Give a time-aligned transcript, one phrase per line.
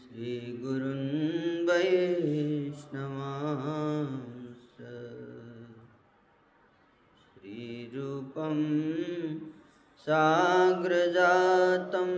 [0.00, 1.12] श्रीगुरुन्
[1.68, 3.04] वैष्णवांस
[7.20, 8.58] श्रीरूपं
[10.06, 12.10] साग्रजातं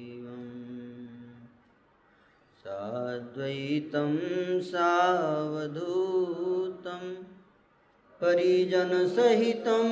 [2.74, 4.14] साद्वैतं
[4.68, 5.74] सावधूतं
[8.22, 9.92] परिजनसहितं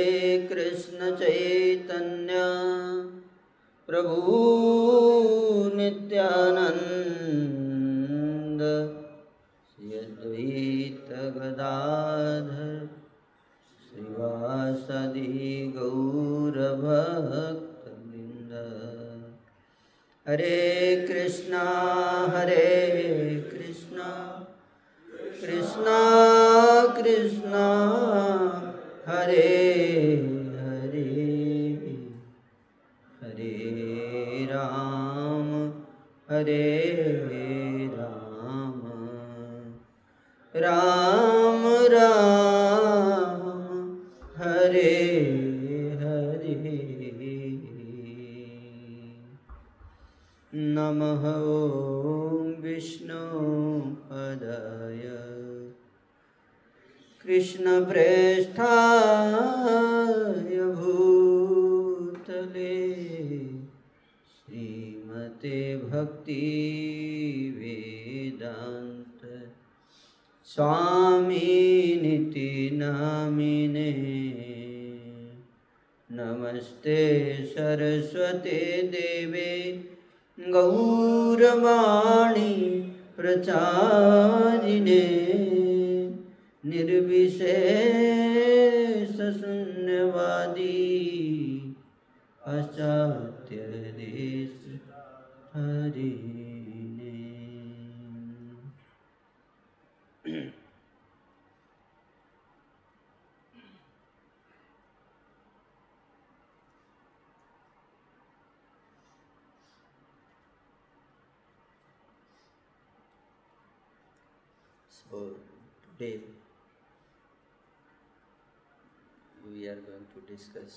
[120.42, 120.76] discuss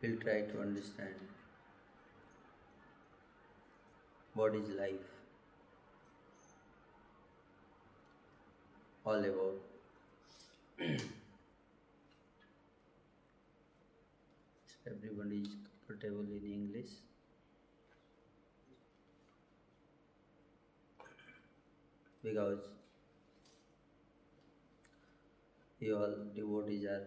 [0.00, 1.14] we'll try to understand
[4.34, 5.08] what is life
[9.04, 9.56] all about
[14.72, 15.54] so everybody is
[15.88, 16.92] comfortable in english
[22.32, 22.68] because
[25.80, 27.02] you all devotees are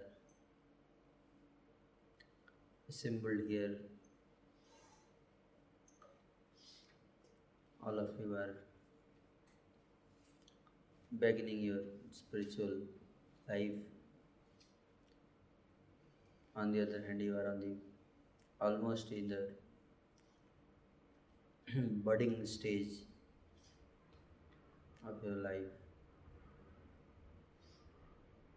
[2.89, 3.77] assembled here.
[7.85, 8.53] All of you are
[11.19, 11.81] beginning your
[12.11, 12.77] spiritual
[13.49, 13.71] life.
[16.55, 17.75] On the other hand, you are on the
[18.61, 19.43] almost in the
[22.09, 23.04] budding stage
[25.07, 25.73] of your life.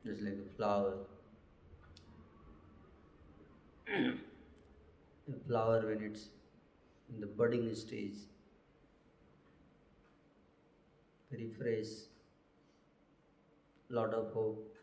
[0.04, 0.94] Just like a flower.
[3.88, 6.28] a flower when it's
[7.12, 8.18] in the budding stage,
[11.30, 11.92] very fresh,
[13.90, 14.74] lot of hope.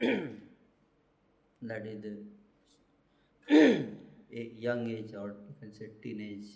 [0.00, 2.16] that is the
[4.32, 6.46] a young age or you can say teenage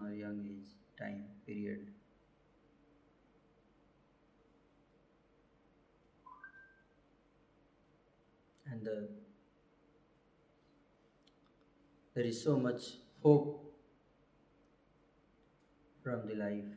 [0.00, 1.88] or young age time period.
[8.70, 9.06] And uh,
[12.14, 12.82] there is so much
[13.22, 13.74] hope
[16.02, 16.72] from the life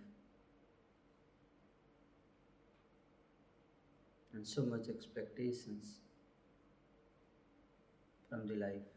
[4.34, 6.00] and so much expectations
[8.30, 8.95] from the life.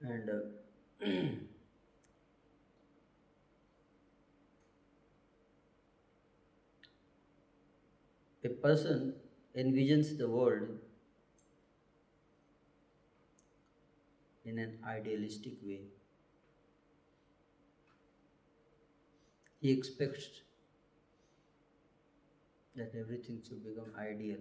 [0.00, 1.06] And uh,
[8.44, 9.14] a person
[9.56, 10.68] envisions the world
[14.44, 15.82] in an idealistic way.
[19.60, 20.40] He expects
[22.76, 24.38] that everything should become ideal.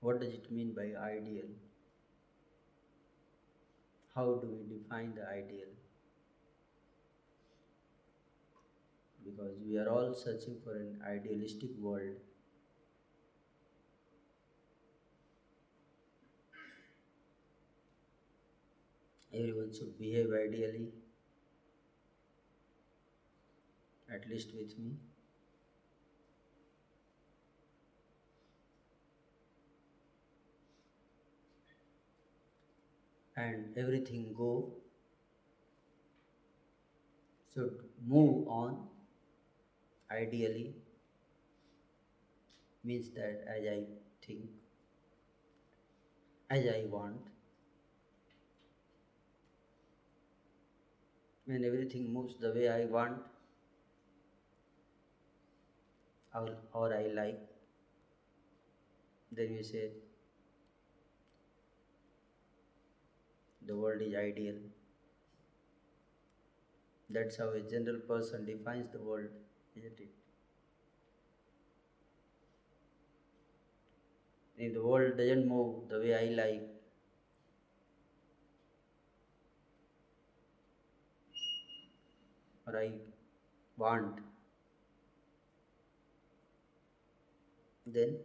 [0.00, 1.46] What does it mean by ideal?
[4.12, 5.68] How do we define the ideal?
[9.22, 12.16] Because we are all searching for an idealistic world.
[19.32, 20.92] Everyone should behave ideally,
[24.12, 24.96] at least with me.
[33.44, 34.50] And everything go
[37.52, 38.88] should move on
[40.10, 40.74] ideally.
[42.82, 43.84] Means that as I
[44.20, 44.50] think,
[46.50, 47.20] as I want,
[51.46, 53.20] when everything moves the way I want
[56.34, 57.38] or, or I like,
[59.32, 59.90] then we say
[63.68, 64.56] the world is ideal.
[67.10, 69.30] That's how a general person defines the world,
[69.74, 70.10] isn't it?
[74.58, 76.68] If the world doesn't move the way I like,
[82.66, 82.92] or I
[83.78, 84.20] want,
[87.86, 88.18] then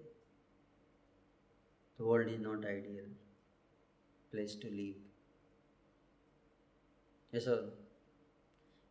[1.98, 3.06] the world is not ideal
[4.32, 4.96] place to live.
[7.34, 7.70] Yes, sir.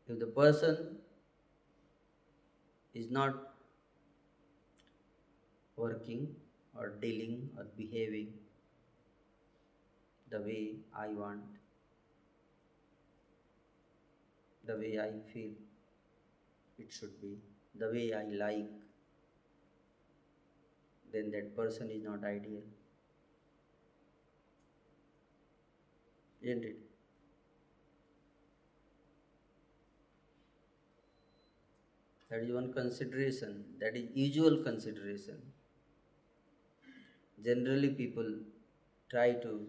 [0.07, 0.99] If the person
[2.95, 3.35] is not
[5.77, 6.35] working
[6.75, 8.33] or dealing or behaving
[10.31, 11.43] the way I want,
[14.65, 15.53] the way I feel
[16.79, 17.39] it should be,
[17.75, 18.69] the way I like,
[21.13, 22.63] then that person is not ideal.
[26.43, 26.92] Isn't it?
[32.33, 35.37] That is one consideration, that is usual consideration.
[37.45, 38.25] Generally, people
[39.11, 39.67] try to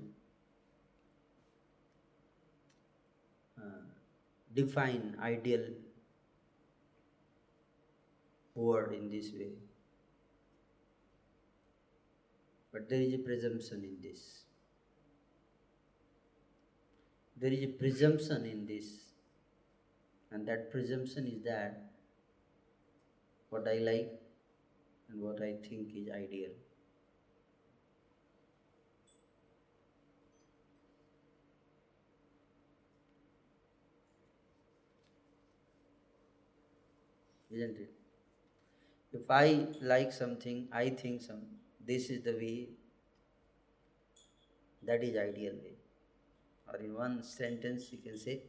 [3.61, 3.81] uh,
[4.53, 5.65] define ideal
[8.55, 9.51] word in this way.
[12.71, 14.45] But there is a presumption in this.
[17.35, 18.85] There is a presumption in this,
[20.31, 21.89] and that presumption is that
[23.53, 24.11] what I like
[25.09, 26.51] and what I think is ideal.
[37.51, 37.93] Isn't it?
[39.13, 41.43] If I like something, I think some
[41.79, 42.67] this is the way
[44.83, 45.77] that is ideal way.
[46.67, 48.43] Or in one sentence you can say,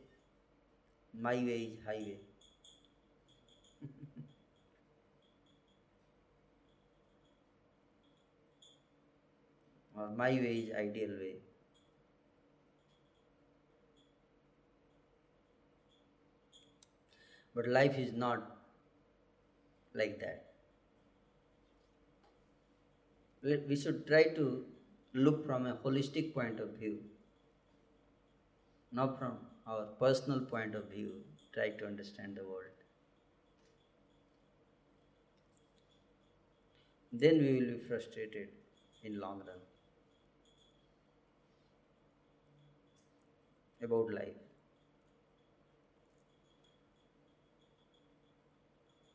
[1.14, 2.18] my way is highway.
[10.04, 11.34] Or my way is ideal way.
[17.54, 18.58] But life is not
[19.94, 20.44] like that.
[23.42, 24.66] We should try to
[25.12, 26.98] look from a holistic point of view,
[28.92, 32.72] not from our personal point of view, try to understand the world.
[37.14, 38.50] Then we will be frustrated
[39.02, 39.60] in long run.
[43.84, 44.36] About life.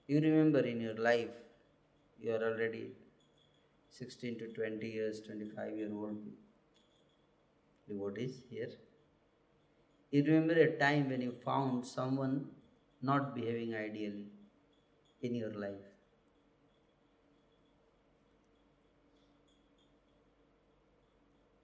[0.07, 1.29] You remember in your life,
[2.19, 2.91] you are already
[3.89, 6.17] 16 to 20 years, 25 year old
[7.89, 8.71] devotees here.
[10.11, 12.51] You remember a time when you found someone
[13.01, 14.27] not behaving ideally
[15.21, 15.85] in your life.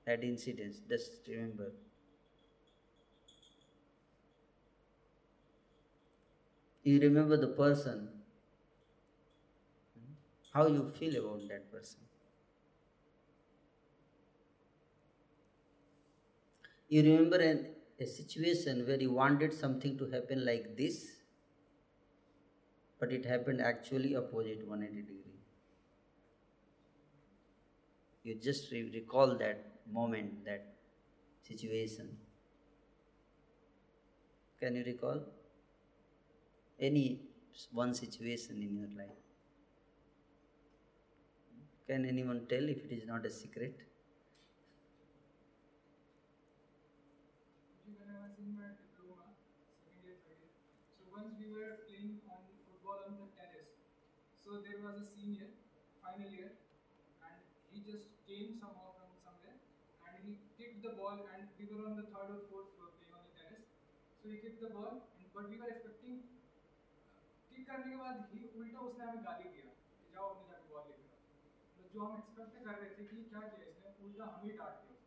[0.05, 1.73] That incident, just remember.
[6.85, 8.07] You remember the person,
[10.53, 11.99] how you feel about that person.
[16.89, 17.67] You remember an,
[17.99, 21.11] a situation where you wanted something to happen like this,
[22.99, 25.39] but it happened actually opposite 180 degree.
[28.23, 30.75] You just re- recall that moment, that
[31.43, 32.17] situation.
[34.59, 35.21] Can you recall?
[36.79, 37.21] Any
[37.71, 39.17] one situation in your life.
[41.87, 43.79] Can anyone tell if it is not a secret?
[47.87, 49.31] When I was in my diploma,
[49.71, 50.51] second year, third year,
[50.91, 53.79] so once we were playing on football on the terrace.
[54.35, 55.47] So there was a senior,
[56.03, 56.51] final year,
[57.23, 57.37] and
[57.71, 59.55] he just came somehow from somewhere,
[60.03, 63.15] and he kicked the ball, and we were on the third or fourth floor playing
[63.15, 63.67] on the terrace.
[64.19, 66.24] So he kicked the ball, and, but we were expecting
[67.69, 69.69] करने के बाद ही उल्टा उसने हमें गाली दिया
[69.99, 71.17] कि जाओ अपने जाके बॉल लेकर
[71.77, 74.97] तो जो हम एक्सपेक्ट कर रहे थे कि क्या किया इसने उल्टा हमें डांट दिया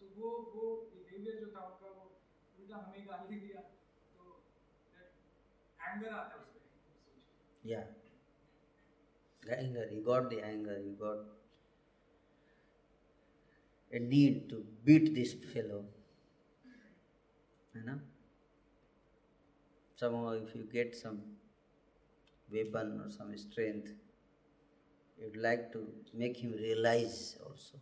[0.00, 2.04] सो वो वो बिहेवियर जो था उनका वो
[2.58, 3.62] उल्टा हमें गाली दिया
[4.18, 4.24] तो
[5.80, 6.56] एंगर आता है उसमें.
[9.42, 11.20] The anger, you got the anger, you got
[13.92, 15.78] a need to beat this fellow.
[17.74, 17.98] You know?
[19.96, 21.22] Somehow, if you get some
[22.52, 23.90] weapon or some strength,
[25.20, 27.78] you'd like to make him realize also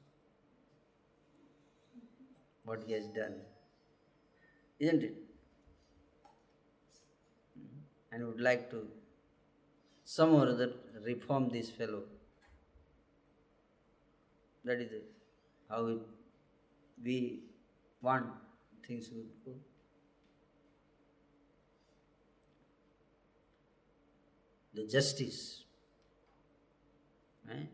[2.64, 3.34] what he has done.
[4.78, 5.14] Isn't it?
[8.12, 8.86] And would like to
[10.04, 10.72] some or other
[11.04, 12.02] reform this fellow.
[14.64, 15.12] That is it.
[15.68, 15.98] how
[17.04, 17.40] we
[18.00, 18.26] want
[18.86, 19.52] things to go.
[24.76, 25.64] The justice,
[27.50, 27.64] eh?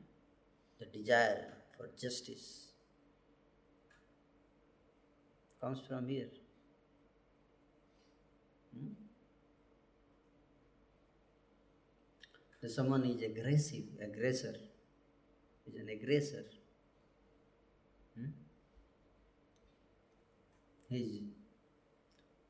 [0.79, 2.69] the desire for justice
[5.61, 6.29] comes from here.
[8.73, 8.93] Hmm?
[12.63, 14.55] If someone is aggressive, aggressor,
[15.67, 16.45] is an aggressor.
[18.17, 18.31] Hmm?
[20.89, 20.99] He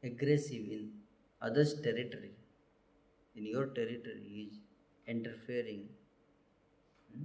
[0.05, 0.91] is aggressive in
[1.41, 2.33] others' territory.
[3.35, 4.59] In your territory, is
[5.07, 5.89] interfering,
[7.13, 7.25] hmm?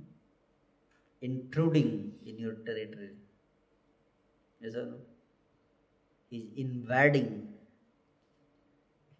[1.21, 3.11] intruding in your territory.
[4.59, 4.97] Yes or no?
[6.29, 7.53] He is invading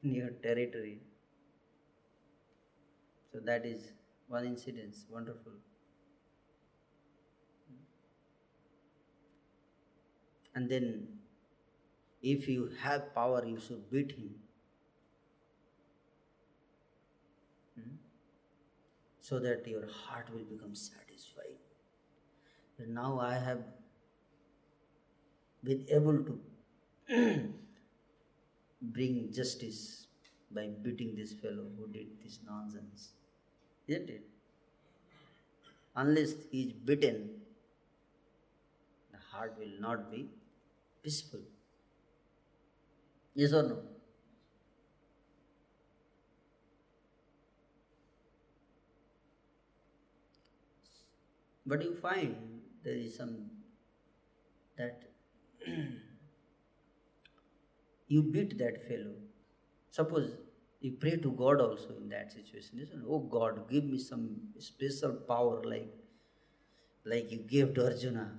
[0.03, 0.99] in your territory.
[3.31, 3.91] So that is
[4.27, 5.53] one incident, wonderful.
[10.55, 11.19] And then,
[12.21, 14.35] if you have power, you should beat him.
[17.75, 17.95] Hmm?
[19.27, 21.57] So that your heart will become satisfied.
[22.87, 23.63] Now I have
[25.63, 26.39] been able to
[28.81, 30.07] bring justice
[30.51, 33.09] by beating this fellow who did this nonsense.
[33.87, 34.23] Isn't it?
[35.95, 37.29] Unless he is beaten,
[39.11, 40.29] the heart will not be
[41.03, 41.41] peaceful.
[43.35, 43.79] Yes or no?
[51.67, 52.35] But you find
[52.83, 53.31] there is some
[54.77, 55.01] that
[58.07, 59.15] you beat that fellow.
[59.91, 60.31] Suppose
[60.79, 62.79] you pray to God also in that situation.
[62.79, 65.93] Listen, oh God, give me some special power like
[67.03, 68.31] like you gave to Arjuna.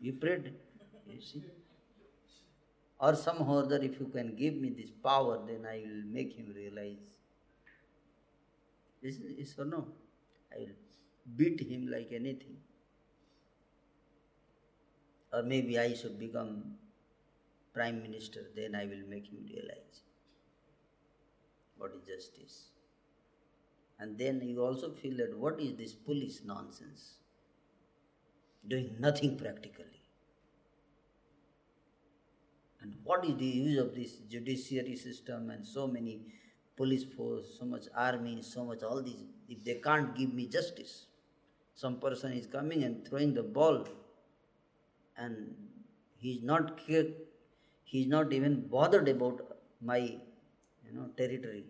[0.00, 0.52] You prayed,
[1.06, 1.44] you see.
[2.98, 6.32] Or somehow or other, if you can give me this power, then I will make
[6.32, 7.12] him realize.
[9.02, 9.86] Is yes or no?
[10.50, 10.85] I will
[11.34, 12.56] beat him like anything.
[15.32, 16.76] Or maybe I should become
[17.74, 20.00] prime minister, then I will make him realize
[21.76, 22.68] what is justice.
[23.98, 27.14] And then you also feel that what is this police nonsense?
[28.68, 29.84] Doing nothing practically.
[32.80, 36.20] And what is the use of this judiciary system and so many
[36.76, 41.06] police force, so much army, so much all these, if they can't give me justice?
[41.76, 43.86] Some person is coming and throwing the ball
[45.16, 45.54] and
[46.16, 47.06] he is not care,
[47.84, 51.64] he is not even bothered about my you know territory.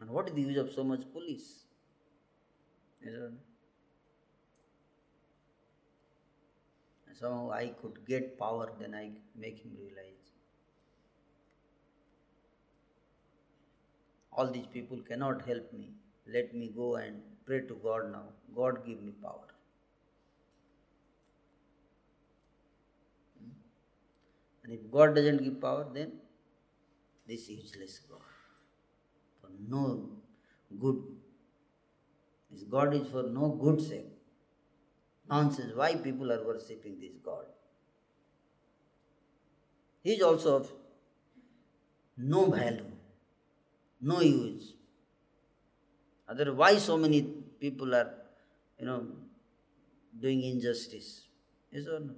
[0.00, 1.66] And what is the use of so much police?
[7.18, 10.32] Somehow I could get power, then I make him realize.
[14.32, 15.94] All these people cannot help me.
[16.26, 18.24] Let me go and pray to God now.
[18.54, 19.48] God give me power.
[24.64, 26.12] And if God doesn't give power, then
[27.26, 28.20] this useless God
[29.40, 30.08] for no
[30.80, 31.02] good.
[32.50, 34.08] This God is for no good sake.
[35.28, 35.72] Nonsense.
[35.74, 37.46] Why people are worshipping this God?
[40.02, 40.72] He is also of
[42.16, 42.92] no value,
[44.00, 44.74] no use.
[46.28, 48.12] Otherwise, why so many people are,
[48.78, 49.06] you know,
[50.20, 51.28] doing injustice?
[51.70, 52.14] Yes or no?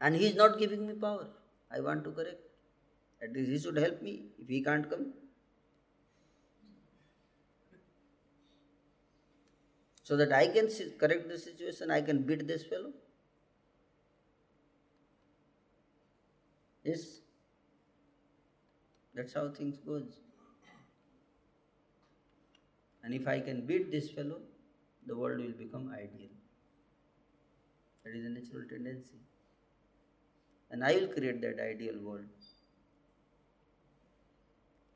[0.00, 1.28] And he is not giving me power.
[1.70, 2.40] I want to correct.
[3.22, 5.12] At least he should help me if he can't come.
[10.02, 12.92] So that I can correct the situation, I can beat this fellow.
[16.84, 17.19] Yes.
[19.20, 20.20] That's how things goes.
[23.02, 24.42] And if I can beat this fellow,
[25.06, 26.30] the world will become ideal.
[28.04, 29.20] That is a natural tendency
[30.70, 32.26] and I will create that ideal world.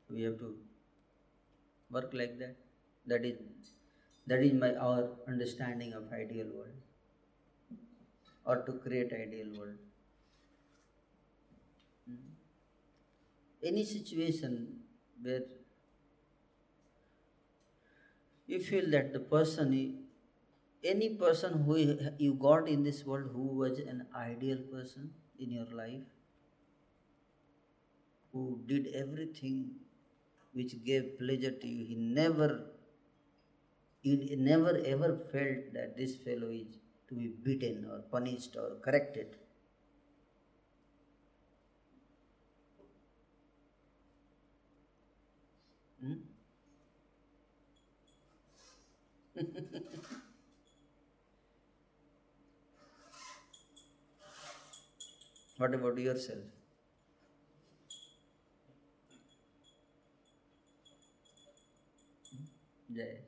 [0.09, 0.57] We have to
[1.89, 2.55] work like that.
[3.07, 3.37] That is
[4.27, 6.81] that is my our understanding of ideal world
[8.45, 9.77] or to create ideal world.
[12.07, 12.35] Hmm.
[13.65, 14.79] Any situation
[15.21, 15.43] where
[18.47, 20.05] you feel that the person,
[20.83, 25.65] any person who you got in this world who was an ideal person, in your
[25.65, 26.03] life
[28.31, 29.71] who did everything
[30.53, 31.85] which gave pleasure to you.
[31.85, 32.65] He never,
[34.01, 36.77] he never ever felt that this fellow is
[37.09, 39.35] to be beaten or punished or corrected.
[55.57, 56.43] what about yourself?
[62.31, 62.45] Hmm?
[62.89, 63.21] Yes.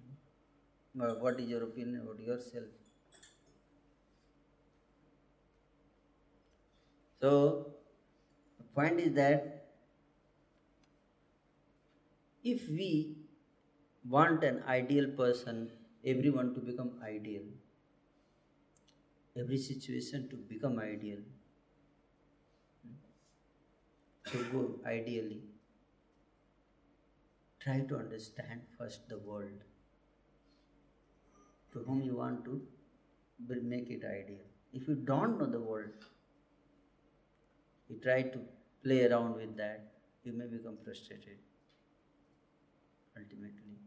[0.00, 1.00] Hmm?
[1.00, 2.66] Well, what is your opinion about yourself?
[7.20, 7.75] So,
[8.76, 9.66] point is that
[12.44, 13.16] if we
[14.08, 15.70] want an ideal person,
[16.04, 17.42] everyone to become ideal,
[19.36, 21.18] every situation to become ideal,
[24.30, 25.42] to go ideally,
[27.60, 29.64] try to understand first the world
[31.72, 32.60] to whom you want to
[33.62, 34.44] make it ideal.
[34.72, 36.06] If you don't know the world,
[37.88, 38.38] you try to
[38.82, 39.92] play around with that,
[40.24, 41.38] you may become frustrated
[43.16, 43.78] ultimately.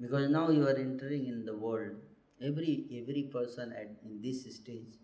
[0.00, 1.96] Because now you are entering in the world.
[2.40, 4.98] Every every person at in this stage,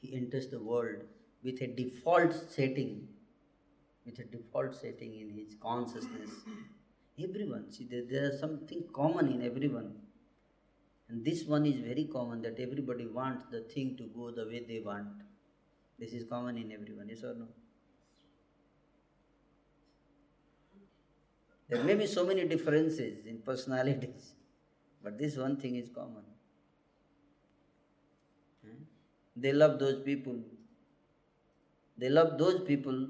[0.00, 1.02] he enters the world
[1.42, 3.08] with a default setting
[4.04, 6.30] with a default setting in his consciousness.
[7.22, 9.94] Everyone, see, there, there is something common in everyone.
[11.10, 14.64] And this one is very common that everybody wants the thing to go the way
[14.66, 15.08] they want.
[15.98, 17.48] This is common in everyone, yes or no?
[21.68, 24.34] There may be so many differences in personalities,
[25.02, 26.22] but this one thing is common.
[28.64, 28.82] Hmm?
[29.36, 30.38] They love those people.
[31.98, 33.08] They love those people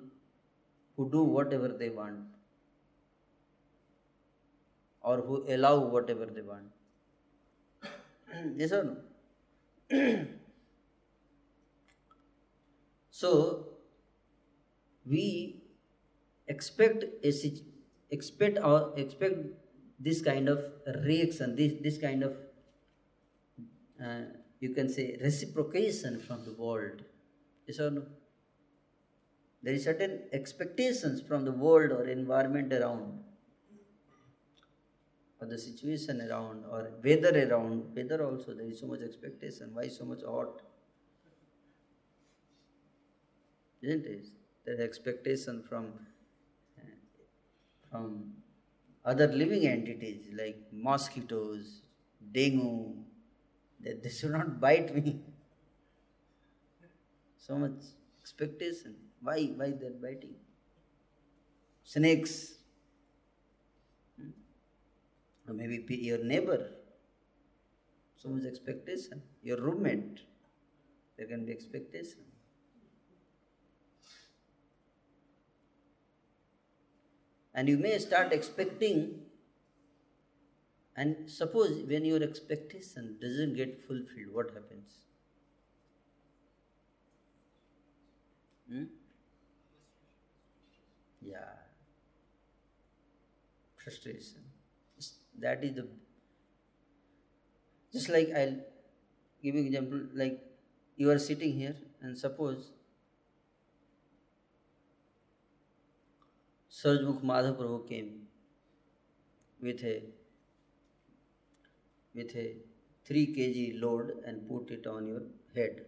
[0.96, 2.20] who do whatever they want
[5.02, 6.79] or who allow whatever they want.
[8.72, 8.96] or
[9.90, 10.26] no?
[13.10, 13.66] so,
[15.04, 15.62] we
[16.46, 17.32] expect a
[18.10, 19.38] expect our expect
[19.98, 20.64] this kind of
[21.04, 22.36] reaction, this this kind of
[24.04, 24.22] uh,
[24.60, 27.02] you can say reciprocation from the world.
[27.66, 28.02] Yes or no?
[29.62, 33.20] There is certain expectations from the world or environment around,
[35.40, 37.94] or the situation around, or weather around.
[37.96, 39.70] Weather also, there is so much expectation.
[39.72, 40.60] Why so much hot?
[43.82, 44.26] Isn't it?
[44.64, 45.92] There is expectation from
[47.90, 48.34] from
[49.04, 51.82] other living entities like mosquitoes,
[52.32, 52.94] dengue,
[53.80, 55.20] that they should not bite me.
[57.38, 57.82] So much
[58.20, 58.94] expectation.
[59.22, 59.46] Why?
[59.56, 60.36] Why they are biting?
[61.82, 62.59] Snakes.
[65.50, 66.70] Or maybe your neighbor.
[68.14, 69.20] So much expectation.
[69.42, 70.20] Your roommate.
[71.18, 72.20] There can be expectation.
[77.52, 79.22] And you may start expecting,
[80.94, 84.92] and suppose when your expectation doesn't get fulfilled, what happens?
[88.70, 88.84] Hmm?
[91.20, 91.38] Yeah.
[93.82, 94.44] Frustration.
[95.38, 95.86] That is the.
[97.92, 98.56] Just like I'll
[99.42, 100.40] give you example, like
[100.96, 102.72] you are sitting here and suppose
[106.70, 108.10] Sarjmukh Madhav came
[109.60, 110.02] with a
[112.14, 112.56] with a
[113.06, 115.22] 3 kg load and put it on your
[115.54, 115.84] head.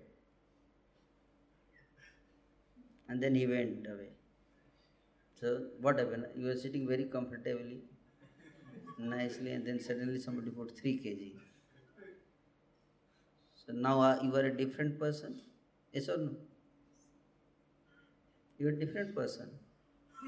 [3.08, 4.10] And then he went away.
[5.40, 6.26] So what happened?
[6.36, 7.80] You were sitting very comfortably,
[8.98, 11.32] nicely, and then suddenly somebody put 3 kg.
[13.66, 15.40] So now uh, you are a different person?
[15.92, 16.30] Yes or no?
[18.58, 19.50] You are a different person,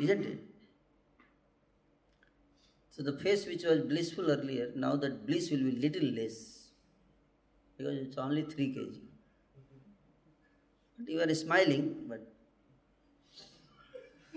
[0.01, 0.39] isn't it?
[2.91, 6.69] So the face which was blissful earlier, now that bliss will be little less
[7.77, 8.99] because it's only 3 kg.
[10.99, 12.21] But you are smiling, but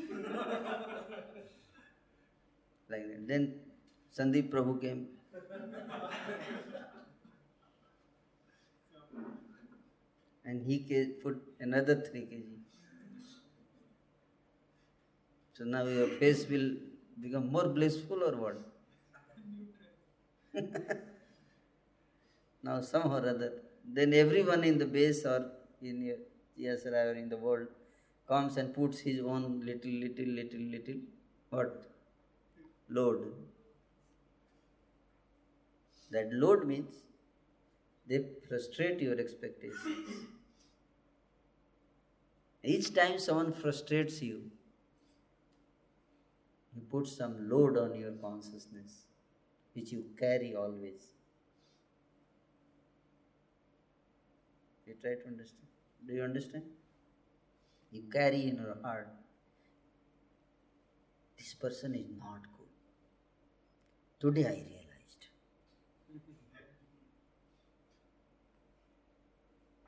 [2.90, 3.28] like that.
[3.28, 3.54] Then
[4.18, 5.08] Sandeep Prabhu came.
[10.48, 10.78] and he
[11.24, 12.44] put another 3 kg.
[15.58, 16.70] So now your face will
[17.22, 18.58] become more blissful or what?
[22.64, 23.52] now somehow or other,
[23.98, 25.40] then everyone in the base or
[25.82, 26.18] in your
[26.56, 27.68] yes or in the world
[28.28, 31.00] comes and puts his own little, little, little, little
[31.50, 31.84] what?
[32.90, 33.34] Load.
[36.12, 37.04] That load means
[38.08, 40.28] they frustrate your expectations.
[42.64, 44.52] Each time someone frustrates you,
[46.76, 49.06] you put some load on your consciousness,
[49.74, 51.14] which you carry always.
[54.86, 55.68] You try to understand.
[56.08, 56.64] Do you understand?
[57.92, 59.10] You carry in your heart.
[61.38, 62.68] This person is not good.
[64.20, 64.77] Today I realized.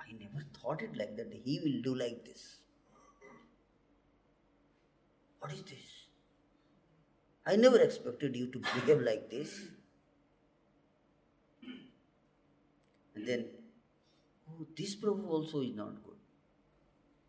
[0.10, 1.32] I never thought it like that.
[1.44, 2.58] He will do like this.
[5.40, 6.08] What is this?
[7.46, 9.68] I never expected you to behave like this.
[13.16, 13.46] And then,
[14.50, 16.18] oh, this Prabhu also is not good.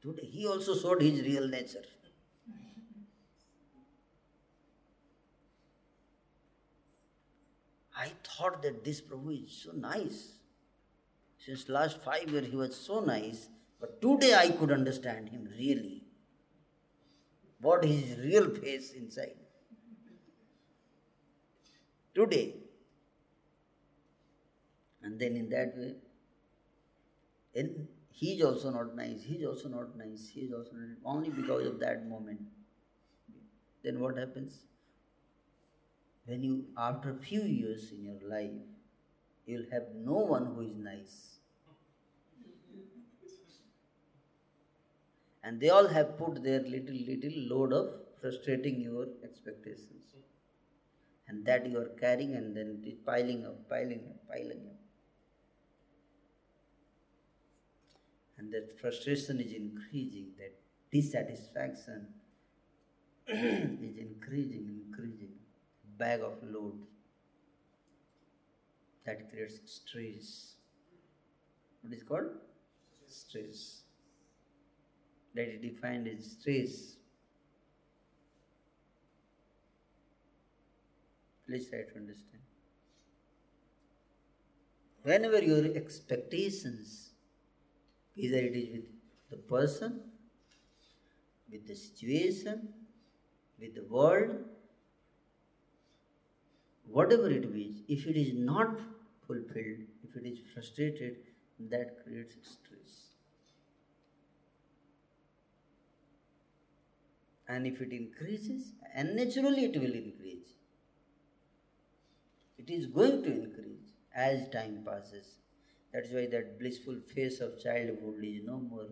[0.03, 1.85] Today he also showed his real nature.
[7.97, 10.40] I thought that this Prabhu is so nice.
[11.45, 13.49] Since last five years he was so nice,
[13.81, 16.05] but today I could understand him really.
[17.61, 19.37] What his real face inside.
[22.15, 22.57] Today.
[25.03, 25.95] And then in that way,
[27.55, 30.99] and he is also not nice, he is also not nice, he is also not
[31.07, 32.41] only because of that moment.
[33.83, 34.59] Then what happens?
[36.27, 38.61] When you, after few years in your life,
[39.51, 41.17] you'll have no one who is nice.
[45.43, 50.15] And they all have put their little, little load of frustrating your expectations.
[51.29, 54.81] And that you are carrying and then piling up, piling up, piling up.
[58.41, 60.55] and that frustration is increasing, that
[60.91, 62.07] dissatisfaction
[63.29, 65.33] is increasing, increasing,
[65.99, 66.81] bag of load
[69.11, 70.55] that creates stress.
[71.83, 72.33] What is called?
[73.07, 73.83] Stress.
[75.35, 76.97] That is defined as stress.
[81.47, 82.43] Please try to understand.
[85.03, 87.11] Whenever your expectations
[88.17, 88.89] Either it is with
[89.31, 90.01] the person,
[91.51, 92.69] with the situation,
[93.59, 94.31] with the world,
[96.87, 98.79] whatever it is, if it is not
[99.31, 101.17] fulfilled, if it is frustrated,
[101.75, 102.95] that creates stress.
[107.47, 110.55] And if it increases, and naturally it will increase.
[112.59, 115.39] It is going to increase as time passes.
[115.93, 118.87] That's why that blissful phase of childhood is no more.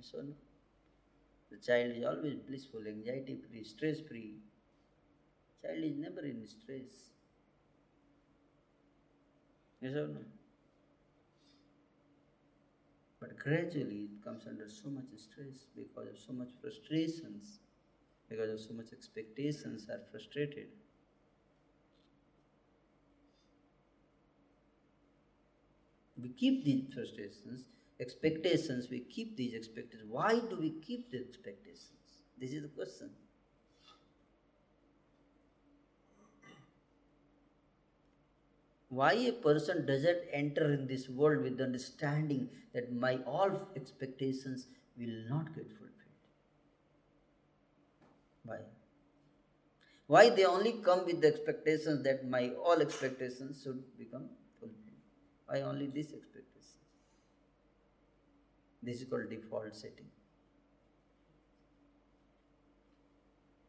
[0.00, 0.24] So,
[1.50, 4.34] the child is always blissful, anxiety free, stress free.
[5.64, 7.12] Child is never in stress.
[9.80, 10.20] Yes or no?
[13.20, 17.60] But gradually it comes under so much stress because of so much frustrations,
[18.28, 20.68] because of so much expectations are frustrated.
[26.20, 30.10] We keep these frustrations, expectations, we keep these expectations.
[30.10, 32.24] Why do we keep the expectations?
[32.38, 33.10] This is the question.
[38.94, 44.68] Why a person doesn't enter in this world with the understanding that my all expectations
[44.96, 46.22] will not get fulfilled?
[48.44, 48.58] Why?
[50.06, 54.28] Why they only come with the expectations that my all expectations should become
[54.60, 54.80] fulfilled?
[55.46, 56.80] why only this expectation?
[58.82, 60.10] This is called default setting.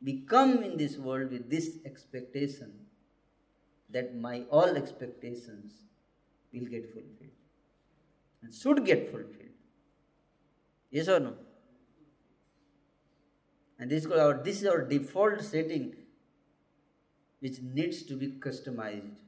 [0.03, 2.84] We come in this world with this expectation
[3.95, 5.75] that my all expectations
[6.53, 7.35] will get fulfilled
[8.41, 9.53] and should get fulfilled.
[10.91, 11.33] Yes or no?
[13.79, 15.85] And this is our this is our default setting
[17.39, 19.21] which needs to be customized.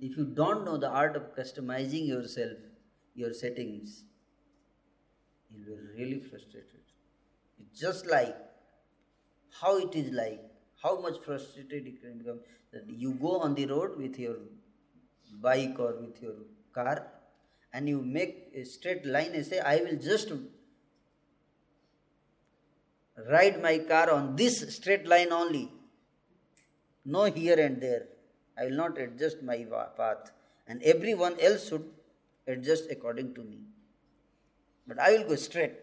[0.00, 2.58] If you don't know the art of customizing yourself,
[3.14, 4.04] your settings,
[5.54, 6.80] you'll be really frustrated.
[7.60, 8.36] It's just like
[9.60, 10.40] how it is like,
[10.82, 12.40] how much frustrated you can become
[12.72, 14.36] that you go on the road with your
[15.40, 16.34] bike or with your
[16.74, 17.06] car
[17.72, 20.32] and you make a straight line and say, I will just
[23.30, 25.70] ride my car on this straight line only.
[27.04, 28.06] No here and there.
[28.58, 29.64] I will not adjust my
[29.96, 30.32] path,
[30.66, 31.84] and everyone else should
[32.46, 33.58] adjust according to me
[34.88, 35.74] but I will go straight.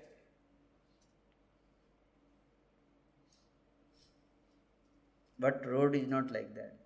[5.38, 6.78] But road is not like that.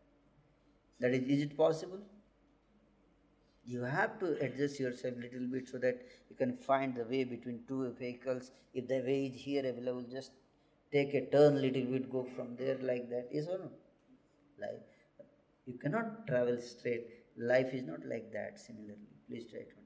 [0.99, 1.99] That is, is it possible?
[3.65, 7.23] You have to adjust yourself a little bit so that you can find the way
[7.23, 8.51] between two vehicles.
[8.73, 10.31] If the way is here available, just
[10.91, 13.29] take a turn little bit, go from there like that.
[13.31, 13.71] Is or no?
[14.59, 14.81] Life.
[15.67, 17.07] You cannot travel straight.
[17.37, 19.07] Life is not like that, similarly.
[19.29, 19.78] Please try to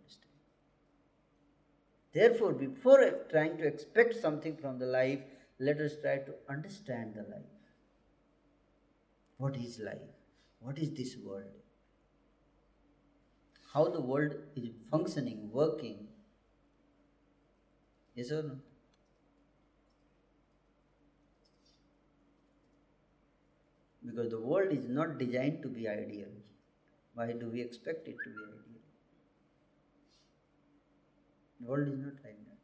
[2.14, 5.20] Therefore, before trying to expect something from the life,
[5.60, 7.54] let us try to understand the life.
[9.38, 9.98] What is life?
[10.60, 11.52] What is this world?
[13.74, 16.08] How the world is functioning, working.
[18.14, 18.58] Yes or no?
[24.06, 26.28] Because the world is not designed to be ideal.
[27.16, 28.73] Why do we expect it to be ideal?
[31.66, 32.58] World is not like that.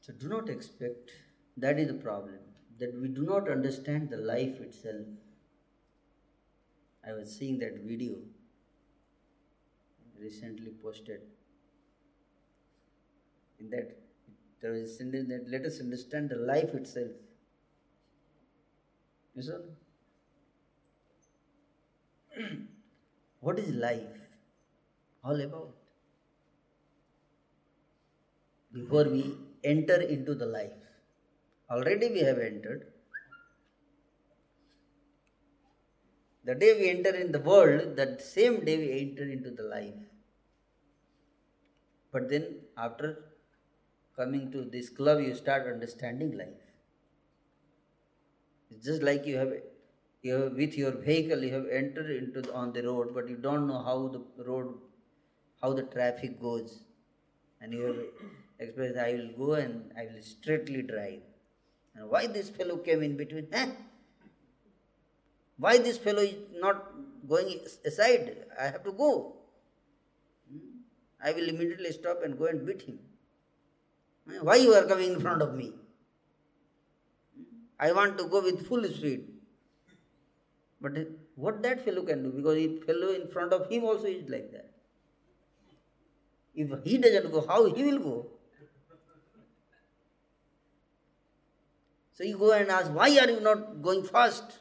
[0.00, 1.10] So do not expect,
[1.56, 2.38] that is the problem,
[2.78, 5.06] that we do not understand the life itself.
[7.06, 8.16] I was seeing that video
[10.18, 11.20] recently posted.
[13.60, 13.98] In that,
[14.60, 17.10] there is a sentence that let us understand the life itself.
[19.34, 19.62] Yes or
[23.40, 24.21] what is life
[25.24, 25.74] all about?
[28.72, 30.70] Before we enter into the life,
[31.70, 32.86] already we have entered.
[36.44, 39.94] The day we enter in the world, that same day we enter into the life.
[42.12, 43.16] But then, after
[44.16, 46.62] coming to this club, you start understanding life.
[48.70, 49.52] It's just like you have,
[50.22, 53.36] you have with your vehicle, you have entered into the, on the road, but you
[53.36, 54.74] don't know how the road,
[55.62, 56.80] how the traffic goes,
[57.60, 58.00] and you have
[58.58, 61.22] expressed, "I will go and I will straightly drive."
[61.94, 63.48] And why this fellow came in between?
[63.52, 63.66] Eh?
[65.58, 66.78] Why this fellow is not
[67.28, 68.46] going aside?
[68.58, 69.10] I have to go.
[70.50, 70.62] Hmm?
[71.22, 72.98] I will immediately stop and go and beat him.
[74.48, 75.72] Why you are coming in front of me?
[77.78, 79.28] I want to go with full speed.
[80.80, 80.98] But
[81.36, 82.30] what that fellow can do?
[82.30, 84.71] Because if fellow in front of him also is like that.
[86.54, 88.26] If he doesn't go, how he will go?
[92.12, 94.58] So you go and ask, why are you not going fast?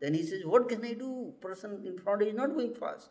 [0.00, 1.34] Then he says, what can I do?
[1.40, 3.10] Person in front is not going fast.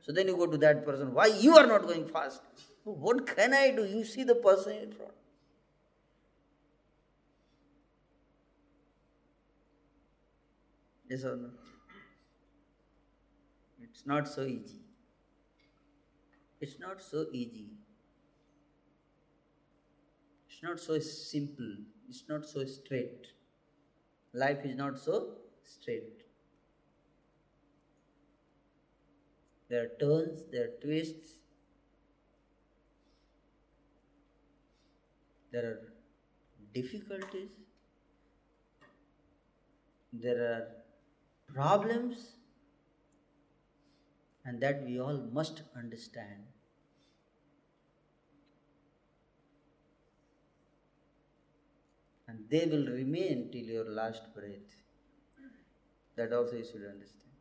[0.00, 2.40] So then you go to that person, why you are not going fast?
[2.84, 3.84] What can I do?
[3.84, 5.12] You see the person in front.
[11.08, 11.50] Yes or no?
[13.82, 14.79] It's not so easy.
[16.60, 17.70] It's not so easy.
[20.48, 21.74] It's not so simple.
[22.08, 23.28] It's not so straight.
[24.34, 26.24] Life is not so straight.
[29.68, 31.38] There are turns, there are twists,
[35.52, 35.92] there are
[36.74, 37.50] difficulties,
[40.12, 40.66] there are
[41.54, 42.32] problems,
[44.44, 46.49] and that we all must understand.
[52.30, 54.76] And they will remain till your last breath.
[56.14, 57.32] That also you should understand.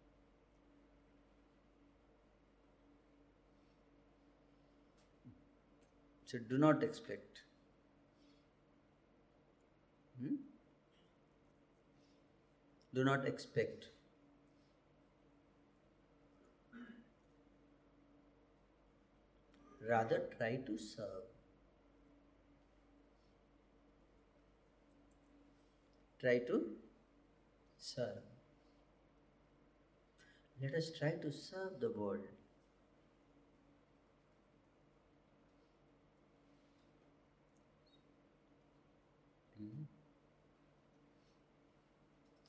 [6.26, 7.42] So do not expect.
[10.20, 10.36] Hmm?
[12.94, 13.90] Do not expect.
[19.82, 21.29] Rather, try to serve.
[26.20, 26.66] Try to
[27.78, 28.24] serve.
[30.62, 32.28] Let us try to serve the world.
[39.58, 39.84] Hmm?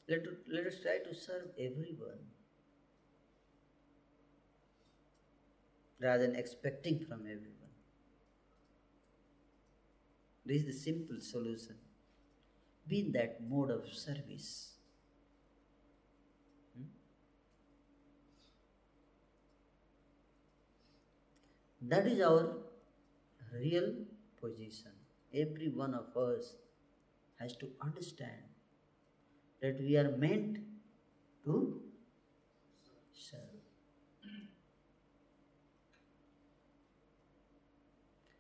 [0.09, 2.19] Let, let us try to serve everyone
[6.01, 7.71] rather than expecting from everyone.
[10.45, 11.77] This is the simple solution.
[12.89, 14.73] Be in that mode of service.
[16.77, 16.85] Hmm?
[21.83, 22.57] That is our
[23.53, 23.93] real
[24.41, 24.93] position.
[25.33, 26.55] Every one of us
[27.39, 28.51] has to understand
[29.63, 30.59] that we are meant
[31.45, 31.81] to
[33.13, 33.41] serve.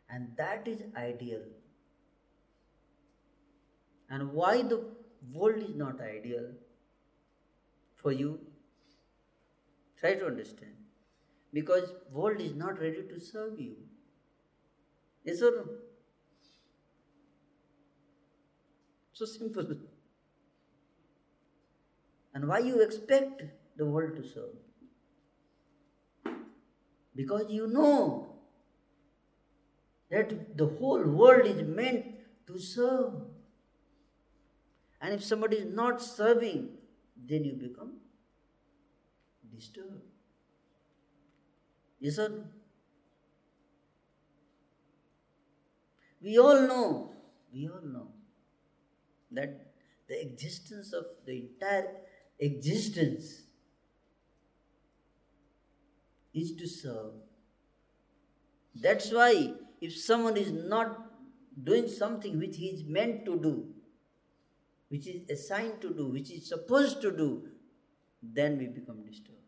[0.09, 1.43] And that is ideal.
[4.11, 4.84] And why the
[5.32, 6.48] world is not ideal
[7.96, 8.40] for you?
[9.98, 10.72] Try to understand.
[11.52, 13.76] Because world is not ready to serve you.
[15.24, 15.64] Yes or no?
[19.12, 19.66] So simple.
[22.34, 23.42] And why you expect
[23.76, 24.54] the world to serve?
[27.14, 28.36] Because you know
[30.11, 32.06] that the whole world is meant
[32.46, 33.12] to serve.
[35.01, 36.68] And if somebody is not serving,
[37.16, 37.92] then you become
[39.55, 40.03] disturbed.
[41.98, 42.44] Yes or no?
[46.22, 47.12] We all know,
[47.53, 48.09] we all know
[49.30, 49.72] that
[50.09, 51.88] the existence of the entire
[52.38, 53.42] existence
[56.34, 57.12] is to serve.
[58.74, 61.07] That's why if someone is not
[61.62, 63.68] doing something which he is meant to do,
[64.91, 67.45] which is assigned to do, which is supposed to do,
[68.22, 69.38] then we become disturbed.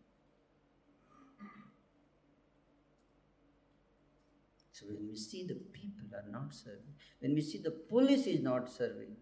[4.72, 8.40] So when we see the people are not serving, when we see the police is
[8.40, 9.16] not serving,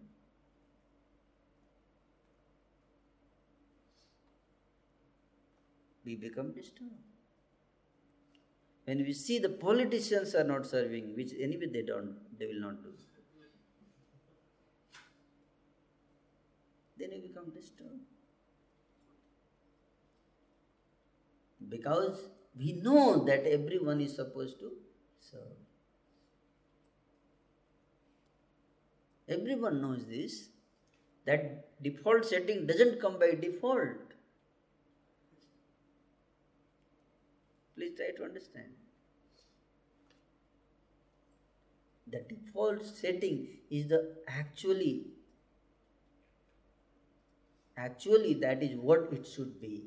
[6.05, 6.91] we become disturbed.
[8.85, 12.83] When we see the politicians are not serving, which anyway they don't, they will not
[12.83, 12.89] do.
[17.01, 18.05] Then we become disturbed.
[21.67, 24.71] Because we know that everyone is supposed to
[25.19, 25.57] serve.
[29.27, 30.49] Everyone knows this.
[31.25, 34.13] That default setting doesn't come by default.
[37.75, 38.73] Please try to understand.
[42.07, 45.05] The default setting is the actually,
[47.77, 49.83] actually, that is what it should be.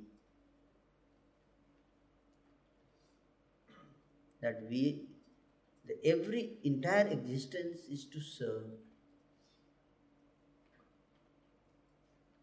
[4.41, 5.09] That we,
[5.87, 8.67] the, every entire existence is to serve.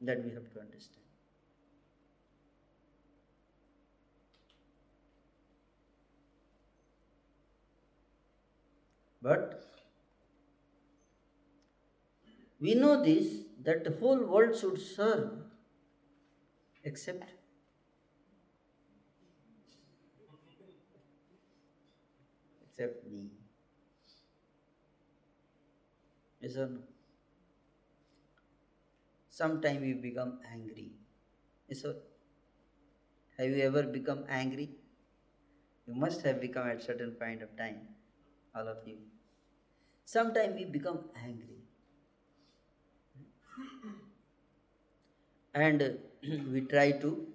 [0.02, 1.06] That we have to understand.
[9.22, 9.64] But
[12.60, 13.28] we know this
[13.64, 15.32] that the whole world should serve
[16.84, 17.24] except
[22.64, 23.30] except me.
[26.42, 26.82] Yes or no?
[29.30, 30.92] Sometime you become angry.
[31.68, 31.96] Yes or
[33.38, 34.70] have you ever become angry?
[35.86, 37.90] You must have become at certain point of time
[38.56, 38.98] all of you.
[40.06, 41.61] Sometimes we become angry.
[45.54, 46.00] And
[46.52, 47.28] we try to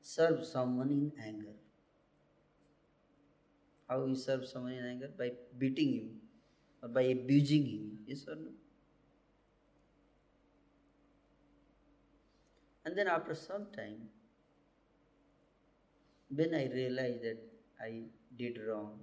[0.00, 1.54] serve someone in anger.
[3.88, 5.10] How we serve someone in anger?
[5.18, 6.20] By beating him
[6.82, 7.98] or by abusing him.
[8.06, 8.50] Yes or no?
[12.84, 14.08] And then after some time,
[16.30, 17.38] when I realized that
[17.80, 18.04] I
[18.36, 18.98] did wrong,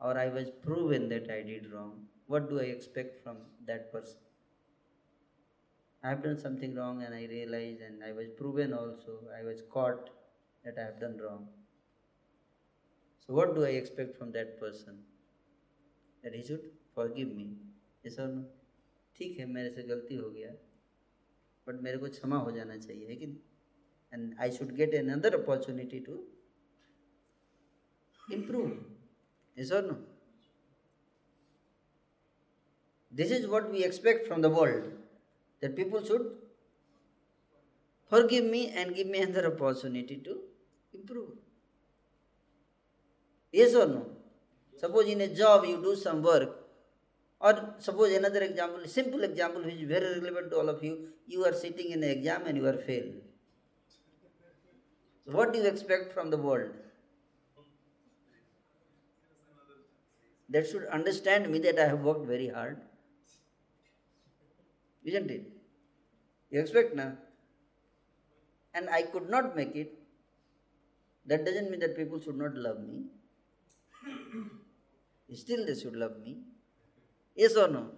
[0.00, 4.18] or I was proven that I did wrong, what do I expect from that person?
[6.03, 9.61] I have done something wrong and I realized, and I was proven also, I was
[9.73, 10.09] caught
[10.63, 11.47] that I have done wrong.
[13.25, 14.99] So, what do I expect from that person?
[16.23, 17.49] That he should forgive me.
[18.03, 18.45] Yes or no?
[19.17, 20.49] ठीक है मेरे से गलती हो गया
[21.67, 23.25] but मेरे को क्षमा हो जाना चाहिए है कि
[24.13, 26.17] and I should get another opportunity to
[28.33, 28.69] improve
[29.57, 29.97] Yes or no?
[33.11, 34.83] This is what we expect from the world
[35.62, 36.26] that people should
[38.10, 40.36] forgive me and give me another opportunity to
[40.92, 41.30] improve.
[43.52, 44.06] Yes or no?
[44.76, 46.50] Suppose in a job you do some work,
[47.40, 51.44] or suppose another example, simple example which is very relevant to all of you, you
[51.44, 53.14] are sitting in an exam and you are failed.
[55.24, 56.72] So what do you expect from the world?
[60.52, 62.80] that should understand me that I have worked very hard.
[65.04, 65.51] Isn't it?
[66.52, 67.14] Expect now?
[68.74, 69.98] And I could not make it.
[71.26, 73.04] That doesn't mean that people should not love me.
[75.34, 76.38] Still, they should love me.
[77.34, 77.90] Yes or no?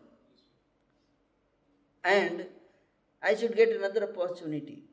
[2.05, 2.47] And
[3.23, 4.85] I should get another opportunity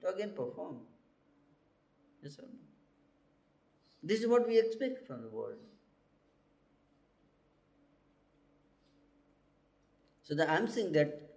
[0.00, 0.78] to again perform.
[2.22, 2.58] Yes or no?
[4.02, 5.58] This is what we expect from the world.
[10.24, 11.31] So that I'm saying that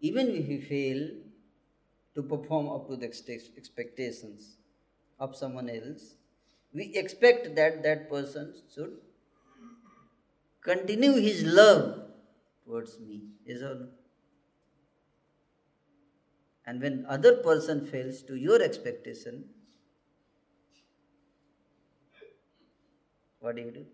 [0.00, 1.08] even if we fail
[2.14, 3.06] to perform up to the
[3.56, 4.56] expectations
[5.18, 6.14] of someone else,
[6.72, 8.96] we expect that that person should
[10.60, 12.02] continue his love
[12.64, 13.22] towards me.
[13.46, 13.88] Is all.
[16.64, 19.50] And when other person fails to your expectation,
[23.40, 23.86] what do you do?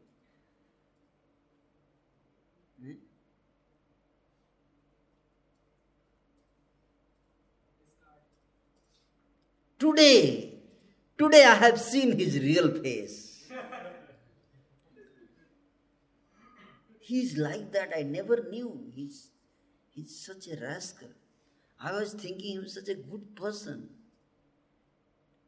[2.80, 2.92] Hmm?
[9.78, 10.54] Today,
[11.18, 13.34] today I have seen his real face.
[17.00, 17.92] He's like that.
[17.94, 18.90] I never knew.
[18.94, 19.28] He's,
[19.90, 21.08] he's such a rascal.
[21.78, 23.90] I was thinking he was such a good person.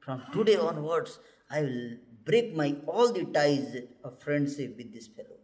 [0.00, 1.18] From today onwards,
[1.50, 1.90] I will
[2.24, 3.74] break my all the ties
[4.04, 5.40] of friendship with this fellow.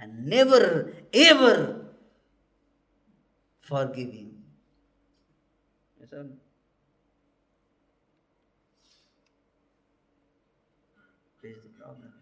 [0.00, 1.86] And never, ever
[3.60, 4.31] forgive him.
[6.12, 6.26] Is
[11.62, 12.12] the problem.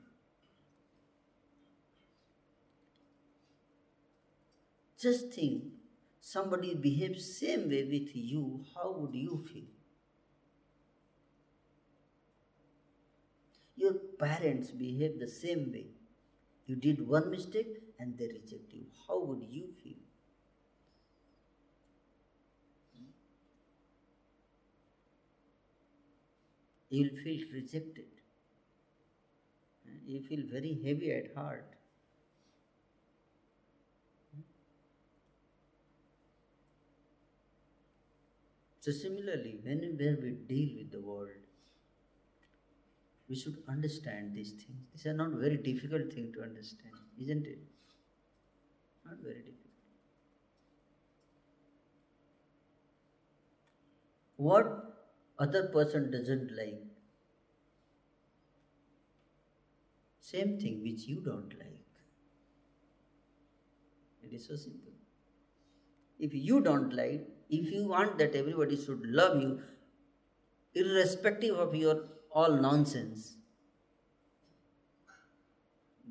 [4.97, 5.65] Just think,
[6.21, 9.67] somebody behaves same way with you, how would you feel?
[13.75, 15.89] Your parents behave the same way.
[16.67, 18.87] You did one mistake and they reject you.
[19.09, 19.99] How would you feel?
[26.91, 28.05] You will feel rejected.
[30.07, 31.77] You feel very heavy at heart.
[38.81, 41.31] So, similarly, whenever we deal with the world,
[43.29, 44.83] we should understand these things.
[44.93, 47.59] These are not very difficult thing to understand, isn't it?
[49.05, 49.75] Not very difficult.
[54.39, 54.90] What
[55.41, 56.83] other person doesn't like,
[60.21, 61.81] same thing which you don't like.
[64.23, 64.93] It is so simple.
[66.19, 69.61] If you don't like, if you want that everybody should love you,
[70.75, 73.37] irrespective of your all nonsense,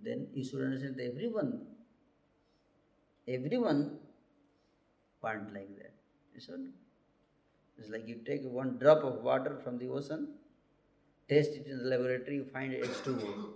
[0.04, 1.62] then you should understand that everyone,
[3.28, 4.00] everyone
[5.22, 5.94] want like that.
[6.34, 6.74] You should.
[7.80, 10.28] It's like you take one drop of water from the ocean,
[11.30, 13.54] test it in the laboratory, you find H2O.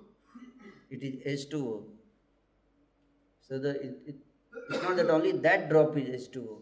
[0.89, 1.83] It is H2O.
[3.47, 4.15] So the, it, it,
[4.69, 6.57] it's not that only that drop is H2O.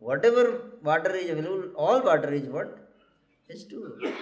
[0.00, 2.90] Whatever water is available, all water is what?
[3.50, 4.12] H2O.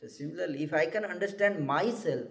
[0.00, 2.26] So similarly, if I can understand myself,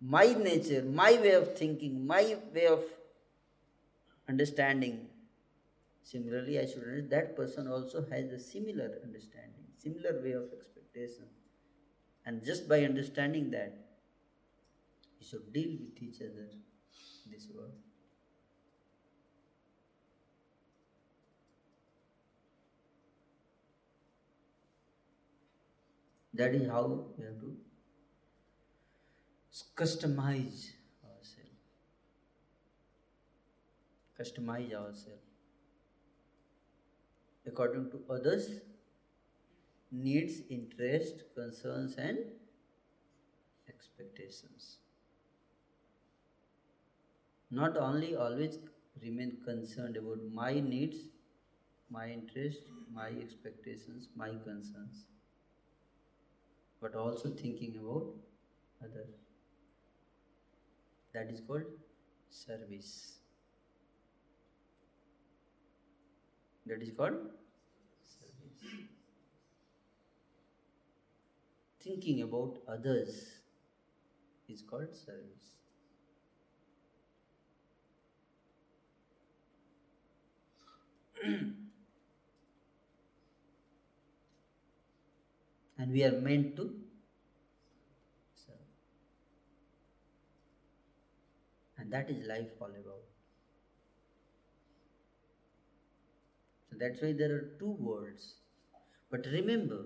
[0.00, 2.82] my nature, my way of thinking, my way of
[4.28, 5.08] understanding,
[6.02, 11.26] similarly I should understand that person also has a similar understanding, similar way of expectation.
[12.24, 13.74] And just by understanding that,
[15.18, 16.48] we should deal with each other
[17.30, 17.72] this world.
[26.34, 27.56] That is how we have to
[29.76, 30.72] customize
[31.04, 31.58] ourselves.
[34.22, 35.28] Customize ourselves
[37.46, 38.60] according to others'
[39.90, 42.18] needs, interest, concerns, and
[43.68, 44.78] expectations.
[47.50, 48.58] Not only always
[49.02, 50.98] remain concerned about my needs,
[51.90, 52.60] my interest,
[52.92, 55.06] my expectations, my concerns
[56.82, 58.06] but also thinking about
[58.84, 59.06] other.
[61.14, 61.62] That is called
[62.30, 63.21] service.
[66.66, 67.16] That is called
[68.04, 68.86] service.
[71.80, 73.40] Thinking about others
[74.48, 75.56] is called service.
[85.78, 86.70] and we are meant to
[88.46, 88.54] serve.
[91.78, 93.11] And that is life all about.
[96.72, 98.40] So that's why there are two worlds.
[99.10, 99.84] But remember,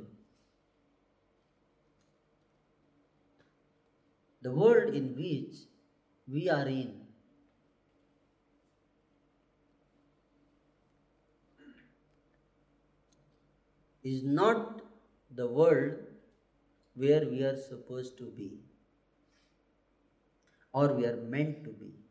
[4.40, 5.56] the world in which
[6.26, 7.06] we are in
[14.02, 14.80] is not
[15.30, 15.96] the world
[16.94, 18.60] where we are supposed to be.
[20.72, 22.05] or we are meant to be.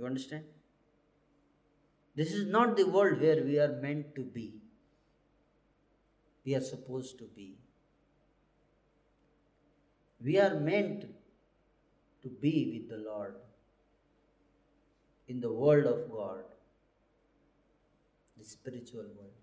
[0.00, 0.44] You understand?
[2.16, 4.54] This is not the world where we are meant to be.
[6.46, 7.58] We are supposed to be.
[10.24, 11.04] We are meant
[12.22, 13.34] to be with the Lord
[15.28, 16.44] in the world of God,
[18.38, 19.36] the spiritual world.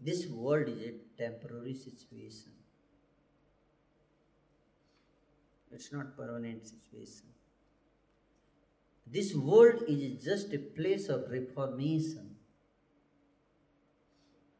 [0.00, 2.52] This world is a temporary situation.
[5.72, 7.26] It's not permanent situation.
[9.06, 12.36] This world is just a place of reformation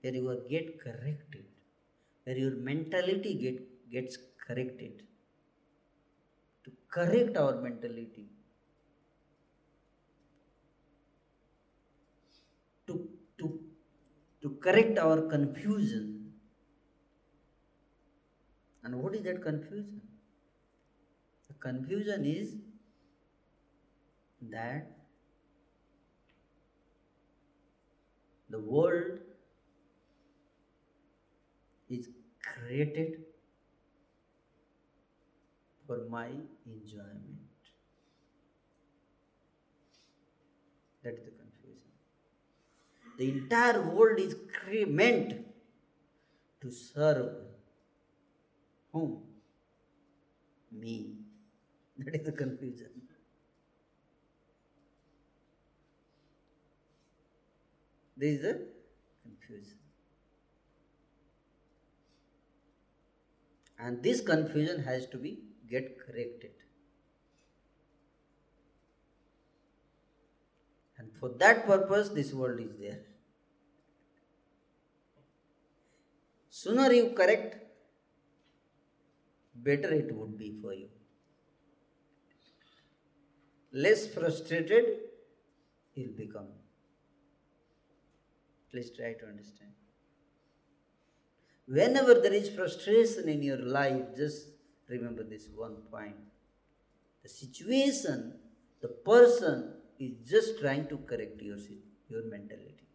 [0.00, 1.44] where you get corrected,
[2.24, 5.03] where your mentality get, gets corrected.
[6.64, 8.28] To correct our mentality,
[12.86, 13.61] to, to,
[14.42, 16.11] to correct our confusion.
[18.85, 20.01] And what is that confusion?
[21.49, 22.57] The confusion is
[24.51, 24.91] that
[28.51, 29.18] the world
[31.89, 32.09] is
[32.43, 33.24] created
[35.87, 36.26] for my
[36.66, 37.39] enjoyment.
[41.05, 41.93] That is the confusion.
[43.18, 44.35] The entire world is
[44.87, 45.35] meant
[46.61, 47.51] to serve
[48.93, 49.22] whom?
[50.70, 51.16] Me.
[51.99, 52.88] That is the confusion.
[58.16, 58.68] This is the
[59.22, 59.78] confusion.
[63.78, 65.38] And this confusion has to be
[65.68, 66.53] get corrected.
[70.99, 73.01] And for that purpose, this world is there.
[76.51, 77.61] Sooner you correct,
[79.62, 80.88] better it would be for you.
[83.72, 84.84] Less frustrated
[85.94, 86.48] you'll become.
[88.70, 89.70] Please try to understand.
[91.66, 94.48] Whenever there is frustration in your life, just
[94.88, 96.16] remember this one point.
[97.22, 98.34] The situation,
[98.80, 101.56] the person is just trying to correct your,
[102.08, 102.88] your mentality.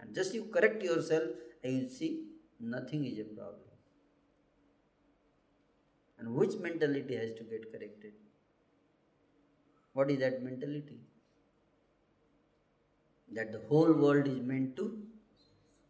[0.00, 1.30] And just you correct yourself
[1.62, 2.24] and you see
[2.58, 3.67] nothing is a problem.
[6.18, 8.12] And which mentality has to get corrected?
[9.92, 10.98] What is that mentality?
[13.32, 14.98] That the whole world is meant to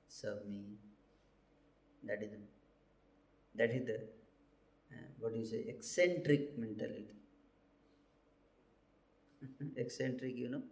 [0.09, 0.65] serve me.
[2.05, 2.39] That is the,
[3.55, 3.97] that is the
[4.91, 7.15] uh, what do you say eccentric mentality.
[9.77, 10.63] eccentric, you know.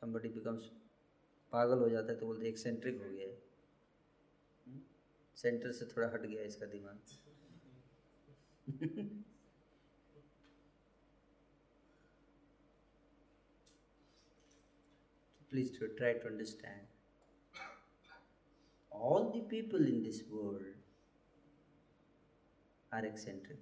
[0.00, 0.70] Somebody becomes
[1.52, 3.36] पागल हो जाता है तो बोलते eccentric हो गया है
[5.42, 6.96] centre से थोड़ा हट गया इसका दिमाग
[15.50, 16.80] please to try to understand
[18.90, 20.62] all the people in this world
[22.92, 23.58] are eccentric.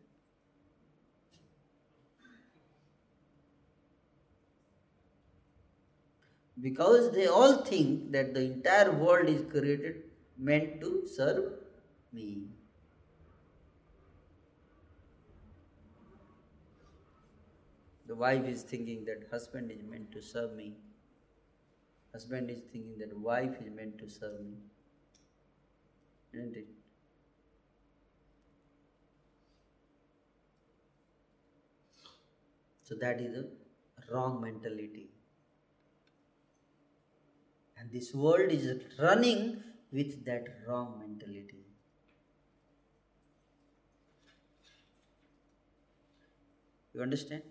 [6.61, 10.03] Because they all think that the entire world is created
[10.39, 11.45] meant to serve
[12.13, 12.45] me.
[18.13, 20.75] The wife is thinking that husband is meant to serve me.
[22.13, 24.59] Husband is thinking that wife is meant to serve me.
[26.35, 26.67] Isn't it?
[32.83, 35.09] So that is a wrong mentality.
[37.79, 41.65] And this world is running with that wrong mentality.
[46.93, 47.43] You understand?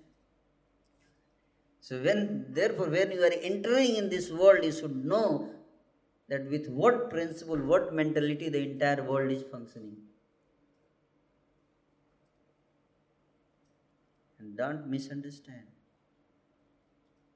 [1.92, 5.50] So when therefore when you are entering in this world, you should know
[6.30, 9.98] that with what principle, what mentality the entire world is functioning.
[14.40, 15.68] And don't misunderstand.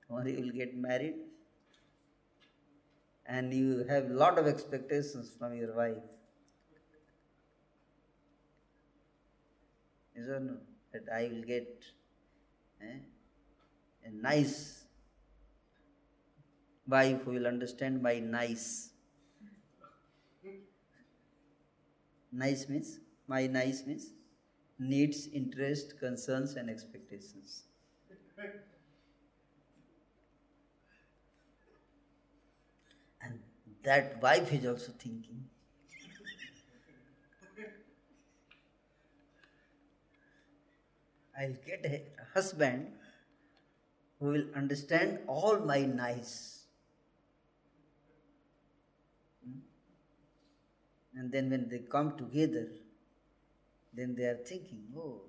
[0.07, 1.15] Or you will get married
[3.25, 6.07] and you have lot of expectations from your wife.
[10.15, 10.55] Is or no?
[10.93, 11.83] That I will get
[12.81, 12.99] eh,
[14.11, 14.85] nice
[16.87, 18.91] wife will understand by nice.
[22.31, 24.13] Nice means, my nice means
[24.79, 27.63] needs, interest, concerns, and expectations.
[33.21, 33.39] And
[33.83, 35.49] that wife is also thinking.
[41.39, 42.01] I'll get a
[42.33, 42.93] husband
[44.20, 46.63] who will understand all my nice.
[49.43, 49.59] Hmm?
[51.16, 52.68] And then when they come together,
[53.93, 55.22] then they are thinking, oh,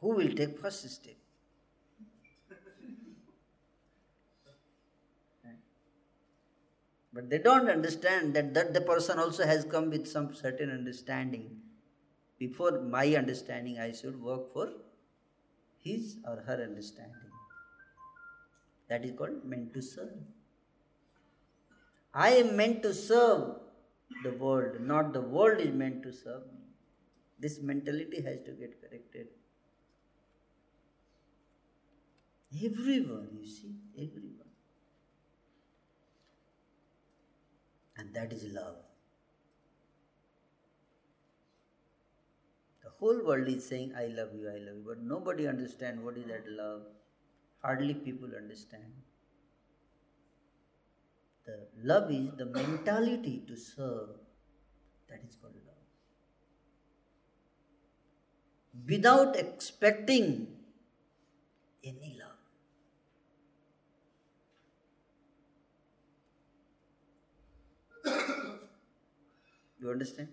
[0.00, 1.14] who will take first step?
[7.12, 11.60] but they don't understand that, that the person also has come with some certain understanding.
[12.38, 14.70] Before my understanding, I should work for
[15.84, 17.32] his or her understanding.
[18.88, 20.12] That is called meant to serve.
[22.12, 23.56] I am meant to serve
[24.22, 26.60] the world, not the world is meant to serve me.
[27.38, 29.26] This mentality has to get corrected.
[32.64, 34.52] Everyone, you see, everyone.
[37.96, 38.76] And that is love.
[42.82, 46.16] The whole world is saying, I love you, I love you, but nobody understands what
[46.16, 46.82] is that love.
[47.62, 48.92] Hardly people understand.
[51.46, 54.08] The love is the mentality to serve.
[55.08, 55.74] That is called love
[58.88, 60.48] without expecting
[61.82, 62.30] any love.
[69.80, 70.28] you understand?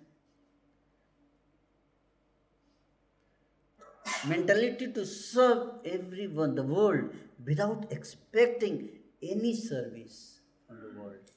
[4.27, 7.09] Mentality to serve everyone, the world,
[7.43, 8.89] without expecting
[9.21, 11.31] any service from the world.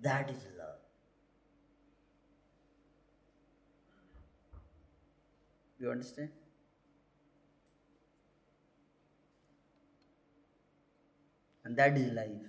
[0.00, 0.78] That is love.
[5.80, 6.30] You understand?
[11.64, 12.48] And that is life.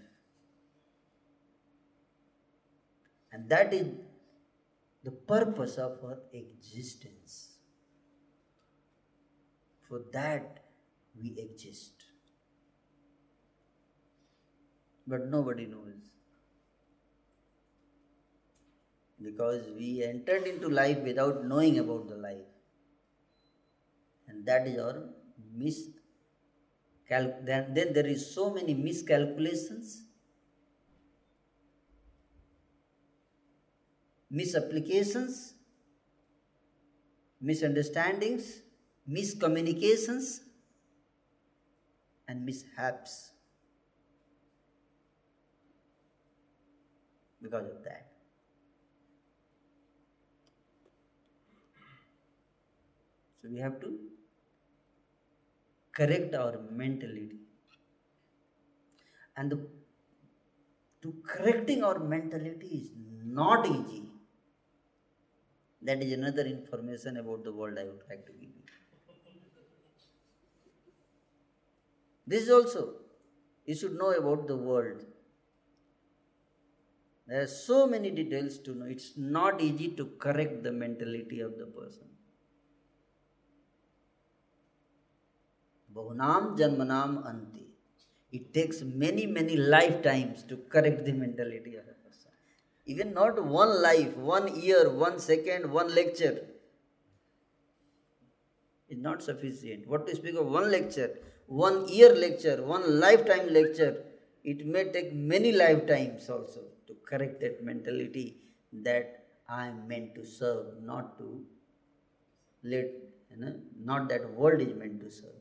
[3.31, 3.87] And that is
[5.03, 7.18] the purpose of our existence.
[9.89, 10.59] For that
[11.19, 11.93] we exist.
[15.07, 15.85] But nobody knows.
[19.21, 22.45] Because we entered into life without knowing about the life
[24.29, 25.09] and that is our
[25.61, 25.79] mis
[27.09, 30.03] then, then there is so many miscalculations
[34.29, 35.53] misapplications
[37.41, 38.61] misunderstandings
[39.17, 40.41] miscommunications
[42.27, 43.31] and mishaps
[47.41, 48.11] because of that
[53.41, 53.89] so we have to
[55.99, 57.39] correct our mentality.
[59.37, 59.59] And the,
[61.01, 62.89] to correcting our mentality is
[63.25, 64.03] not easy.
[65.81, 68.58] That is another information about the world I would like to give you.
[72.29, 72.81] This is also,
[73.65, 75.03] you should know about the world.
[77.27, 78.85] There are so many details to know.
[78.85, 82.07] It's not easy to correct the mentality of the person.
[85.95, 87.65] Bahunam Janmanam Ante.
[88.31, 92.31] It takes many, many lifetimes to correct the mentality of a person.
[92.85, 96.45] Even not one life, one year, one second, one lecture
[98.87, 99.87] is not sufficient.
[99.87, 101.11] What to speak of one lecture,
[101.49, 104.03] one year lecture, one lifetime lecture,
[104.43, 108.37] it may take many lifetimes also to correct that mentality
[108.71, 111.43] that I am meant to serve, not to
[112.63, 112.85] let,
[113.31, 115.31] you know, not that world is meant to serve.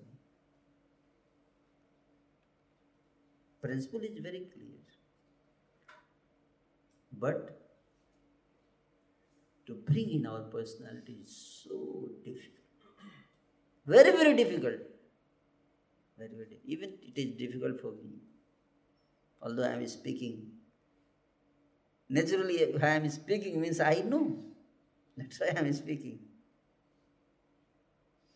[3.61, 4.79] Principle is very clear.
[7.13, 7.61] But
[9.67, 12.55] to bring in our personality is so difficult.
[13.85, 14.88] Very, very difficult.
[16.19, 18.19] Very, very Even it is difficult for me.
[19.41, 20.53] Although I am speaking.
[22.09, 24.43] Naturally, if I am speaking means I know.
[25.17, 26.19] That's why I am speaking.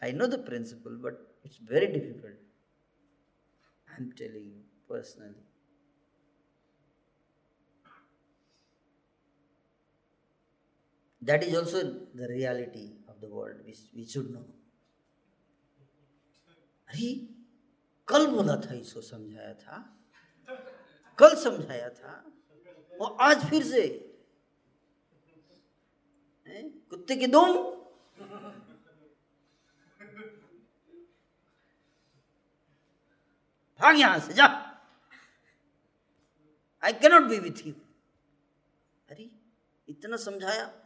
[0.01, 2.39] I know the principle, but it's very difficult.
[3.97, 5.45] I'm telling you personally.
[11.21, 11.83] That is also
[12.15, 14.45] the reality of the world, which we should know.
[16.93, 17.11] अरे
[18.13, 19.99] कल बोला था, इसको समझाया था।
[21.19, 22.33] कल समझाया था।
[23.01, 24.09] और आज फिर से।
[26.91, 27.53] कुत्ते की दुम
[33.81, 34.47] भाग यहाँ से, जा।
[36.85, 37.73] I cannot be with you
[39.09, 39.31] अरे,
[39.89, 40.82] इतना समझाया।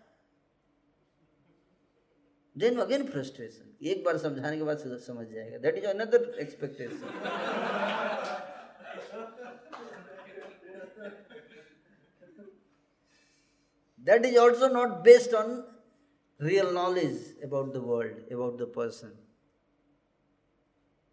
[2.56, 7.08] देन अगेन फ्रस्ट्रेशन एक बार समझाने के बाद समझ जाएगा। That is another expectation
[14.06, 15.48] that is also not based on
[16.40, 19.18] real knowledge about the world about the person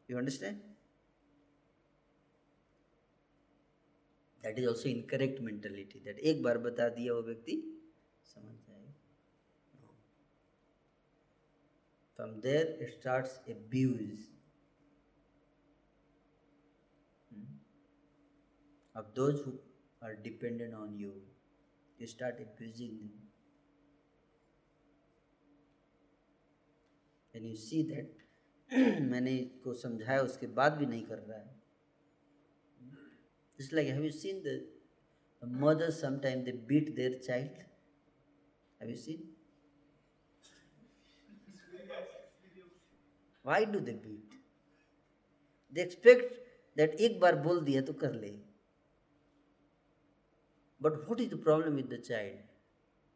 [0.10, 0.62] you understand
[4.44, 7.56] that is also incorrect mentality that एक बार बता दिया वो व्यक्ति,
[8.36, 8.56] समझ
[12.24, 14.20] From there it starts abuse.
[17.30, 17.42] Hmm?
[18.96, 19.56] Of those who
[20.02, 21.16] are dependent on you.
[21.98, 23.12] You start abusing them.
[27.34, 28.24] When you see that
[29.12, 31.52] मैंने इसको समझाया उसके बाद भी नहीं कर रहा है
[33.60, 34.56] It's like, have you seen the,
[35.42, 37.64] the mothers sometimes they beat their child?
[38.80, 39.33] Have you seen?
[43.46, 44.40] Why do they beat
[45.76, 46.42] they expect
[46.78, 48.32] that एक बार बोल दिया तो कर ले।
[50.82, 52.40] But what is the problem with the child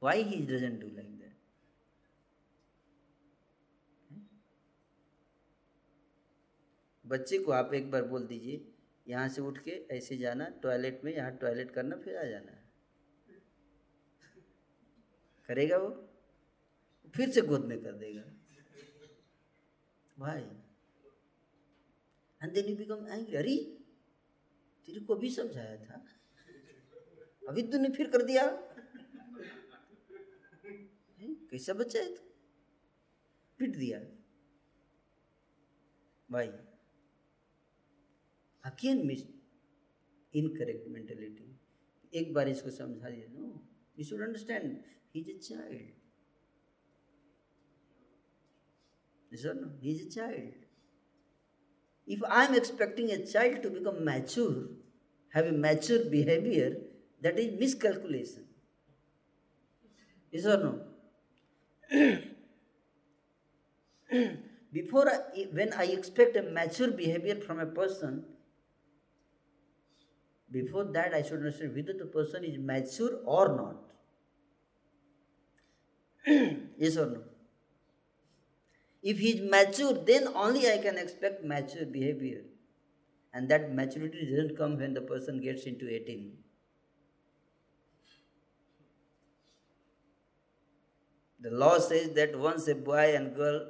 [0.01, 1.36] why he doesn't do like that
[7.05, 8.61] बच्चे को आप एक बार बोल दीजिए,
[9.05, 12.51] यहाँ से उठ के ऐसे जाना टॉयलेट में, यहाँ टॉयलेट करना, फिर आ जाना।
[15.49, 15.89] करेगा वो?
[17.15, 18.23] फिर से गोद में कर देगा।
[20.18, 20.41] भाई
[22.41, 23.55] and then you become angry अरे
[24.88, 25.95] तेरे को भी समझाया था।
[27.49, 28.45] अभी तूने फिर कर दिया।
[31.51, 32.24] कैसा बच्चा है तू?
[33.59, 33.99] पिट दिया।
[36.30, 36.47] भाई
[38.63, 39.22] अगेन मिस
[40.34, 41.47] इनकरेक्ट मेंटेलिटी
[42.13, 43.45] एक बार इसको समझा दिया। No
[43.99, 44.78] you should understand
[45.15, 45.96] he is a child
[49.32, 49.69] Or no?
[49.82, 50.53] He is a child.
[52.05, 54.69] If I am expecting a child to become mature,
[55.34, 56.78] have a mature behavior,
[57.21, 58.45] that is miscalculation.
[60.32, 60.80] Yes or no?
[64.71, 68.23] Before, I, when I expect a mature behavior from a person,
[70.51, 73.75] before that I should understand whether the person is mature or not.
[76.78, 77.23] yes or no?
[79.11, 82.41] If he is mature, then only I can expect mature behavior.
[83.33, 86.33] And that maturity doesn't come when the person gets into 18.
[91.39, 93.61] The law says that once a boy and girl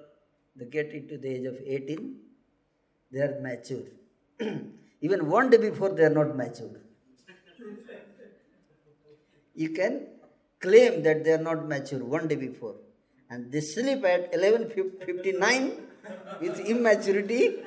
[0.55, 2.15] they get into the age of 18,
[3.11, 3.85] they are mature.
[5.01, 6.81] Even one day before, they are not mature.
[9.53, 10.07] you can
[10.59, 12.75] claim that they are not mature one day before.
[13.30, 15.80] And they sleep at 11.59
[16.41, 17.59] with immaturity.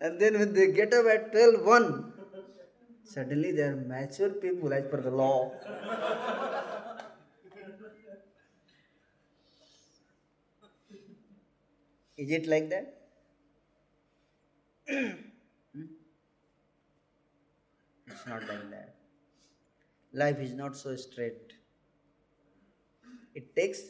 [0.00, 2.12] and then when they get up at 12.1,
[3.12, 5.52] Suddenly they are mature people as per the law.
[12.16, 12.86] Is it like that?
[14.88, 15.10] Hmm?
[18.06, 19.01] It's not like that.
[20.12, 21.54] Life is not so straight.
[23.34, 23.80] It takes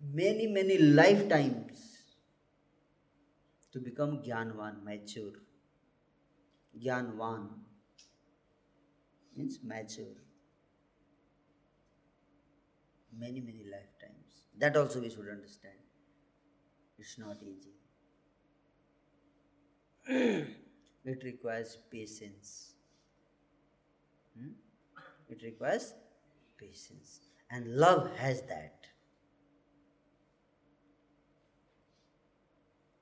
[0.00, 2.04] many, many lifetimes
[3.72, 5.32] to become Gyanvan, mature.
[6.76, 7.48] Gyanvan
[9.36, 10.16] means mature.
[13.12, 14.46] Many, many lifetimes.
[14.58, 15.74] That also we should understand.
[16.98, 17.74] It's not easy.
[21.04, 22.69] it requires patience.
[25.30, 25.94] It requires
[26.58, 27.20] patience.
[27.50, 28.74] And love has that.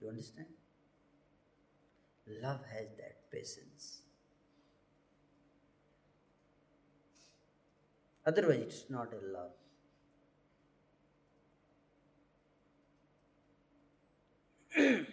[0.01, 0.47] You understand?
[2.43, 4.03] Love has that patience.
[8.27, 9.53] Otherwise, it's not a love.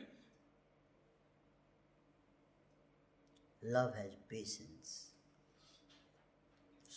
[3.64, 5.05] love has patience.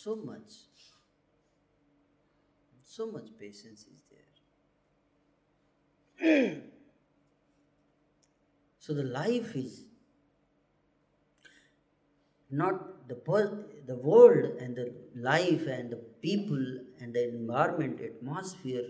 [0.03, 0.53] So much.
[2.81, 4.01] So much patience is
[6.21, 6.61] there.
[8.79, 9.83] so the life is
[12.49, 13.15] not the,
[13.87, 16.65] the world and the life and the people
[17.01, 18.85] and the environment, atmosphere,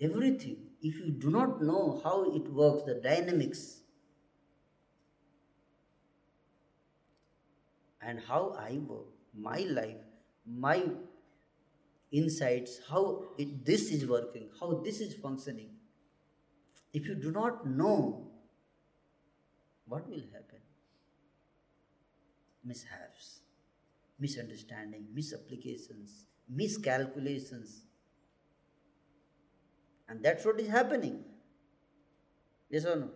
[0.00, 3.82] everything, if you do not know how it works, the dynamics,
[8.00, 10.07] and how I work, my life,
[10.48, 10.82] my
[12.10, 15.70] insights, how it, this is working, how this is functioning.
[16.92, 18.28] If you do not know,
[19.86, 20.60] what will happen?
[22.64, 23.40] Mishaps,
[24.18, 27.82] misunderstanding, misapplications, miscalculations.
[30.08, 31.24] And that's what is happening.
[32.70, 33.10] Yes or no?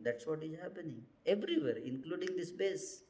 [0.00, 3.02] That's what is happening everywhere, including this base.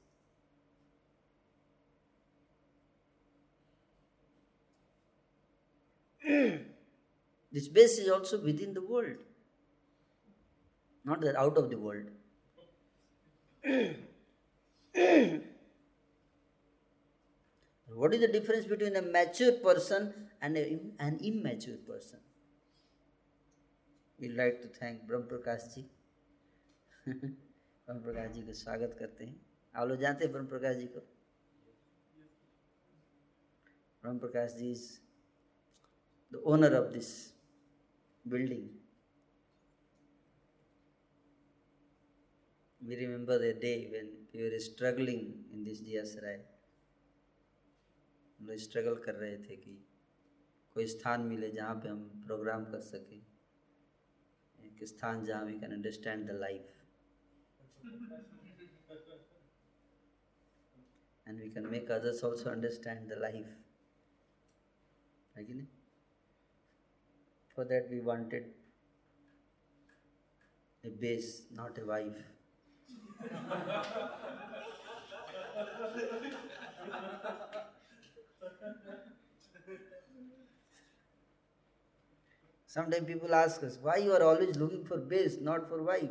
[6.24, 9.16] This base is also within the world,
[11.04, 12.06] not that out of the world.
[17.88, 22.18] what is the difference between a mature person and a, an immature person?
[24.18, 25.84] We'd like to thank Brahm Prakash ji.
[27.06, 29.40] ब्रह्म प्रकाश जी को स्वागत करते हैं
[29.76, 31.00] आप लोग जानते हैं ब्रह्म प्रकाश जी को
[34.02, 34.86] Brahm Prakash ji is
[36.34, 37.32] the owner of this
[38.24, 38.68] building.
[42.80, 45.22] We remember the day when we were struggling
[45.52, 46.38] in this Jiasrai.
[48.38, 49.72] हम लोग स्ट्रगल कर रहे थे कि
[50.74, 53.20] कोई स्थान मिले जहाँ पे हम प्रोग्राम कर सकें
[54.66, 56.72] एक स्थान जहाँ we can understand the life
[61.26, 63.54] and we can make others also understand the life.
[65.36, 65.66] है कि नहीं
[67.54, 68.44] For that, we wanted
[70.84, 72.16] a base, not a wife.
[82.66, 86.10] Sometimes people ask us, why you are always looking for base, not for wife?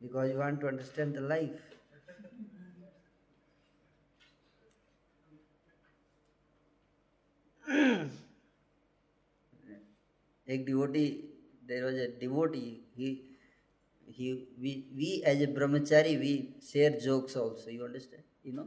[0.00, 1.77] because you want to understand the life.
[10.46, 11.06] एक devotee
[11.68, 12.68] there was a devotee
[14.96, 18.64] we as a brahmachari we share jokes also you understand you know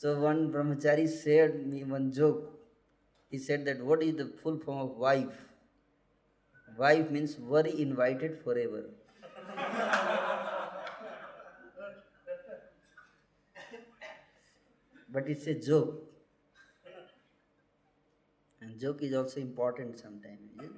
[0.00, 2.48] so one brahmachari share me one joke
[3.32, 5.46] he said that what is the full form of wife
[6.78, 8.90] wife means were invited for ever
[15.12, 16.02] but it's a joke.
[18.60, 20.76] And joke is also important sometimes isn't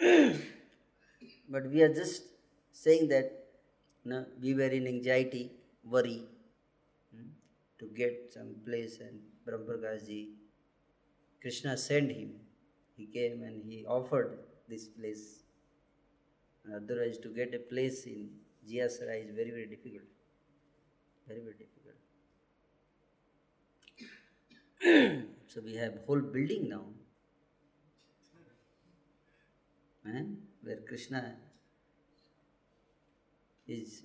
[0.00, 0.40] it?
[1.48, 2.22] But we are just
[2.72, 3.30] saying that
[4.04, 5.52] no, we were in anxiety
[5.84, 6.22] worry
[7.14, 7.28] hmm,
[7.78, 9.98] to get some place and Brahma
[11.40, 12.32] krishna sent him.
[12.96, 14.38] He came and he offered
[14.68, 15.44] this place.
[16.74, 18.30] Otherwise to get a place in
[18.66, 20.13] Jia Sarai is very very difficult
[21.26, 21.98] very very difficult.
[25.54, 26.84] So we have whole building now.
[30.06, 30.22] Eh,
[30.62, 31.36] where krishna
[33.66, 34.02] is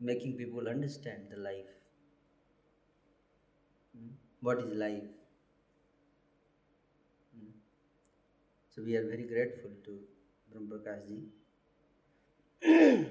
[0.00, 1.72] making people understand the life.
[3.96, 4.12] Hmm?
[4.40, 5.10] what is life?
[7.34, 7.50] Hmm?
[8.74, 9.98] so we are very grateful to
[10.52, 11.18] Brahm Prakash ji.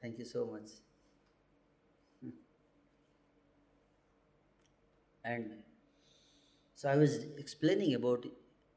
[0.00, 0.83] Thank you so much
[5.24, 5.50] and
[6.80, 7.14] so i was
[7.44, 8.26] explaining about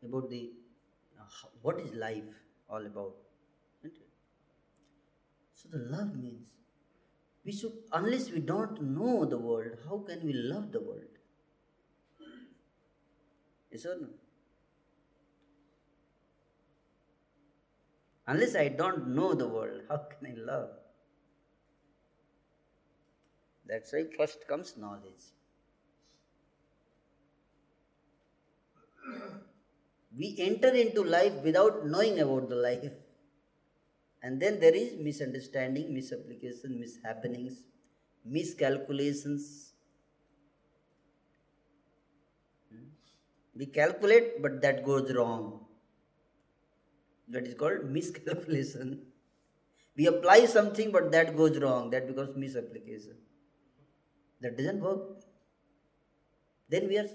[0.08, 0.41] about the
[1.20, 3.16] uh, what is life all about.
[5.54, 6.54] So the love means
[7.45, 11.18] we should unless we don't know the world how can we love the world?
[13.72, 14.08] Yes or no?
[18.28, 20.70] Unless i don't know the world how can i love?
[23.68, 25.26] That's why first comes knowledge
[30.18, 32.91] we enter into life without knowing about the life.
[34.24, 37.58] And then there is misunderstanding misapplication mishappenings
[38.30, 39.74] miscalculations.
[43.55, 45.66] We calculate but that goes wrong.
[47.30, 49.01] That is called miscalculation.
[49.95, 51.89] We apply something but that goes wrong.
[51.89, 53.16] That becomes misapplication.
[54.41, 55.01] That doesn't work.
[56.70, 57.08] Then we are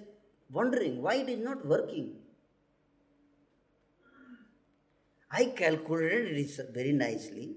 [0.52, 2.16] wondering why it is not working.
[5.30, 7.56] I calculated it very nicely,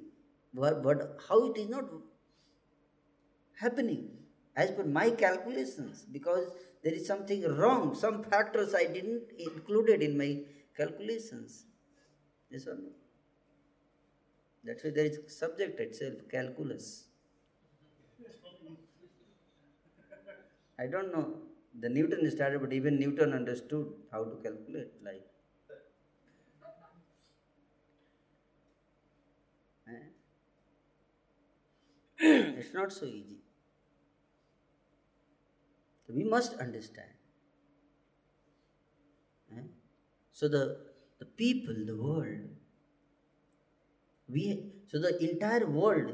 [0.54, 1.86] but, but how it is not
[3.60, 4.12] happening
[4.56, 6.50] as per my calculations because
[6.84, 7.94] there is something wrong.
[7.94, 10.44] Some factors I didn't included in my
[10.78, 11.66] calculations.
[12.50, 12.92] Yes or no?
[14.64, 17.06] That's why there is subject itself, calculus.
[20.80, 21.38] I don't know.
[21.80, 25.22] The Newton started, but even Newton understood how to calculate life.
[29.90, 29.94] Eh?
[32.60, 33.40] it's not so easy.
[36.16, 37.10] we must understand.
[39.52, 39.62] Eh?
[40.32, 40.78] So the,
[41.20, 42.42] the people, the world,
[44.28, 46.14] we so the entire world,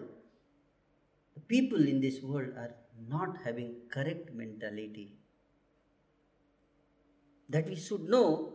[1.35, 2.73] the people in this world are
[3.07, 5.13] not having correct mentality.
[7.53, 8.53] That we should know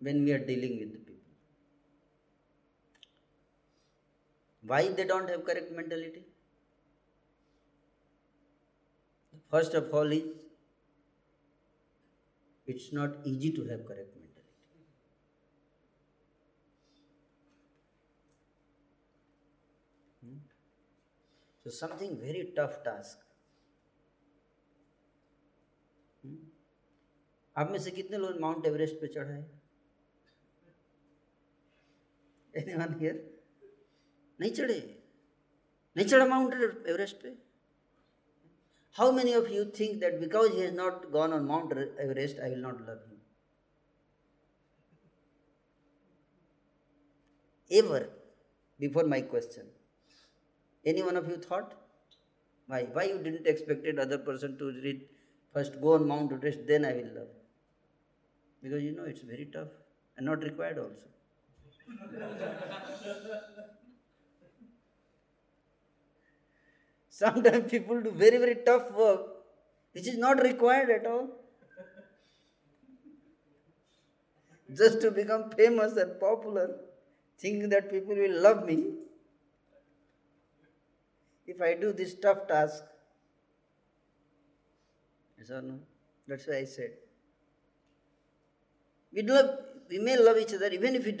[0.00, 1.34] when we are dealing with the people.
[4.62, 6.24] Why they don't have correct mentality?
[9.50, 10.24] First of all is
[12.66, 14.58] it's not easy to have correct mentality.
[20.24, 20.36] Hmm?
[21.64, 23.18] So something very tough task.
[27.60, 29.42] आप में से कितने लोग mount Everest पे चढ़ा है?
[34.38, 34.78] नहीं चढ़े?
[35.96, 36.54] नहीं चढ़ा माउंट
[36.88, 37.28] एवरेस्ट पे?
[38.96, 42.50] How many of you think that because he has not gone on Mount Everest I
[42.50, 43.16] will not love you
[47.70, 48.08] ever
[48.80, 49.70] before my question
[50.84, 51.74] any one of you thought
[52.68, 55.06] why why you didn't expected other person to read
[55.54, 57.37] first go on Mount Everest then I will love
[58.62, 59.68] Because you know it's very tough
[60.16, 61.06] and not required also.
[67.10, 69.20] Sometimes people do very, very tough work
[69.92, 71.28] which is not required at all.
[74.72, 76.78] Just to become famous and popular,
[77.38, 78.92] thinking that people will love me.
[81.48, 82.84] If I do this tough task,
[85.38, 85.78] yes or no?
[86.26, 87.07] That's why I said.
[89.18, 89.50] We love,
[89.90, 91.18] we may love each other even if we,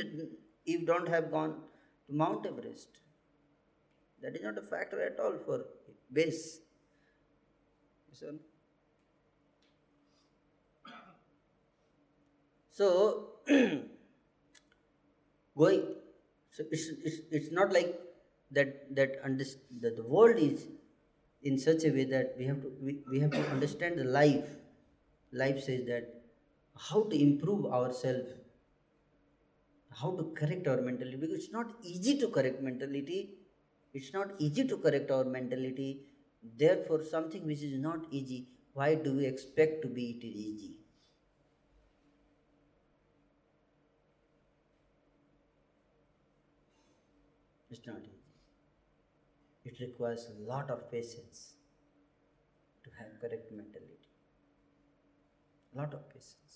[0.64, 1.54] if don't have gone
[2.06, 3.00] to Mount Everest.
[4.22, 5.64] That is not a factor at all for
[6.12, 6.60] base.
[8.08, 8.38] Listen.
[12.70, 13.30] So,
[15.58, 15.82] going,
[16.52, 17.98] so it's, it's, it's not like
[18.52, 20.68] that, that, underst- that the world is
[21.42, 24.46] in such a way that we have to, we, we have to understand the life.
[25.32, 26.17] Life says that
[26.78, 28.32] how to improve ourselves,
[30.00, 33.18] how to correct our mentality, because it's not easy to correct mentality
[33.94, 36.06] it's not easy to correct our mentality.
[36.42, 40.76] Therefore, something which is not easy, why do we expect to be it is easy?
[47.70, 48.34] It's not easy.
[49.64, 51.54] It requires a lot of patience
[52.82, 54.08] to have correct mentality.
[55.72, 56.47] A lot of patience.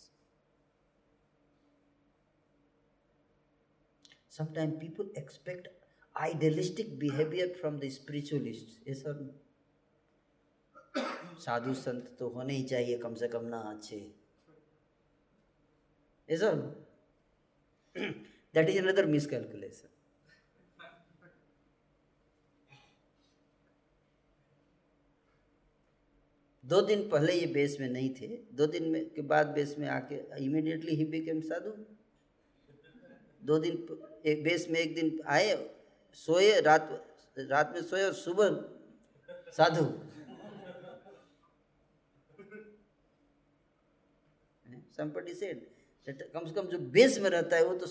[4.33, 5.69] Sometime people expect
[6.15, 9.19] idealistic behaviour from the spiritualist ये सब
[11.41, 13.97] साधु संत तो होने ही चाहिए कम से कम ना अच्छे।
[16.29, 16.65] ये सब
[17.97, 19.89] दैट इज़ अनदर मिसकैलकुलेशन
[26.65, 29.89] दो दिन पहले ये बेस में नहीं थे। दो दिन में, के बाद बेस में
[29.91, 31.71] आके इमीडिएटली ही बिकेम साधु।
[33.43, 33.75] दो दिन
[34.27, 35.55] एक बेस में एक दिन आए,
[36.15, 36.89] सोए, रात
[37.39, 38.49] रात में सोए और सुबह
[39.57, 39.85] साधु।
[45.35, 45.59] said
[46.07, 47.87] that कम से कम जो बेस में रहता है वो तो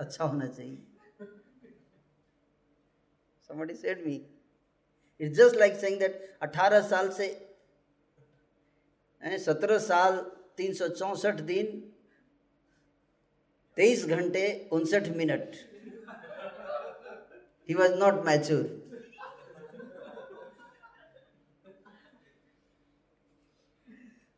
[0.00, 0.78] अच्छा होना चाहिए।
[3.50, 4.16] somebody said me
[5.20, 7.26] it's just like saying that 18 साल से
[9.44, 10.18] 17 साल,
[10.56, 11.93] तीन सौ चौसठ दिन
[13.77, 15.55] तेईस घंटे उनसठ minute
[17.69, 18.65] He was not mature.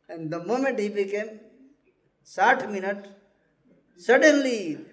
[0.06, 1.40] And the moment he became
[2.24, 3.08] 60 minutes,
[3.96, 4.84] suddenly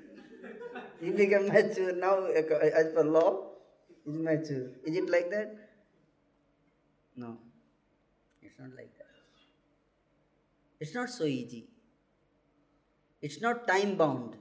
[1.02, 1.92] he became mature.
[1.92, 3.30] Now, as per law,
[4.06, 4.70] is mature.
[4.86, 5.54] Is it like that?
[7.18, 7.38] No,
[8.42, 9.16] it's not like that.
[10.80, 11.68] It's not so easy.
[13.27, 14.37] It's not time bound.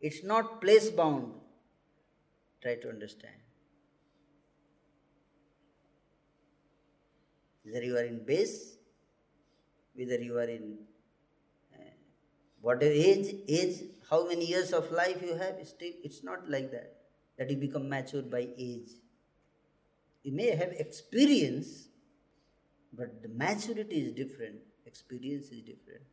[0.00, 1.32] It's not place bound.
[2.62, 3.34] Try to understand.
[7.64, 8.78] Whether you are in base,
[9.94, 10.78] whether you are in
[11.74, 11.82] uh,
[12.62, 13.76] whatever age, age,
[14.08, 16.94] how many years of life you have, still it's not like that.
[17.36, 18.88] That you become mature by age.
[20.22, 21.88] You may have experience,
[22.90, 26.04] but the maturity is different, experience is different.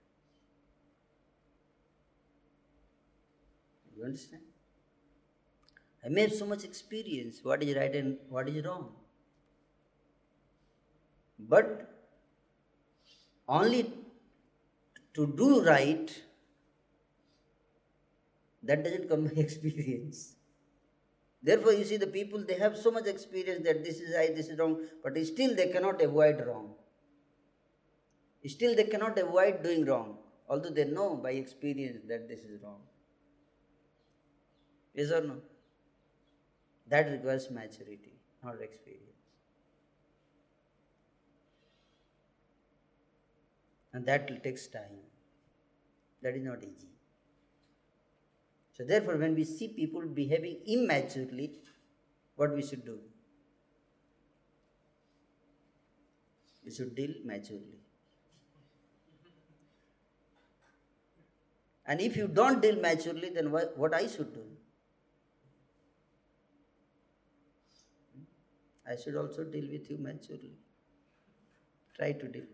[4.06, 4.44] Understand?
[6.06, 8.92] I have so much experience what is right and what is wrong.
[11.40, 11.90] But
[13.50, 13.92] only
[15.16, 16.22] to do right,
[18.64, 20.36] that doesn't come by experience.
[21.42, 24.48] Therefore, you see the people, they have so much experience that this is right, this
[24.48, 26.74] is wrong, but still they cannot avoid wrong.
[28.48, 30.18] Still they cannot avoid doing wrong,
[30.48, 32.82] although they know by experience that this is wrong.
[34.96, 35.36] Yes or no?
[36.88, 38.14] That requires maturity,
[38.44, 39.02] not experience.
[43.92, 45.00] And that takes time.
[46.22, 46.90] That is not easy.
[48.74, 51.52] So therefore, when we see people behaving immaturely,
[52.36, 53.00] what we should do?
[56.66, 57.80] We should deal maturely.
[61.86, 64.44] And if you don't deal maturely, then what, I should do?
[68.88, 70.54] I should also deal with you maturely.
[71.96, 72.46] Try to deal.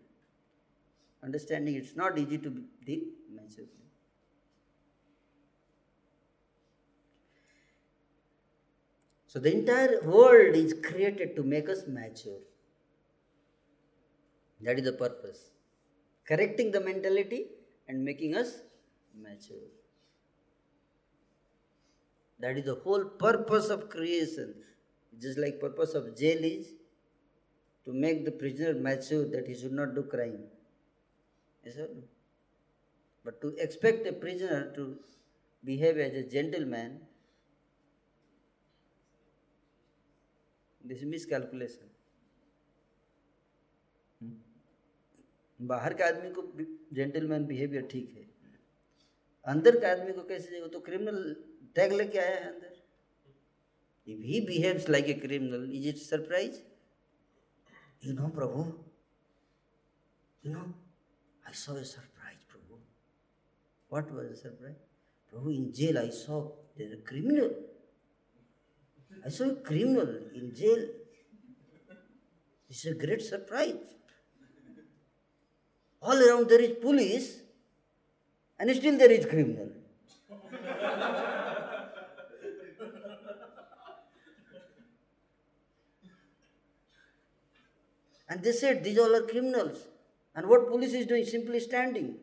[1.22, 2.50] Understanding it's not easy to
[2.84, 3.00] deal
[3.30, 3.68] maturely.
[9.26, 12.40] So the entire world is created to make us mature.
[14.60, 15.50] That is the purpose.
[16.26, 17.46] Correcting the mentality
[17.88, 18.60] and making us
[19.18, 19.68] mature.
[22.38, 24.54] That is the whole purpose of creation.
[25.20, 26.68] Just like purpose of jail is
[27.86, 30.44] to make the prisoner mature that he should not do crime.
[31.64, 31.88] Yes sir?
[33.24, 34.96] But to expect a prisoner to
[35.64, 37.00] behave as a gentleman,
[40.80, 41.88] this is miscalculation.
[45.60, 46.42] बाहर के आदमी को
[46.94, 48.24] gentleman behaviour ठीक है
[49.44, 51.18] अंदर के आदमी को कैसे वो तो क्रिमिनल
[51.74, 52.71] टैग लेके आया है अंदर
[54.04, 56.60] If he behaves like a criminal, is it surprise?
[58.00, 58.72] You know, Prabhu,
[60.42, 60.64] you know,
[61.48, 62.78] I saw a surprise, Prabhu.
[63.88, 64.80] What was the surprise?
[65.32, 67.50] Prabhu, in jail I saw there's a criminal.
[69.24, 70.84] I saw a criminal in jail.
[72.68, 73.94] It's a great surprise.
[76.00, 77.40] All around there is police,
[78.58, 79.68] and still there is criminal.
[88.32, 89.88] And they said these all are criminals.
[90.34, 91.26] And what police is doing?
[91.26, 92.14] Simply standing.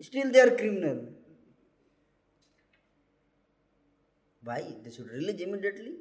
[0.00, 0.96] Still they are criminal.
[4.42, 4.62] Why?
[4.82, 5.92] They should release immediately.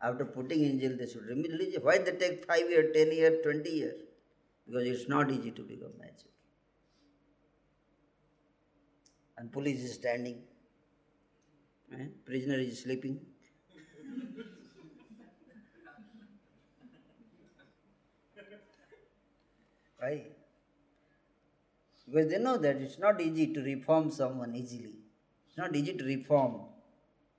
[0.00, 1.76] After putting in jail, they should release.
[1.82, 4.00] Why they take 5 years, 10 years, 20 years?
[4.66, 6.32] Because it's not easy to become magic.
[9.36, 10.38] And police is standing.
[11.92, 12.06] Eh?
[12.24, 13.20] Prisoner is sleeping.
[20.04, 20.22] Why?
[22.06, 24.96] Because they know that it's not easy to reform someone easily.
[25.48, 26.60] It's not easy to reform.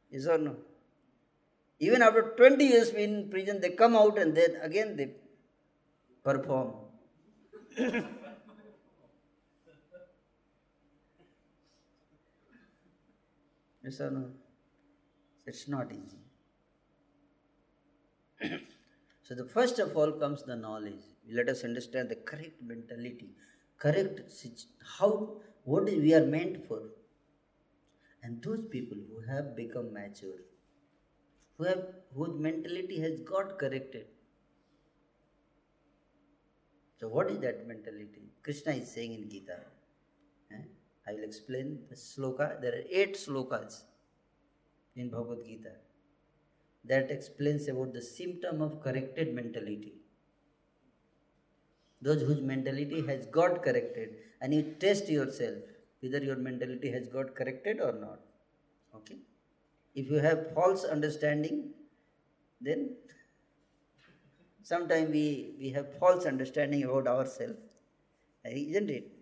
[0.09, 0.55] Yes or no?
[1.79, 5.11] Even after 20 years in prison, they come out and then again they
[6.23, 6.71] perform.
[13.83, 14.31] yes or no?
[15.45, 16.23] It's not easy.
[19.23, 23.29] so the first of all comes the knowledge let us understand the correct mentality,
[23.77, 24.21] correct
[24.99, 26.81] how what we are meant for.
[28.23, 30.41] And those people who have become mature,
[31.57, 31.85] who have
[32.15, 34.07] whose mentality has got corrected.
[36.99, 38.31] So what is that mentality?
[38.41, 39.57] Krishna is saying in Gita.
[40.51, 40.61] Eh?
[41.07, 42.59] I will explain the sloka.
[42.61, 43.81] There are eight slokas
[44.95, 45.71] in Bhagavad Gita
[46.85, 49.93] that explains about the symptom of corrected mentality
[52.01, 55.55] those whose mentality has got corrected and you test yourself
[56.01, 58.19] whether your mentality has got corrected or not
[58.95, 59.17] okay
[59.95, 61.69] if you have false understanding
[62.61, 62.89] then
[64.63, 67.77] sometimes we we have false understanding about ourselves
[68.45, 69.15] eh, isn't it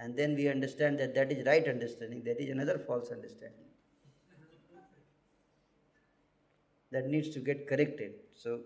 [0.00, 3.66] and then we understand that that is right understanding, that is another false understanding.
[6.90, 8.14] That needs to get corrected.
[8.34, 8.60] So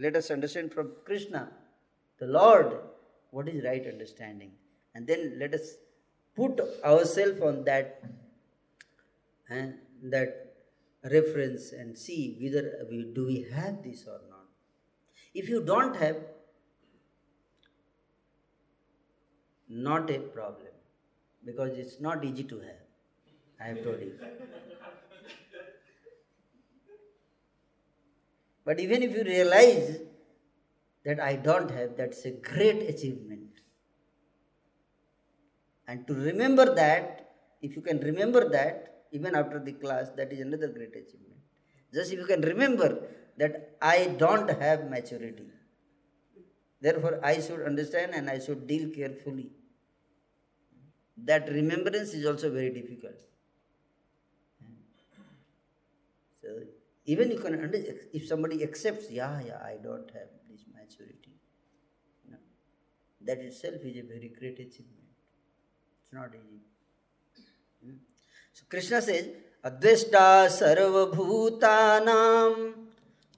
[0.00, 1.48] let us understand from Krishna,
[2.18, 2.72] the Lord,
[3.30, 4.52] what is right understanding.
[4.94, 5.74] And then let us
[6.34, 8.02] put ourselves on that
[9.48, 9.74] and
[10.04, 10.54] that
[11.04, 14.46] reference and see whether we do we have this or not.
[15.34, 16.16] If you don't have,
[19.68, 20.72] not a problem
[21.44, 22.82] because it's not easy to have.
[23.60, 24.14] I have told you.
[28.70, 29.98] But even if you realize
[31.04, 33.48] that I don't have, that's a great achievement.
[35.88, 37.32] And to remember that,
[37.62, 41.40] if you can remember that, even after the class, that is another great achievement.
[41.92, 45.48] Just if you can remember that I don't have maturity.
[46.80, 49.50] Therefore, I should understand and I should deal carefully
[51.24, 53.18] that remembrance is also very difficult.
[56.40, 56.60] So
[57.06, 61.34] even you can understand if somebody accepts, yeah, yeah, I don't have this maturity.
[62.24, 62.38] You know,
[63.26, 65.08] that itself is a very great achievement.
[66.02, 66.60] It's not easy.
[67.84, 67.96] Hmm?
[68.52, 69.28] So Krishna says,
[69.68, 72.52] अद्वेष्टा सर्वभूतानां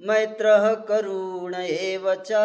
[0.08, 2.42] मैत्रः करुण एव च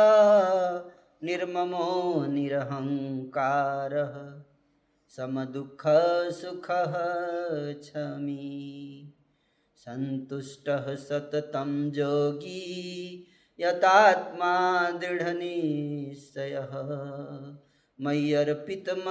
[1.24, 1.90] निर्ममो
[2.32, 4.16] निरहङ्कारः
[5.16, 5.84] समदुःख
[6.40, 6.96] सुखः
[7.84, 8.48] क्षमी
[9.78, 13.28] सन्तुष्टः सततं जोगी
[13.60, 14.54] यतात्मा
[14.92, 16.72] दृढनिश्चयः।
[18.02, 19.06] मय्यर्पितमनोबुद्धि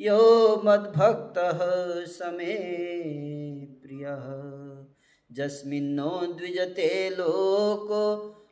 [0.00, 0.20] यो
[0.64, 1.58] मद्भक्तः
[2.06, 2.56] समे
[3.82, 4.24] प्रियः।
[5.32, 8.04] जस्मिन्नो द्विजते लोको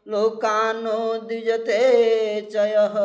[0.08, 1.82] लोकानो द्विजते
[2.40, 2.96] च यः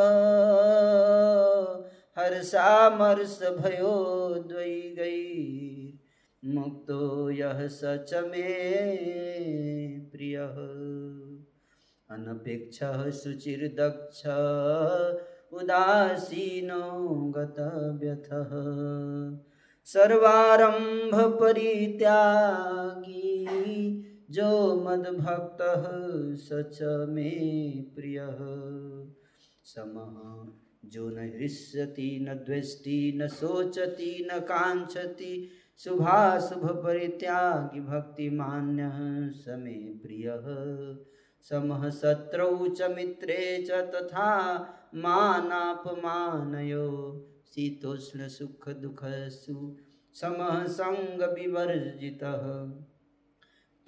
[2.17, 5.76] हर्षामर्ष भयो द्वैगै
[6.45, 8.47] मुक्तो यः स च मे
[9.99, 10.55] प्रियः।
[12.09, 14.23] अनपेक्षः शुचिर्दक्ष,
[15.53, 18.49] उदासीनो गतव्यथः।
[19.85, 20.67] सर्वारम्भपरित्यागी,
[24.31, 25.83] जो मद्भक्तः
[26.35, 28.37] स च मे प्रियः।
[29.63, 30.53] समः,
[30.89, 40.39] जो न हृष्यति, न द्वेष्टि, न शोचति, न कांक्षति शुभाशुभ परित्यागी भक्तिमान्य समे प्रिय।
[41.41, 44.59] समः शत्रौ च मित्रे च तथा
[44.95, 49.77] मानापमानयो। शीतोष्ण सुख दुःखसु
[50.13, 52.73] समः संग विवर्जितः।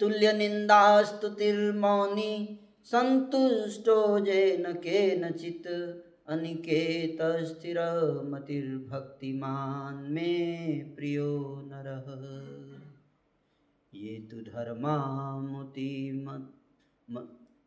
[0.00, 5.66] तुल्य निन्दास्तुतिर्मौनी सन्तुष्टो जेन केनचित्।
[6.30, 10.34] अनिकेत स्थिरमतिर्भक्तिमान् मे
[10.96, 11.30] प्रियो
[11.64, 12.06] नरः।
[13.92, 14.36] ये तु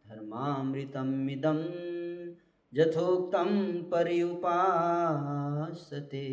[0.10, 1.60] धर्मामृतमिदं
[2.74, 3.52] यथोक्तं
[3.92, 6.28] पर्युपासते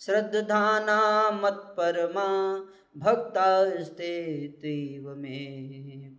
[0.00, 1.00] श्रद्धाना
[1.42, 2.28] मत्परमा
[2.96, 4.12] भक्तास्ते
[4.62, 5.38] तीव मे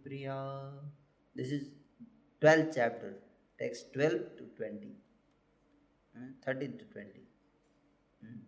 [0.04, 0.38] प्रिया।
[1.36, 1.66] This is
[2.42, 3.29] twelfth chapter
[3.60, 4.92] text 12 to 20
[6.16, 7.10] uh, 13 to 20
[8.26, 8.40] mm.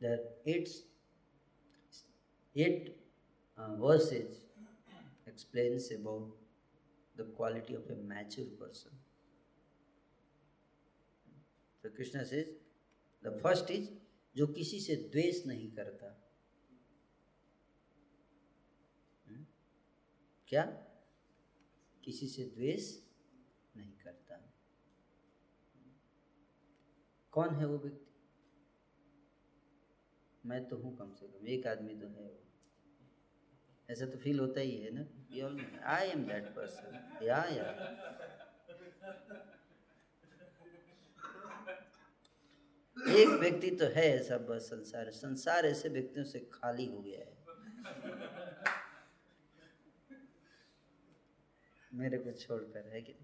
[0.00, 0.68] there eight
[2.56, 2.96] eight
[3.58, 4.44] uh, verses
[5.26, 6.28] explains about
[7.16, 8.92] the quality of a mature person
[11.82, 12.46] so krishna says
[13.22, 13.88] the first is
[14.36, 16.08] जो किसी से द्वेष नहीं करता
[19.28, 19.44] hmm?
[20.48, 20.64] क्या
[22.04, 22.90] किसी से द्वेष
[23.76, 24.36] नहीं करता
[27.32, 28.04] कौन है वो व्यक्ति?
[30.44, 32.36] मैं तो हूँ कम से कम, एक आदमी तो है वो।
[33.90, 35.04] ऐसा तो फील होता ही है ना?
[35.86, 37.64] आई एम दैट पर्सन या या
[42.96, 47.36] एक व्यक्ति तो है ऐसा बस संसार संसार ऐसे व्यक्तियों से खाली हो गया है।
[51.92, 53.14] मेरे को छोड़कर, है कि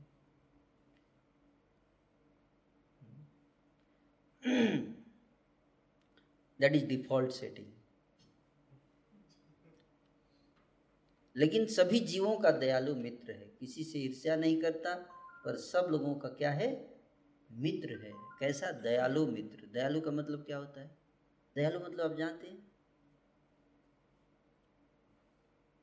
[6.60, 7.66] दैट इज़ डिफ़ॉल्ट सेटिंग
[11.36, 14.94] लेकिन सभी जीवों का दयालु मित्र है। किसी से ईर्ष्या नहीं करता,
[15.44, 16.94] पर सब लोगों का क्या है?
[17.52, 19.66] मित्र है। कैसा दयालु मित्र?
[19.66, 20.98] दयालु का मतलब क्या होता है?
[21.56, 22.72] दयालु मतलब आप जानते हैं?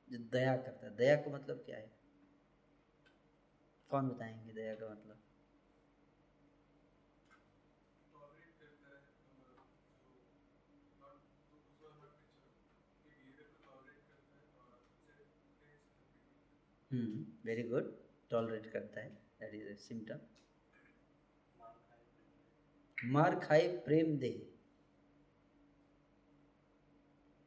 [0.09, 1.91] जो दया करता है। दया का मतलब क्या है?
[3.89, 5.20] कौन बताएँगे दया का मतलब?
[16.93, 19.09] वेरी गुड टॉलरेट करता है.
[19.39, 20.19] दैट इज़ सिम्टम
[23.05, 24.47] मार खाए प्रेम दे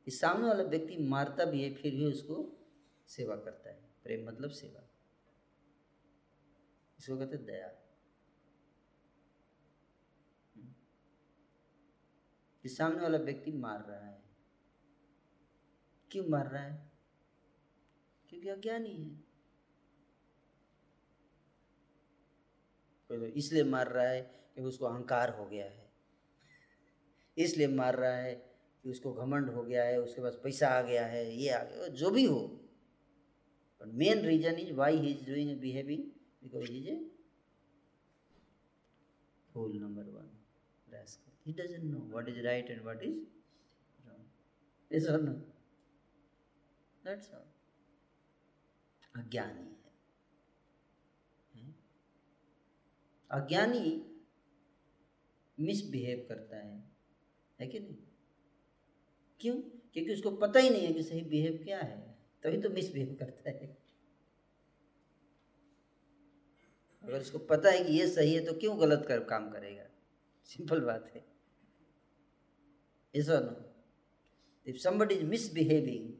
[0.07, 2.67] इस सामने वाला व्यक्ति मारता भी है, फिर भी उसको
[3.09, 4.89] सेवा करता है। प्रेम मतलब सेवा।
[6.99, 7.81] इसको कहते हैं दया।
[12.65, 14.23] इस सामने वाला व्यक्ति मार रहा है।
[16.11, 16.93] क्यों मार रहा है?
[18.29, 19.25] क्योंकि अज्ञानी है तो
[23.11, 24.21] इसलिए मार रहा है
[24.55, 25.93] कि उसको अहंकार हो गया है।
[27.37, 28.35] इसलिए मार रहा है
[28.85, 31.87] कि उसको घमंड हो गया है, उसके पास पैसा आ गया है, ये आ गया,
[31.89, 32.41] जो भी हो।
[33.81, 36.03] But main reason is why he is doing behaving
[36.43, 37.11] because is a
[39.51, 40.31] fool number one
[41.47, 43.03] he doesn't know what is right and what
[44.91, 45.29] is wrong
[47.05, 47.45] that's all
[49.15, 49.84] अज्ञानी
[53.35, 54.17] अज्ञानी
[55.61, 56.91] मिसबिहेव करता है।
[57.61, 57.97] है कि नहीं?
[59.41, 59.61] क्यों?
[59.63, 63.51] क्योंकि उसको पता ही नहीं है कि सही बिहेव क्या है। तभी तो मिसबिहेव करता
[63.51, 63.85] है।
[67.03, 69.87] अगर उसको पता है कि ये सही है तो क्यों गलत कर, काम करेगा?
[70.45, 71.27] सिंपल बात है।
[73.15, 73.71] ऐसा no
[74.67, 76.11] if somebody is misbehaving,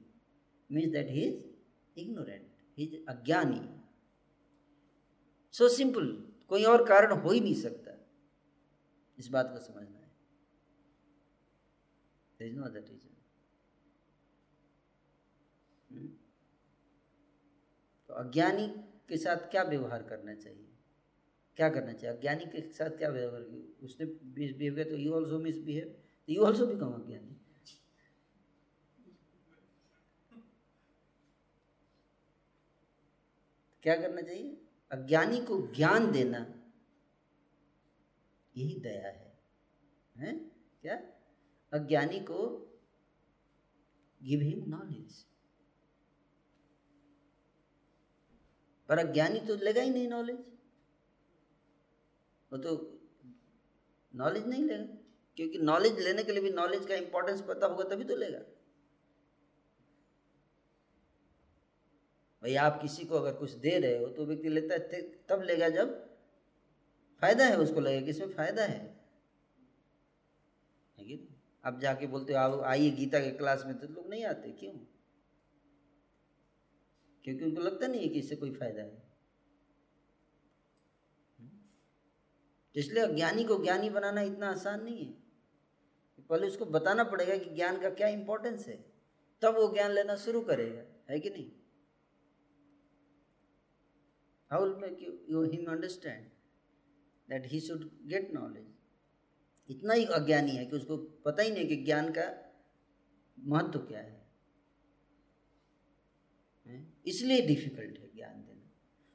[0.73, 1.43] means that he is
[1.99, 2.45] ignorant,
[2.79, 3.81] he is अज्ञानी।
[5.53, 7.91] सो सिंपल कोई और कारण हो ही नहीं सकता।
[9.19, 10.05] इस बात को समझना है।
[12.41, 12.95] Reason
[18.09, 18.69] तो अज्ञानी
[19.09, 20.69] के साथ क्या व्यवहार करना चाहिए?
[21.57, 22.17] क्या करना चाहिए?
[22.17, 23.41] अज्ञानी के साथ क्या व्यवहार
[23.83, 27.41] उसने मिसबिहेव किया तो you also misbehave you also become अज्ञानी।
[33.83, 34.64] क्या करना चाहिए?
[34.91, 36.39] अज्ञानी को ज्ञान देना
[38.55, 39.33] यही दया है,
[40.17, 40.35] हैं?
[40.85, 40.97] क्या?
[41.73, 42.47] अज्ञानी को
[44.21, 45.25] गिव हिम नॉलेज
[48.89, 50.37] पर अज्ञानी तो लेगा ही नहीं नॉलेज
[52.53, 52.75] वो तो
[54.13, 54.85] नॉलेज नहीं लेगा,
[55.39, 58.39] क्योंकि नॉलेज लेने के लिए भी नॉलेज का इंपॉर्टेंस पता होगा तभी तो लेगा।
[62.45, 65.69] भाई आप किसी को अगर कुछ दे रहे हो तो व्यक्ति लेता है तब लेगा
[65.69, 65.93] जब
[67.23, 68.81] फ़ायदा है उसको लगेगा इसमें फ़ायदा है।
[70.99, 71.19] है
[71.65, 74.73] आप जाके बोलते हो आप आइए गीता के क्लास में। तो लोग नहीं आते, क्यों?
[77.25, 79.03] क्योंकि उनको लगता नहीं है कि इससे कोई फ़ायदा है।
[82.75, 85.13] इसलिए अज्ञानी को ज्ञानी बनाना इतना आसान नहीं है।
[86.31, 88.85] पहले उसको बताना पड़ेगा कि ज्ञान का क्या इंपॉर्टेंस है।
[89.43, 91.51] तब वो ज्ञान लेना शुरू करेगा, है कि नहीं?
[94.55, 96.27] How will make you him understand
[97.31, 98.67] that he should get knowledge
[99.71, 102.55] इतना ही अज्ञानी है कि उसको पता ही नहीं कि ज्ञान का
[103.39, 104.25] महत्व क्या है।
[107.07, 108.71] इसलिए डिफ़िकल्ट है ज्ञान देना।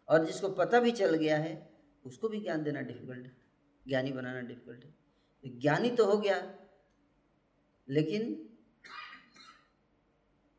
[0.09, 1.69] और जिसको पता भी चल गया है,
[2.05, 3.37] उसको भी ज्ञान देना डिफ़िकल्ट है।
[3.87, 4.91] ज्ञानी बनाना डिफ़िकल्ट है।
[5.43, 6.59] तो ज्ञानी तो हो गया,
[7.89, 8.49] लेकिन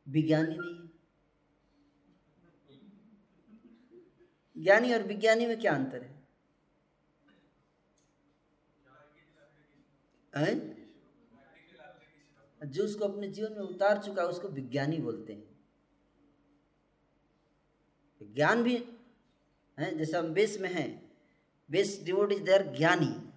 [0.09, 1.00] विज्ञानी नहीं है।
[4.61, 6.29] ज्ञानी और विज्ञानी में क्या अंतर है?
[10.37, 10.81] हैं?
[12.67, 15.51] जो उसको अपने जीवन में उतार चुका है, उसको विज्ञानी बोलते हैं।
[18.35, 18.77] ज्ञान भी
[19.79, 21.17] है, जैसे हम बेस में हैं,
[21.71, 23.31] बेस डिवोट इज़ देयर ज्ञानी।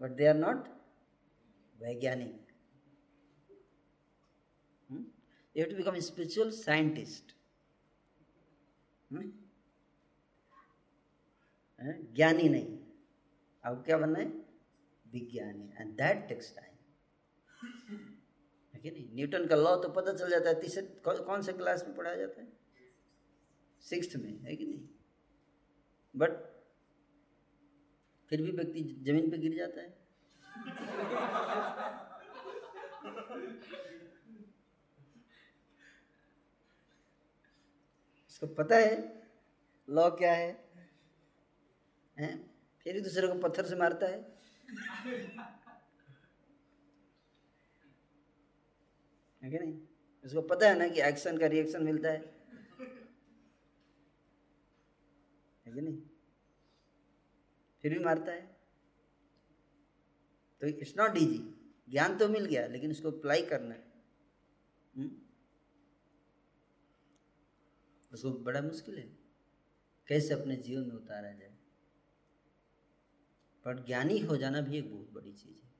[0.00, 0.68] बट दे आर नॉट
[1.78, 2.46] वैज्ञानिक।
[5.56, 7.37] You to become spiritual scientist
[12.14, 12.78] ज्ञानी नहीं।
[13.64, 14.26] अब क्या बनना है?
[15.06, 16.74] विज्ञानी। एंड दैट टेक्स टाइम
[18.74, 19.14] है कि नहीं?
[19.14, 22.40] न्यूटन का लॉ तो पता चल जाता है, तीसरे कौन से क्लास में पढ़ाया जाता
[22.40, 22.48] है?
[23.84, 24.88] सिक्स में, है कि नहीं?
[26.14, 26.30] बट
[28.30, 29.96] फिर भी व्यक्ति ज़मीन पे गिर जाता है।
[38.38, 38.90] इसको पता है।
[39.90, 40.50] लॉ क्या है?
[42.18, 42.34] हैं?
[42.84, 44.20] फिर ही दूसरे को पत्थर से मारता है।
[49.42, 49.80] है कि नहीं?
[50.24, 52.20] उसको पता है ना कि एक्शन का रिएक्शन मिलता है।
[55.66, 56.02] है कि नहीं?
[57.82, 58.56] फिर भी मारता है।
[60.60, 61.54] तो इट्स नॉट इजी
[61.88, 63.86] ज्ञान तो मिल गया, लेकिन उसको अप्लाई करना है
[64.96, 65.04] हुँ?
[65.04, 65.16] हम्म?
[68.12, 69.18] उसको बड़ा मुश्किल है।
[70.08, 71.58] कैसे अपने जीवन में उतारा जाए?
[73.64, 75.72] पर ज्ञानी हो जाना भी एक बहुत बड़ी चीज़ है।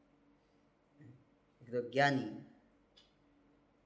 [1.62, 2.44] एक तो ज्ञानी।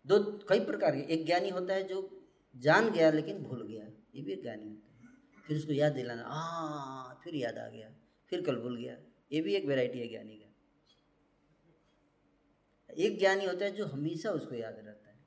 [0.07, 4.23] दो कई प्रकार के। एक ज्ञानी होता है जो जान गया लेकिन भूल गया। ये
[4.23, 5.09] भी एक ज्ञानी होता है।
[5.47, 7.97] फिर उसको याद दिलाना हाँ फिर याद आ गया,
[8.29, 8.99] फिर कल भूल गया।
[9.33, 10.49] ये भी एक वेराइटी है ज्ञानी का।
[12.99, 15.27] एक ज्ञानी होता है जो हमेशा उसको याद रहता है।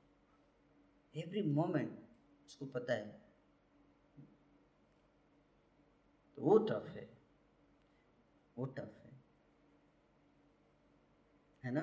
[1.16, 2.05] एवरी मोमेंट
[2.46, 3.06] उसको पता है।
[6.38, 7.08] तो वो टफ है।
[8.56, 9.12] वो टफ है।
[11.64, 11.80] है ना?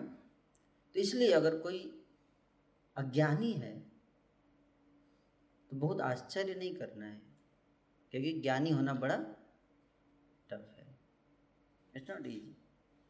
[0.96, 1.80] तो इसलिए अगर कोई
[2.98, 3.74] अज्ञानी है
[5.72, 7.22] तो बहुत आश्चर्य नहीं करना है,
[8.14, 9.16] क्योंकि ज्ञानी होना बड़ा
[10.50, 10.88] टफ है।
[11.94, 12.56] It's not easy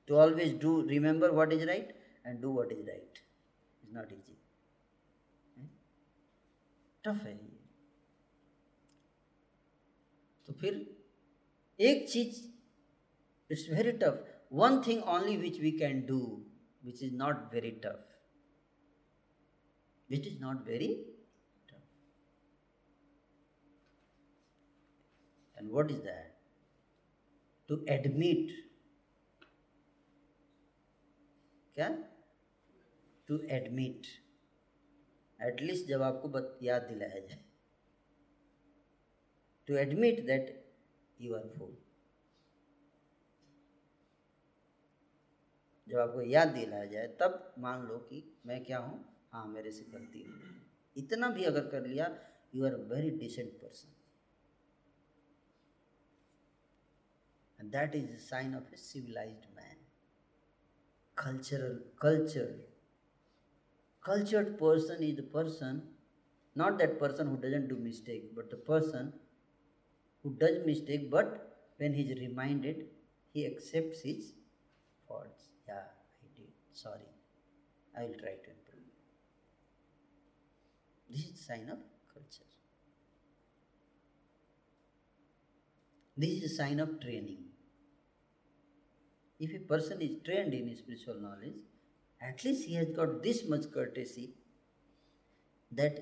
[0.08, 1.94] to always do remember what is right
[2.26, 3.20] and do what is right
[3.84, 4.38] is not easy
[7.04, 7.52] tough है ये
[10.48, 10.74] तो फिर
[11.80, 12.42] एक चीज़
[13.50, 16.20] it's very tough one thing only which we can do
[16.84, 18.10] which is not very tough
[20.10, 20.92] which is not very
[21.68, 21.90] tough.
[25.58, 26.30] And what is that?
[27.70, 28.52] To admit.
[31.78, 31.88] क्या
[33.30, 34.08] to admit
[35.44, 37.44] at least जब आपको याद दिलाया जाए।
[39.68, 40.52] To admit that
[41.22, 41.78] you are fool
[45.88, 48.98] जब आपको याद दिलाया जाए, तब मान लो कि मैं क्या हूँ?
[49.34, 50.40] हाँ मेरे से गलती हुई।
[50.95, 52.07] इतना भी अगर कर लिया
[52.56, 53.95] you are very decent person
[57.60, 59.82] that is sign of a civilised man
[61.18, 62.53] cultural culture
[64.06, 65.82] cultured person is the person
[66.56, 69.12] not that person who doesn't do mistake but the person
[70.24, 71.28] who does mistake but
[71.78, 72.86] when he is reminded
[73.34, 74.34] he accepts his
[75.08, 75.50] faults.
[75.68, 75.86] Yeah
[76.24, 76.50] i did.
[76.74, 77.10] Sorry.
[77.98, 78.84] I will try to improve.
[81.10, 81.80] This is sign of
[82.14, 82.44] culture.
[86.18, 87.52] This is a sign of training.
[89.40, 91.60] If a person is trained in spiritual knowledge,
[92.23, 94.31] at least he has got this much courtesy
[95.73, 95.99] that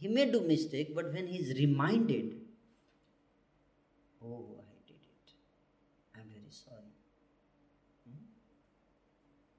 [0.00, 2.36] he may do mistake, but when he is reminded,
[4.22, 5.32] oh, I did it,
[6.14, 6.92] I am very sorry.
[8.06, 8.20] Hmm?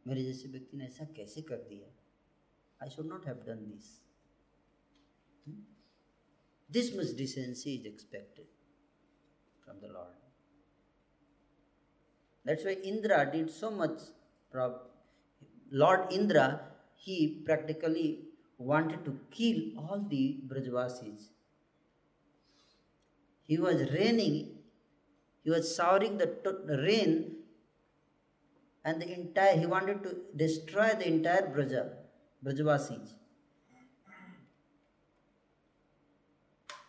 [0.07, 1.89] मेरे जैसे व्यक्ति ने ऐसा कैसे कर दिया
[2.83, 3.91] I should not have done this
[6.77, 8.47] this much decency is expected
[9.63, 10.19] from the Lord
[12.45, 13.99] That's why Indra did so much.
[15.80, 16.60] Lord Indra,
[16.94, 18.20] he practically
[18.58, 21.30] wanted to kill all the Brajvasis.
[23.42, 24.58] He was raining,
[25.42, 26.28] he was showering the,
[26.66, 27.36] the rain,
[28.84, 31.90] and the entire he wanted to destroy the entire Braja,
[32.44, 33.14] Brajvasis.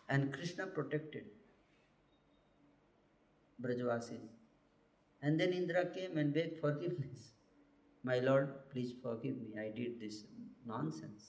[0.08, 1.24] And Krishna protected
[3.60, 4.28] Brajvasis.
[5.20, 7.32] And then Indra came and begged forgiveness.
[8.08, 9.54] My lord, please forgive me.
[9.60, 10.18] I did this
[10.64, 11.24] nonsense.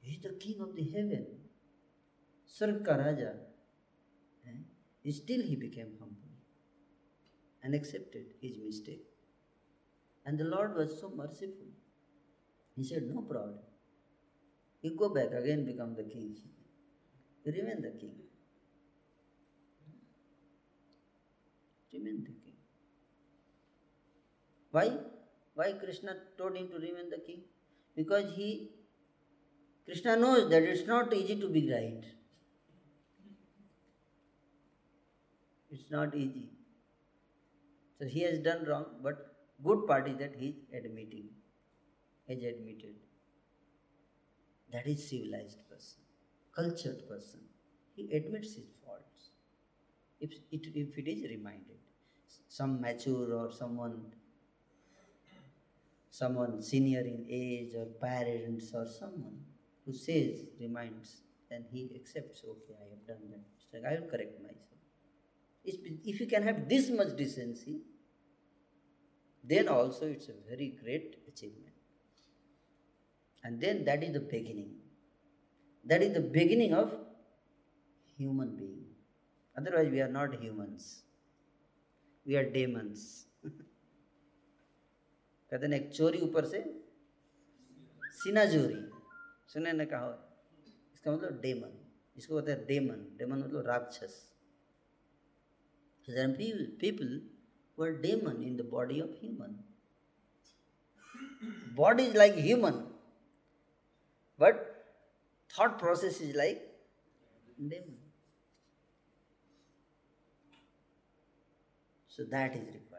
[0.00, 1.26] He is the king of the heaven,
[2.56, 3.32] Sarg ka Raja.
[4.46, 5.10] Eh?
[5.10, 6.36] Still he became humble
[7.64, 9.04] and accepted his mistake.
[10.24, 11.70] And the Lord was so merciful.
[12.76, 13.58] He said, No problem.
[14.82, 16.36] You go back again, become the king.
[17.44, 18.14] You remain the king.
[21.92, 22.39] remain the king.
[24.70, 24.98] Why?
[25.54, 27.42] Why Krishna told him to remain the king?
[27.96, 28.70] Because he,
[29.84, 32.04] Krishna knows that it's not easy to be right.
[35.70, 36.50] It's not easy.
[37.98, 41.28] So he has done wrong, but good part is that he is admitting,
[42.28, 42.94] has admitted.
[44.72, 45.98] That is civilized person,
[46.54, 47.40] cultured person.
[47.96, 49.30] He admits his faults.
[50.20, 51.78] If it, if it is reminded
[52.48, 54.12] some mature or someone
[56.20, 59.38] someone senior in age or parents or someone
[59.84, 63.24] who says, reminds, then he accepts, okay, I have done
[63.72, 64.80] that I will correct myself.
[65.64, 67.80] If you can have this much decency,
[69.42, 71.74] then also it's a very great achievement.
[73.42, 74.72] And then that is the beginning.
[75.84, 76.92] That is the beginning of
[78.18, 78.84] human being.
[79.56, 81.02] Otherwise, we are not humans.
[82.26, 83.26] We are demons.
[85.52, 86.60] कहते ना, एक चोरी ऊपर से,
[88.12, 88.90] सीना चोरी
[89.52, 90.08] सुने ने कहा
[90.94, 91.78] इसका मतलब डेमन।
[92.16, 94.26] इसको कहते हैं डेमन। डेमन मतलब राक्षस।
[96.08, 97.30] People
[97.78, 99.58] were demon in the body of human
[101.74, 102.72] body is like human
[104.40, 104.54] but
[105.50, 106.84] thought process is like
[107.60, 107.96] demon
[112.08, 112.89] so that is rip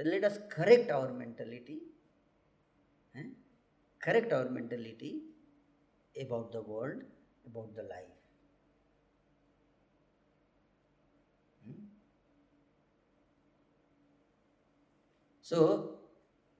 [0.00, 1.78] so let us correct our mentality
[3.16, 3.26] eh?
[4.04, 5.12] correct our mentality
[6.24, 7.02] about the world
[7.48, 8.16] about the life
[11.66, 11.82] hmm?
[15.42, 15.60] so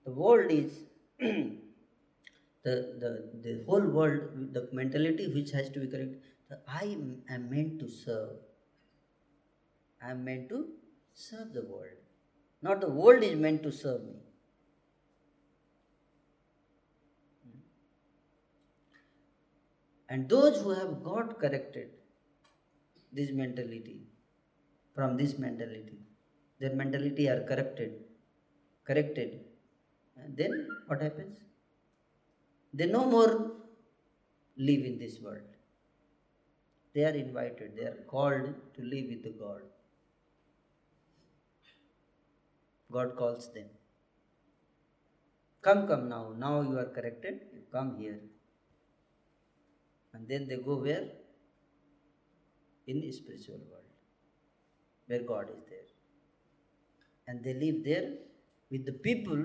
[0.05, 0.81] the world is
[1.21, 3.11] the, the,
[3.43, 6.17] the whole world, the mentality which has to be correct,
[6.67, 6.97] I
[7.29, 8.37] am meant to serve.
[10.03, 10.67] I am meant to
[11.13, 12.00] serve the world.
[12.63, 14.17] Not the world is meant to serve me.
[20.09, 21.91] And those who have got corrected
[23.13, 24.01] this mentality,
[24.95, 25.99] from this mentality,
[26.59, 27.93] their mentality are corrected,
[28.85, 29.41] corrected,
[30.17, 31.39] and then what happens?
[32.75, 33.53] They no more
[34.57, 35.49] live in this world.
[36.93, 39.63] They are invited, they are called to live with the God.
[42.93, 43.67] God calls them.
[45.63, 46.35] Come, come now.
[46.37, 47.41] Now you are corrected.
[47.53, 48.21] You come here.
[50.13, 51.07] And then they go where?
[52.87, 53.85] In the spiritual world,
[55.07, 55.89] where God is there.
[57.29, 58.15] And they live there
[58.71, 59.45] with the people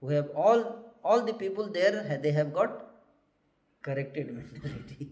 [0.00, 0.60] who have all
[1.04, 2.72] all the people there they have got
[3.82, 5.08] corrected mentality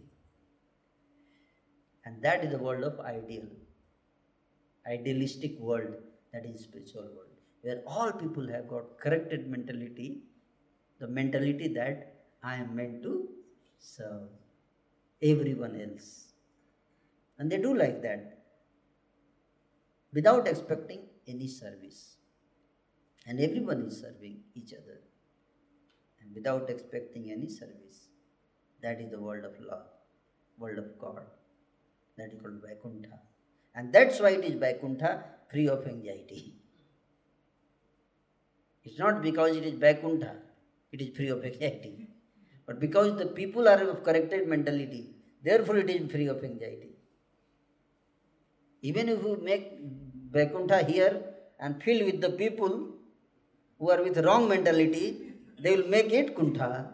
[2.04, 3.48] and that is the world of ideal
[4.86, 5.94] idealistic world
[6.32, 10.08] that is spiritual world where all people have got corrected mentality
[11.02, 11.98] the mentality that
[12.52, 13.14] i am meant to
[13.78, 14.28] serve
[15.32, 16.08] everyone else
[17.38, 18.24] and they do like that
[20.18, 21.02] without expecting
[21.34, 22.00] any service
[23.26, 24.98] and everyone is serving each other
[26.20, 28.08] and without expecting any service.
[28.82, 29.86] That is the world of love,
[30.58, 31.22] world of God.
[32.16, 33.18] That is called Vaikuntha.
[33.74, 36.54] And that's why it is Vaikuntha, free of anxiety.
[38.84, 40.36] It's not because it is Vaikuntha,
[40.92, 42.08] it is free of anxiety.
[42.66, 45.10] But because the people are of corrected mentality,
[45.42, 46.90] therefore it is free of anxiety.
[48.82, 49.78] Even if you make
[50.30, 51.22] Vaikuntha here
[51.58, 52.88] and fill with the people
[53.78, 56.92] who are with wrong mentality, they will make it kuntha.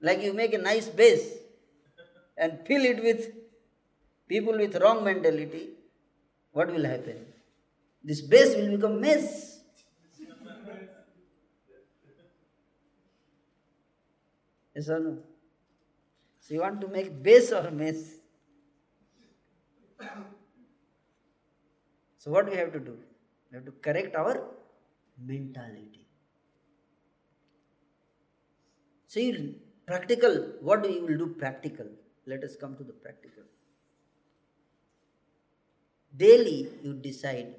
[0.00, 1.26] like you make a nice base
[2.36, 3.32] and fill it with
[4.28, 5.70] people with wrong mentality,
[6.52, 7.18] what will happen?
[8.02, 9.56] This base will become mess.
[14.74, 15.18] yes or no?
[16.40, 18.00] So you want to make base or mess?
[22.18, 22.96] so what we have to do?
[23.50, 24.42] We have to correct our
[25.24, 26.06] mentality.
[29.06, 31.86] See, practical, what we will do practical?
[32.26, 33.35] Let us come to the practical.
[36.16, 37.54] Daily, you decide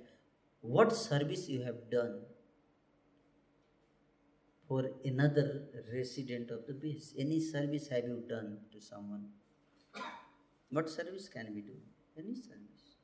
[0.62, 2.22] what service you have done
[4.68, 5.64] for another
[5.94, 7.14] resident of the base.
[7.18, 9.26] Any service have you done to someone?
[10.70, 11.78] What service can we do?
[12.18, 12.98] Any service.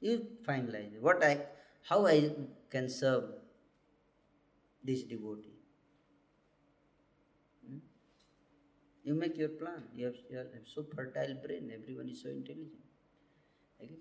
[0.00, 1.40] You finalize what I,
[1.88, 2.30] how I
[2.70, 3.24] can serve
[4.84, 5.56] this devotee.
[7.66, 7.78] Hmm?
[9.02, 9.82] You make your plan.
[9.94, 11.72] You have, you have so fertile brain.
[11.74, 12.84] Everyone is so intelligent.
[13.82, 13.96] Okay?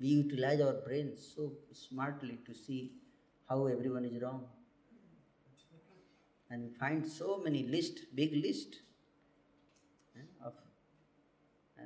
[0.00, 2.92] We utilize our brains so smartly to see
[3.48, 4.44] how everyone is wrong.
[6.50, 8.76] And find so many list, big list
[10.16, 10.54] eh, of
[11.78, 11.82] uh,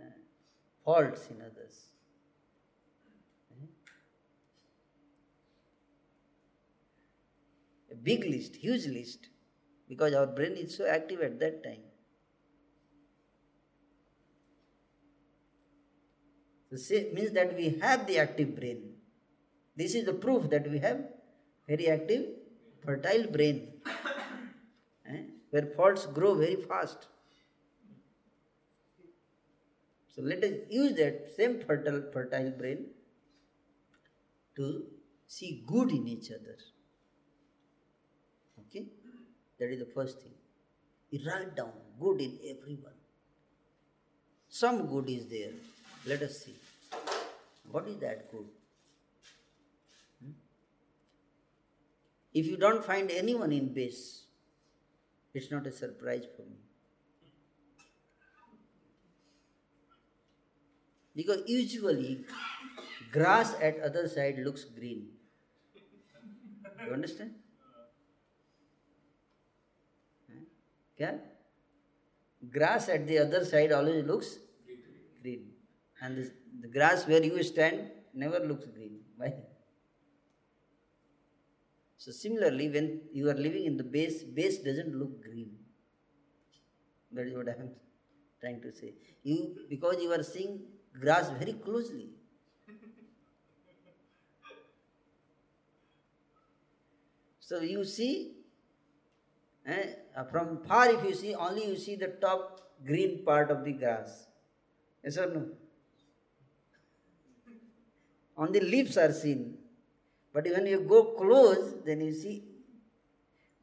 [0.84, 1.86] faults in others.
[7.92, 9.28] a big list, huge list,
[9.88, 11.82] because our brain is so active at that time.
[16.72, 18.94] Means that we have the active brain.
[19.76, 21.00] This is the proof that we have
[21.68, 22.26] very active,
[22.84, 23.74] fertile brain,
[25.06, 25.22] eh?
[25.50, 27.08] where faults grow very fast.
[30.14, 32.86] So let us use that same fertile, fertile brain
[34.56, 34.84] to
[35.26, 36.56] see good in each other.
[38.60, 38.86] Okay?
[39.58, 40.32] That is the first thing.
[41.10, 42.98] You write down good in everyone.
[44.48, 45.52] Some good is there.
[46.06, 46.54] Let us see.
[47.70, 48.46] What is that good?
[50.22, 50.32] Hmm?
[52.34, 54.22] If you don't find anyone in base,
[55.34, 56.56] It's not a surprise for me.
[61.14, 62.24] Because usually
[63.10, 65.08] grass at other side looks green.
[66.86, 67.32] You understand?
[70.98, 71.16] Yeah?
[72.50, 74.38] Grass at the other side always looks
[75.22, 75.51] green.
[76.02, 76.30] And this,
[76.60, 78.98] the grass where you stand never looks green.
[79.16, 79.34] Why?
[81.96, 85.52] So similarly, when you are living in the base, base doesn't look green.
[87.12, 87.70] That is what I am
[88.40, 88.94] trying to say.
[89.22, 90.62] You because you are seeing
[91.00, 92.10] grass very closely.
[97.38, 98.36] So you see,
[99.66, 99.88] eh,
[100.30, 104.26] from far if you see, only you see the top green part of the grass.
[105.04, 105.42] Yes or no?
[108.36, 109.58] Only leaves are seen.
[110.32, 112.44] But when you go close, then you see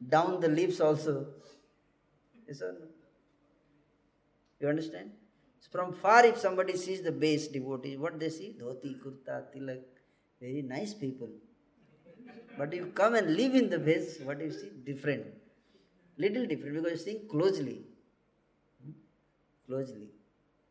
[0.08, 1.26] down the leaves also.
[2.46, 2.86] Yes or no?
[4.60, 5.10] You understand?
[5.70, 8.56] From far, if somebody sees the base devotee, what they see?
[8.60, 9.82] Dhoti, kurta, tilak,
[10.40, 11.28] very nice people.
[12.58, 14.70] But if you come and live in the base, what you see?
[14.84, 15.26] Different.
[16.18, 17.82] Little different because you see closely.
[18.82, 18.90] Hmm?
[19.66, 20.08] Closely.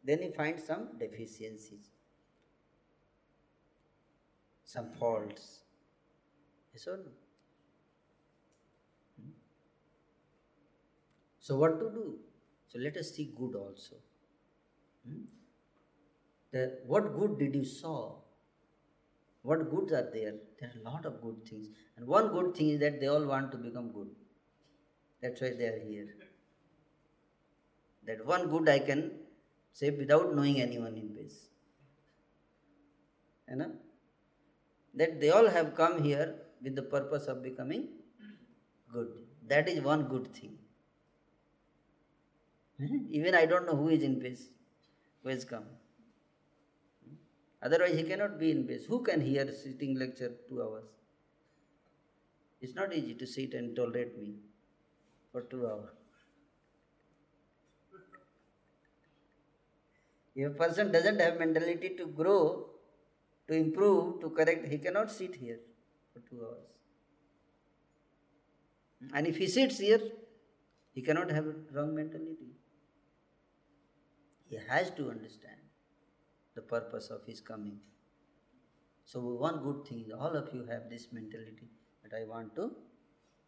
[0.03, 1.89] Then you find some deficiencies,
[4.73, 5.45] some faults.
[6.73, 7.11] Yes or no?
[9.19, 9.31] Hmm?
[11.39, 12.05] So, what to do?
[12.67, 13.95] So, let us see good also.
[15.07, 15.23] Hmm?
[16.51, 18.15] That what good did you saw?
[19.41, 20.35] What goods are there?
[20.59, 21.67] There are a lot of good things.
[21.97, 24.09] And one good thing is that they all want to become good.
[25.21, 26.07] That's why they are here.
[28.05, 29.11] That one good I can
[29.71, 31.47] say without knowing anyone in base.
[33.49, 33.71] You know?
[34.99, 37.87] That they all have come here with the purpose of becoming
[38.93, 39.07] good.
[39.47, 40.57] That is one good thing.
[43.09, 44.49] Even I don't know who is in base,
[45.23, 45.65] who has come.
[47.61, 48.85] Otherwise, he cannot be in base.
[48.85, 50.85] Who can hear sitting lecture two hours?
[52.61, 54.35] It's not easy to sit and tolerate me
[55.31, 55.95] for two hours.
[60.35, 62.69] If a person doesn't have mentality to grow,
[63.49, 65.59] to improve, to correct, he cannot sit here
[66.13, 66.69] for two hours.
[69.13, 70.01] And if he sits here,
[70.93, 72.51] he cannot have wrong mentality.
[74.49, 75.61] He has to understand
[76.53, 77.79] the purpose of his coming.
[79.05, 81.69] So, one good thing is all of you have this mentality
[82.03, 82.71] that I want to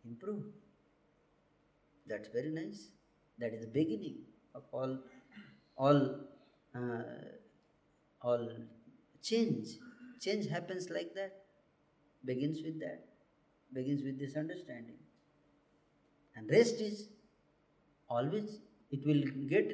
[0.04, 0.46] improve.
[2.08, 2.88] That's very nice.
[3.38, 4.18] That is the beginning
[4.56, 4.98] of all,
[5.78, 6.16] all,
[6.76, 7.04] uh,
[8.24, 8.50] all
[9.22, 9.68] change
[10.21, 11.33] Change happens like that.
[12.25, 13.05] Begins with that.
[13.71, 14.99] Begins with this understanding.
[16.37, 17.09] And rest is
[18.09, 18.61] always
[18.91, 19.71] it will get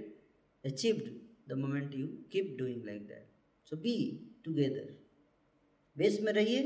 [0.65, 1.09] achieved
[1.47, 3.27] the moment you keep doing like that.
[3.65, 4.89] So be together.
[5.97, 6.61] Base में रहिए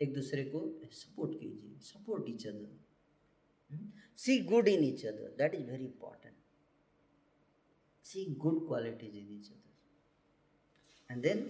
[0.00, 0.60] एक दूसरे को
[0.92, 3.78] support कीजिए support each other
[4.24, 6.34] C good in each other that is very important
[8.04, 11.40] C good qualities in each other and then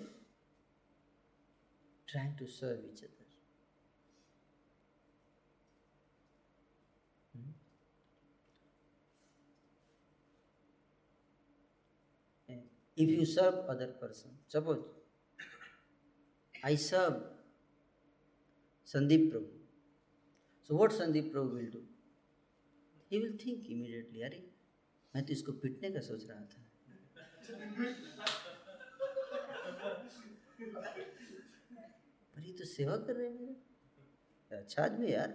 [2.11, 3.27] trying to serve each other.
[7.35, 7.51] Hmm?
[12.97, 14.79] If you serve other person, suppose
[16.63, 17.15] I serve
[18.85, 19.45] Sandeep Prabhu.
[20.67, 21.81] So what Sandeep Prabhu will do?
[23.09, 24.41] He will think immediately, अरे
[25.15, 26.59] मैं तो इसको पिटने का सोच रहा था
[32.51, 33.53] ये तो सेवा कर रहे हैं मेरे।
[34.51, 35.33] अच्छा आदमी यार।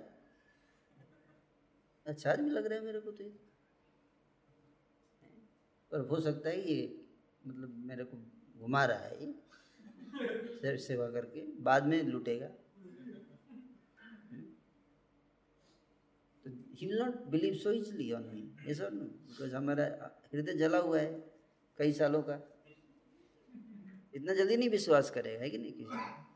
[2.06, 3.24] अच्छा आदमी लग रहा है मेरे को तो
[5.92, 7.06] पर हो सकता है ये
[7.46, 8.16] मतलब मेरे को
[8.60, 12.50] घुमा रहा है ये। सेवा करके, बाद में लूटेगा।
[16.78, 19.84] He will not believe so easily on me ये सर बिकॉज़ हमारा
[20.34, 21.12] हृदय जला हुआ है
[21.78, 22.34] कई सालों का।
[24.14, 26.35] इतना जल्दी नहीं विश्वास करेगा, है कि नहीं किसी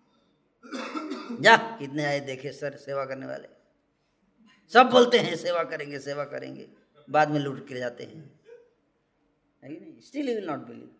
[0.64, 3.48] जा, कितने आए देखे सर, सेवा करने वाले?
[4.72, 6.68] सब बोलते हैं, सेवा करेंगे सेवा करेंगे।
[7.10, 8.40] बाद में लूट के जाते हैं।
[10.00, 10.90] Still he will not believe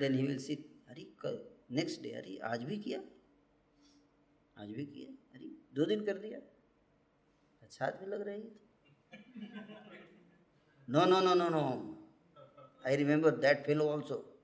[0.00, 0.54] then he will see
[0.88, 1.06] अरे
[1.70, 3.00] नेक्स्ट डे अरे, आज भी किया?
[4.58, 5.12] आज भी किया?
[5.34, 6.38] अरे, दो दिन कर दिया?
[7.62, 8.48] अच्छा आदमी लग रही है?
[10.88, 11.62] No no no no no
[12.86, 14.42] I remember that fellow also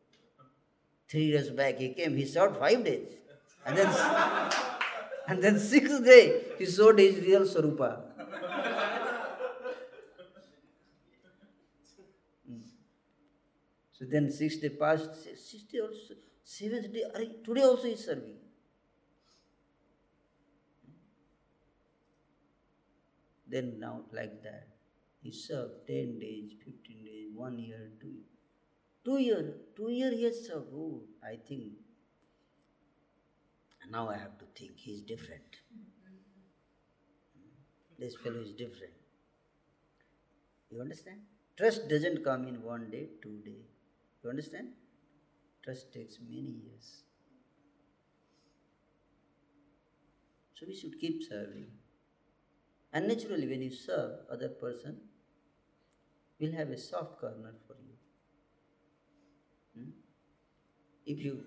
[1.10, 3.25] three years back he came he served five days.
[3.66, 4.52] And then,
[5.26, 8.00] and then sixth day, he showed his real Sarupa.
[12.46, 12.60] Hmm.
[13.90, 16.14] So then sixth day passed, sixth day also,
[16.44, 17.02] seventh day,
[17.44, 18.36] today also he serving.
[23.48, 24.68] Then now like that,
[25.22, 28.24] he served 10 days, 15 days, 1 year, 2 year.
[29.04, 30.66] 2 year, 2 year he has served.
[30.72, 31.72] Oh, I think
[33.90, 35.42] now I have to think he is different.
[37.98, 38.92] This fellow is different.
[40.70, 41.20] You understand?
[41.56, 43.62] Trust doesn't come in one day, two day.
[44.22, 44.68] You understand?
[45.64, 47.02] Trust takes many years.
[50.54, 51.68] So we should keep serving.
[52.92, 54.96] And naturally, when you serve, other person
[56.40, 57.94] will have a soft corner for you.
[59.82, 59.90] Hmm?
[61.04, 61.44] If you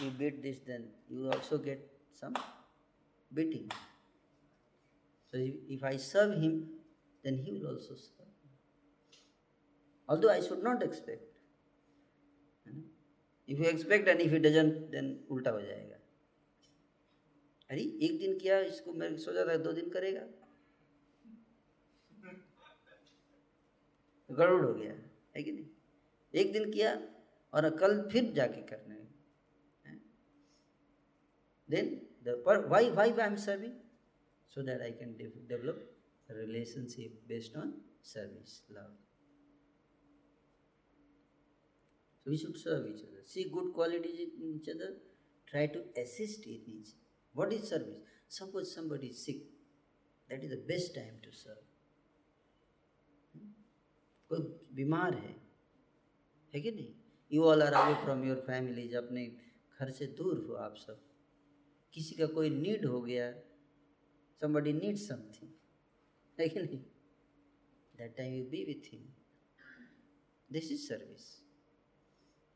[0.00, 1.80] you beat this, then you also get
[2.12, 2.34] some
[3.32, 3.70] beating.
[5.32, 6.68] So if, if I serve him,
[7.22, 8.28] then he will also serve.
[10.08, 11.22] Although I should not expect.
[13.48, 15.98] If you expect and if he doesn't, then उल्टा हो जाएगा
[17.70, 20.22] अरे एक दिन किया इसको मैं सोचा था दो दिन करेगा
[24.30, 24.92] गड़बड़ हो गया
[25.36, 26.92] है कि नहीं एक दिन किया
[27.54, 29.03] और कल फिर जाके करने
[31.74, 31.94] then
[32.72, 33.74] why why I'm serving
[34.48, 35.78] so that I can de develop
[36.30, 37.72] a relationship based on
[38.02, 38.92] service love
[42.20, 44.90] so we should serve each other see good qualities in each other
[45.52, 46.90] try to assist in each
[47.34, 48.00] what is service
[48.38, 49.42] suppose somebody is sick
[50.30, 51.62] that is the best time to serve
[54.30, 54.40] कोई
[54.76, 55.32] बीमार है
[56.52, 56.92] है कि नहीं
[57.30, 59.24] you all are away from your families अपने
[59.80, 61.02] घर से दूर हो आप सब
[61.94, 63.42] किसी का कोई नीड हो गया,
[64.44, 65.46] somebody needs something,
[66.40, 66.84] है कि नहीं?
[67.96, 69.06] That time you be with him.
[70.52, 71.42] This is service,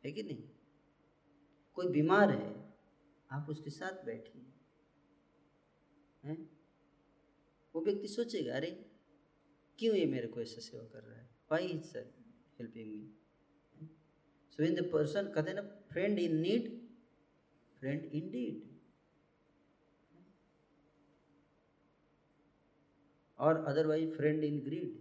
[0.04, 0.48] है कि नहीं?
[1.74, 2.74] कोई बीमार है,
[3.30, 4.42] आप उसके साथ बैठिए,
[6.24, 6.58] हैं?
[7.74, 8.90] वो व्यक्ति सोचेगा, अरे,
[9.78, 11.30] क्यों ये मेरे को ऐसा सेवा कर रहा है?
[11.52, 12.14] Why is sir
[12.60, 13.12] helping me
[14.50, 16.88] so in the person कहते हैं ना friend in need
[17.78, 18.67] friend in deed
[23.38, 24.94] or otherwise friend in greed.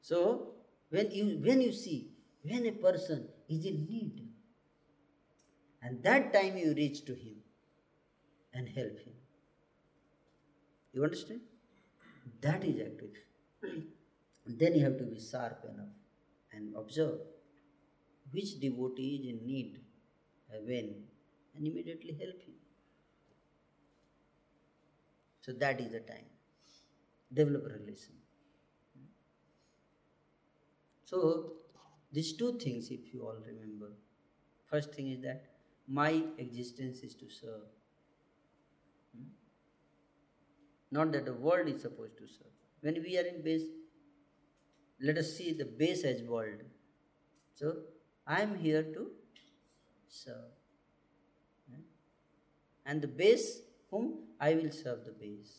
[0.00, 0.54] So
[0.90, 2.10] when you when you see
[2.42, 4.28] when a person is in need,
[5.82, 7.36] and that time you reach to him
[8.52, 9.14] and help him.
[10.92, 11.40] You understand?
[12.40, 13.16] That is active.
[14.46, 15.94] then you have to be sharp enough
[16.52, 17.18] and observe
[18.30, 19.80] which devotee is in need
[20.66, 20.94] when
[21.54, 22.54] and immediately help him.
[25.40, 26.26] So that is the time.
[27.32, 28.14] Develop a relation.
[31.04, 31.52] So
[32.12, 33.92] these two things, if you all remember.
[34.66, 35.44] First thing is that
[35.86, 37.66] my existence is to serve.
[39.14, 39.28] Hmm?
[40.90, 42.52] Not that the world is supposed to serve.
[42.80, 43.64] When we are in base,
[45.00, 46.62] let us see the base as world.
[47.54, 47.76] So
[48.26, 49.10] I am here to
[50.08, 50.63] serve
[52.86, 55.52] and the base whom I will serve the base.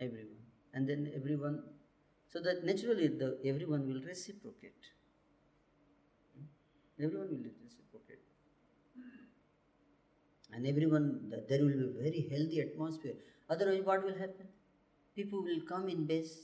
[0.00, 0.42] Everyone.
[0.72, 1.62] And then everyone,
[2.28, 4.90] so that naturally the everyone will reciprocate.
[6.36, 7.04] Hmm?
[7.04, 8.24] Everyone will reciprocate.
[10.52, 13.14] And everyone, there will be a very healthy atmosphere.
[13.48, 14.48] Otherwise, what will happen?
[15.14, 16.36] People will come in base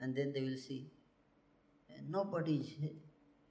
[0.00, 0.90] and then they will see.
[2.08, 2.70] Nobody is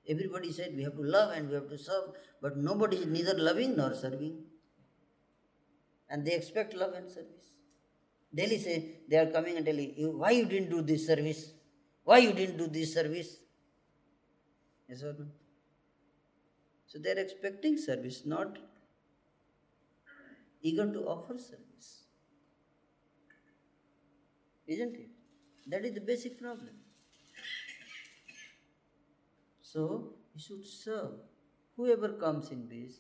[0.07, 2.11] Everybody said we have to love and we have to serve,
[2.41, 4.43] but nobody is neither loving nor serving.
[6.09, 7.51] And they expect love and service.
[8.33, 11.51] Daily say they are coming and telling you why you didn't do this service,
[12.03, 13.37] why you didn't do this service.
[14.89, 15.27] Yes or no?
[16.87, 18.57] So they are expecting service, not
[20.61, 22.05] eager to offer service.
[24.67, 25.09] Isn't it?
[25.67, 26.80] That is the basic problem.
[29.71, 31.11] So you should serve.
[31.77, 32.99] Whoever comes in base,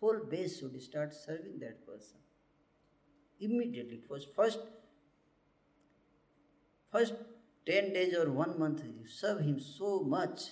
[0.00, 2.18] whole base should start serving that person.
[3.40, 4.02] Immediately.
[4.08, 4.60] Was first
[6.92, 7.14] first
[7.66, 10.42] 10 days or one month, you serve him so much.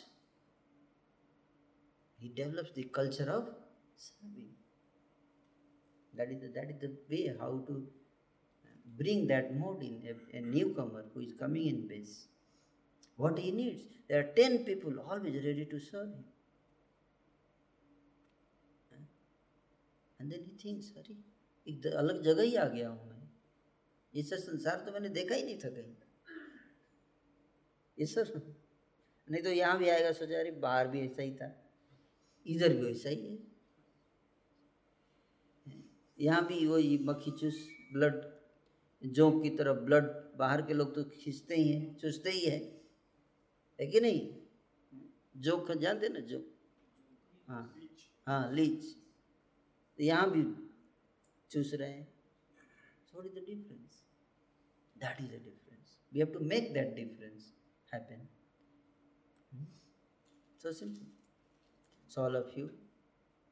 [2.18, 3.48] He develops the culture of
[3.97, 4.51] serving.
[6.16, 7.86] That is the, that is the way how to
[8.98, 12.26] bring that mode in a, a newcomer who is coming in base
[13.20, 13.82] what he needs.
[14.09, 16.24] There are 10 people always ready to serve him.
[20.20, 21.16] And then he thinks, अरे
[21.66, 25.59] एक अलग जगह ही आ गया हूँ मैं ऐसा संसार तो मैंने देखा ही नहीं
[25.59, 25.94] था कहीं
[27.98, 28.32] ये सर
[29.28, 31.48] नहीं तो यहाँ भी आएगा सोचा अरे बाहर भी ऐसा ही था
[32.47, 33.38] इधर भी वैसा ही है
[36.18, 38.20] यहाँ भी वही मक्खी चूस ब्लड
[39.02, 42.59] जोंक की तरफ़ ब्लड बाहर के लोग तो खींचते ही हैं चूसते ही है
[43.81, 44.20] है कि नहीं?
[45.36, 46.39] जो जानते ना जो
[47.48, 47.62] हाँ
[48.27, 48.85] हाँ लीच।
[49.98, 50.43] यहाँ भी
[51.51, 52.09] चूस रहे हैं।
[53.15, 54.02] थोड़ी the difference
[54.97, 57.52] that is the difference we have to make that difference
[57.89, 58.28] happen
[60.61, 61.07] so simple
[62.11, 62.66] so all of you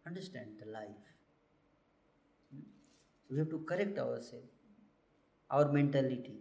[0.04, 1.14] understand the life
[3.30, 4.48] we have to correct our self
[5.50, 6.38] our mentality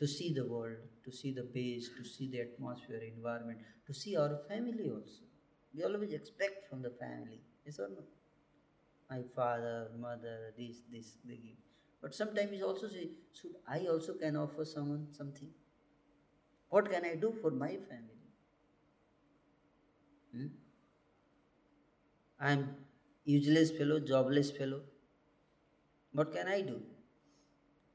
[0.00, 4.16] to see the world to see the base to see the atmosphere environment to see
[4.16, 5.22] our family also
[5.74, 8.04] we always expect from the family yes or no
[9.12, 11.58] my father, mother, this, this, they give.
[12.00, 15.50] But sometimes you also say, should I also can offer someone something?
[16.68, 18.22] What can I do for my family?
[20.34, 20.46] Hmm?
[22.40, 22.76] I am
[23.24, 24.80] useless fellow, jobless fellow.
[26.12, 26.80] What can I do?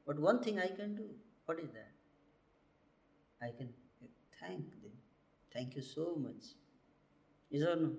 [0.06, 1.10] But one thing I can do.
[1.46, 1.97] What is that?
[3.42, 3.70] I can
[4.40, 4.92] thank them.
[5.54, 6.44] Thank you so much.
[7.52, 7.92] Is or no?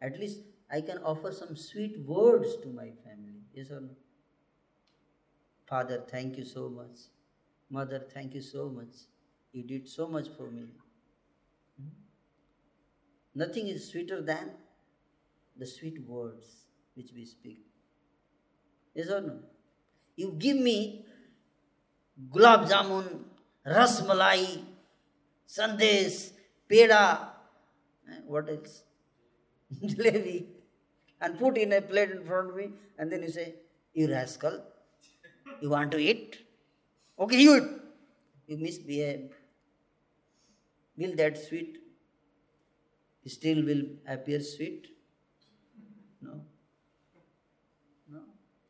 [0.00, 3.42] At least I can offer some sweet words to my family.
[3.52, 3.90] Yes or no?
[5.68, 6.98] Father, thank you so much.
[7.70, 8.94] Mother, thank you so much.
[9.52, 10.66] You did so much for me.
[11.80, 11.88] Hmm?
[13.34, 14.50] Nothing is sweeter than
[15.56, 16.64] the sweet words
[16.94, 17.60] which we speak.
[18.94, 19.38] Yes or no?
[20.16, 21.04] You give me
[22.30, 23.24] gulab jamun,
[23.66, 24.46] rasmalai
[25.50, 26.14] sandesh,
[26.70, 27.02] peda
[28.28, 28.78] what is
[29.86, 30.38] jalebi.
[31.20, 32.64] And put in a plate in front me
[33.00, 33.44] and then you say
[33.96, 34.60] you rascal
[35.62, 36.36] you want to eat
[37.18, 37.68] okay you eat
[38.50, 38.56] you
[38.86, 39.28] misbehave
[40.98, 41.78] will that sweet
[43.26, 44.86] still will appear sweet
[46.24, 46.34] no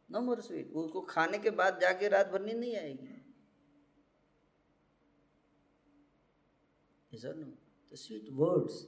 [0.08, 3.19] no more sweet उसको खाने के बाद जाके रात भरनी नहीं आएगी।
[7.10, 7.46] Yes or no?
[7.90, 8.86] The sweet words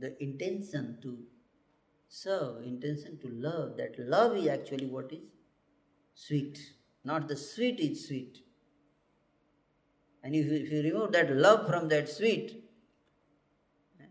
[0.00, 1.18] the intention to
[2.08, 5.30] serve, intention to love, that love is actually what is
[6.14, 6.58] sweet.
[7.04, 8.38] Not the sweet is sweet.
[10.22, 12.62] And if you, if you remove that love from that sweet,
[14.00, 14.04] eh,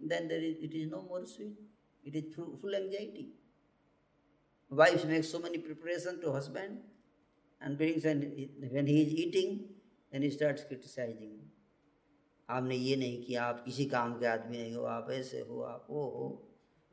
[0.00, 1.54] then there is, it is no more sweet.
[2.04, 3.28] It is full, full anxiety.
[4.70, 6.78] Wife makes so many preparation to husband
[7.60, 8.22] and brings and
[8.70, 9.64] when he is eating,
[10.14, 11.38] then start criticising
[12.48, 15.86] आपने ये नहीं किया, आप किसी काम के आदमी नहीं हो, आप ऐसे हो, आप
[15.90, 16.26] वो हो।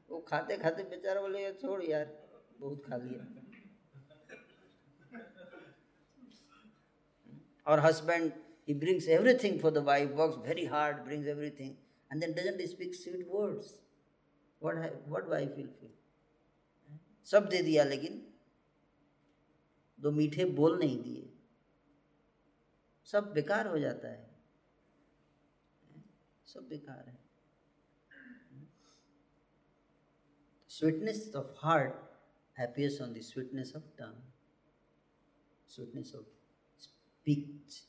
[0.09, 2.05] वो खाते खाते बेचारा बोले यार छोड़ यार,
[2.59, 3.25] बहुत खा लिया।
[7.67, 8.31] और husband
[8.67, 11.75] he brings everything for the wife work very hard brings everything
[12.11, 13.73] and then doesn't speak sweet words
[14.61, 15.93] what wife will feel
[17.27, 18.21] सब दे दिया, लेकिन
[19.99, 21.30] दो मीठे बोल नहीं दिए।
[23.11, 24.29] सब बेकार हो जाता है।
[26.47, 27.19] सब बेकार है।
[30.69, 31.97] Sweetness of heart
[32.57, 34.21] appears on the sweetness of tongue.
[35.69, 36.23] Sweetness of
[36.85, 37.79] speech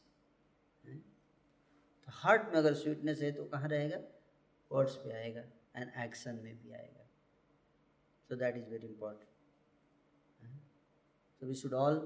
[2.06, 3.98] तो हार्ट में अगर स्वीटनेस है तो कहाँ रहेगा?
[4.70, 5.40] वर्ड्स पे आएगा
[5.76, 7.06] एंड एक्शन में भी आएगा।
[8.30, 9.28] So that is very important
[11.40, 11.98] so we should all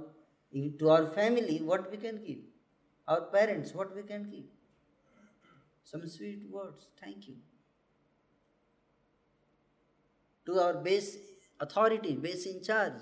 [0.81, 2.53] to our family what we can give
[3.10, 4.50] our parents what we can give
[5.92, 6.88] some sweet words.
[7.02, 7.36] Thank you.
[10.46, 11.18] To our base
[11.60, 13.02] authority, base in charge.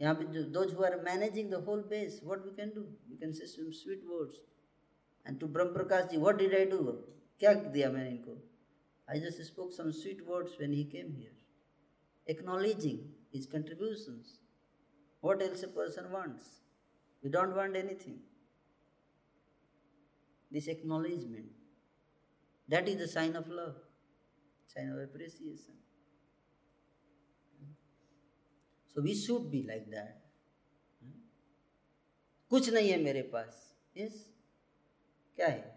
[0.00, 2.84] यहाँ पे those who are managing the whole base, what we can do?
[3.10, 4.40] We can say some sweet words.
[5.24, 6.80] And to Brahm Prakash ji, what did I do?
[7.40, 8.36] क्या दिया मैंने इनको?
[9.08, 11.32] I just spoke some sweet words when he came here,
[12.26, 12.98] acknowledging
[13.30, 14.38] his contributions.
[15.20, 16.44] What else a person wants?
[17.22, 18.20] We don't want anything
[20.50, 21.46] this acknowledgement.
[22.68, 23.76] That is the sign of love,
[24.66, 25.74] sign of appreciation.
[28.96, 30.18] So we should be like that.
[32.50, 33.60] कुछ नहीं है मेरे पास
[33.96, 34.16] yes
[35.38, 35.70] क्या है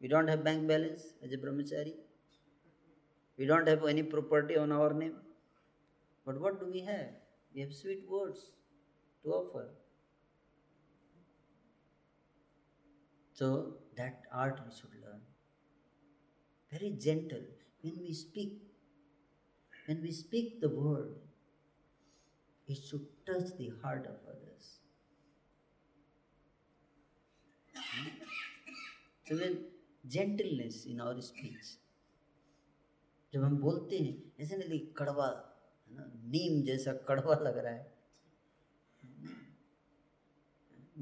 [0.00, 1.92] we don't have bank balance as a brahmachari
[3.38, 5.12] we don't have any property on our name
[6.26, 7.04] but what do we have
[7.54, 8.50] we have sweet words
[9.24, 9.70] to offer
[13.39, 15.21] So that art we should learn.
[16.71, 17.43] Very gentle.
[17.81, 18.61] When we speak,
[19.85, 21.11] when we speak the word,
[22.67, 24.65] it should touch the heart of others.
[29.25, 29.59] So then
[30.07, 31.77] gentleness in our speech.
[33.33, 36.05] जब हम बोलते हैं ऐसे नहीं कि कड़वा है ना
[36.35, 37.91] नीम जैसा कड़वा लग रहा है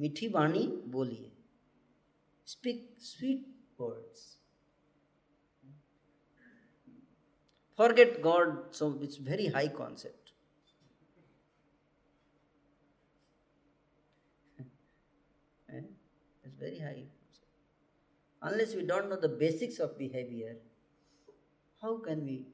[0.04, 0.66] मीठी वाणी
[0.96, 1.37] बोलिए
[2.48, 3.46] Speak sweet
[3.78, 4.38] words.
[7.76, 10.32] Forget God, so it's very high concept.
[15.74, 15.82] Eh?
[16.46, 17.52] it's very high concept.
[18.42, 20.56] Unless we don't know the basics of behavior,
[21.82, 22.46] how can we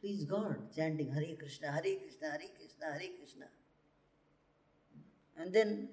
[0.00, 3.46] please God chanting Hare Krishna, Hare Krishna, Hare Krishna, Hare Krishna?
[5.36, 5.88] And then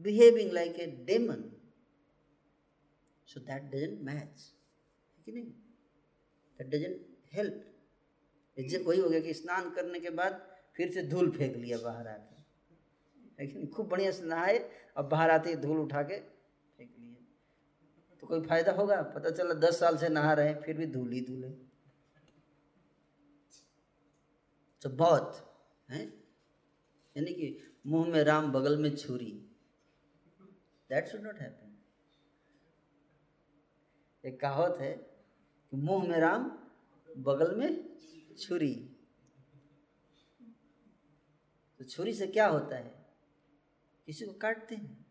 [0.00, 1.50] behaving like a demon.
[3.36, 4.40] So that doesn't match,
[5.16, 5.46] है कि नहीं?
[6.60, 6.98] That doesn't
[7.32, 7.72] help
[8.58, 12.08] जैसे वही हो गया कि स्नान करने के बाद फिर से धूल फेंक लिया बाहर
[12.08, 13.68] आके कि नहीं?
[13.68, 16.20] खूब बढ़िया से नहाए, अब बाहर आते ही धूल उठा के
[16.76, 17.16] फेंक लिए।
[18.20, 19.02] तो कोई फ़ायदा होगा?
[19.02, 21.52] पता चला दस साल से नहा रहे फिर भी धूल ही धूल है।
[24.82, 25.56] तो बहुत,
[25.90, 26.00] है?
[27.16, 29.50] यानी कि मुँह में राम बगल में छुरी।
[30.90, 31.65] दैट शुड नॉट हैपन
[34.26, 34.92] एक कहावत है
[35.70, 36.44] कि मुँह में राम,
[37.18, 37.96] बगल में
[38.38, 38.96] छुरी।
[41.78, 43.06] तो छुरी से क्या होता है?
[44.06, 45.06] किसी को काटते हैं,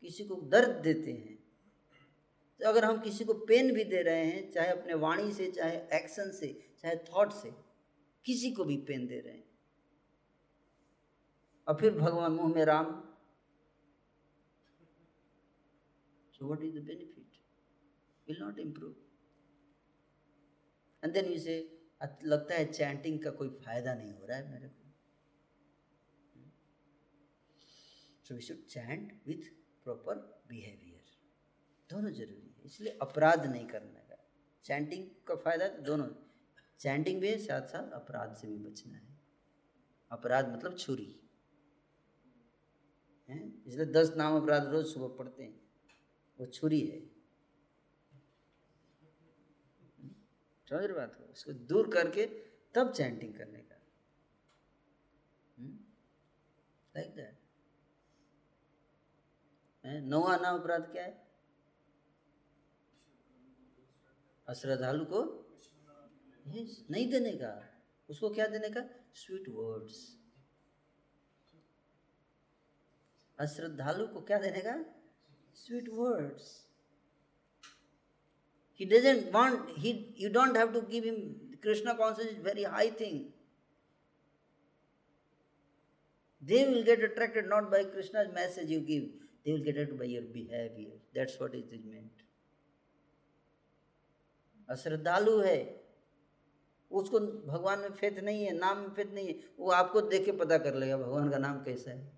[0.00, 1.38] किसी को दर्द देते हैं।
[2.60, 5.76] तो अगर हम किसी को पेन भी दे रहे हैं, चाहे अपने वाणी से, चाहे
[5.76, 7.50] एक्शन से, चाहे थॉट से,
[8.24, 9.50] किसी को भी पेन दे रहे हैं।
[11.68, 13.00] और फिर भगवान मुँह में Ram.
[16.32, 17.19] So what is the benefit
[18.30, 18.94] will not improve
[21.02, 21.58] and then you say
[22.00, 24.92] लगता है चैंटिंग का कोई फ़ायदा नहीं हो रहा है मेरे को.
[28.26, 29.50] So we should chant with
[29.86, 30.88] proper behaviour
[31.90, 34.16] दोनों ज़रूरी है, इसलिए अपराध नहीं करने का
[34.64, 36.06] चैंटिंग का फ़ायदा तो दोनों
[36.80, 39.18] चैंटिंग भी है साथ साथ अपराध से भी बचना है।
[40.10, 41.08] अपराध मतलब छुरी।
[43.28, 43.38] है?
[43.66, 45.60] इसलिए दस नाम अपराध रोज सुबह पढ़ते हैं।
[46.38, 47.00] वो छुरी है।
[50.70, 51.24] समझ रहे बात को?
[51.24, 52.26] उसको दूर करके
[52.74, 53.76] तब चैंटिंग करने का।
[56.94, 57.38] लाइक दैट
[60.04, 61.30] नौवा नाम अपराध क्या है?
[64.46, 65.20] अश्रद्धालु को
[66.46, 67.52] नहीं देने का।
[68.08, 68.80] उसको क्या देने का?
[69.14, 69.98] स्वीट वर्ड्स
[73.38, 74.74] अश्रद्धालु को क्या देने का?
[75.54, 76.69] Sweet words
[78.80, 79.90] he doesn't want he
[80.22, 81.18] you don't have to give him
[81.64, 83.18] krishna consciousness is very high thing
[86.42, 89.04] they will get attracted not by krishna's message you give
[89.44, 92.26] they will get attracted by your behavior that's what it is meant
[94.68, 95.58] अश्रद्धालु है
[96.90, 100.32] उसको भगवान में faith नहीं है नाम में faith नहीं है वो आपको देख के
[100.42, 102.12] पता कर लेगा भगवान का नाम कैसा है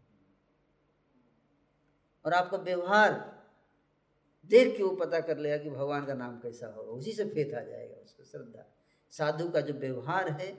[2.24, 3.14] और आपका व्यवहार
[4.50, 6.90] देख के वो पता कर लेगा कि भगवान का नाम कैसा होगा?
[6.92, 8.64] उसी से फेथ आ जाएगा उसको श्रद्धा।
[9.12, 10.50] साधु का जो व्यवहार है,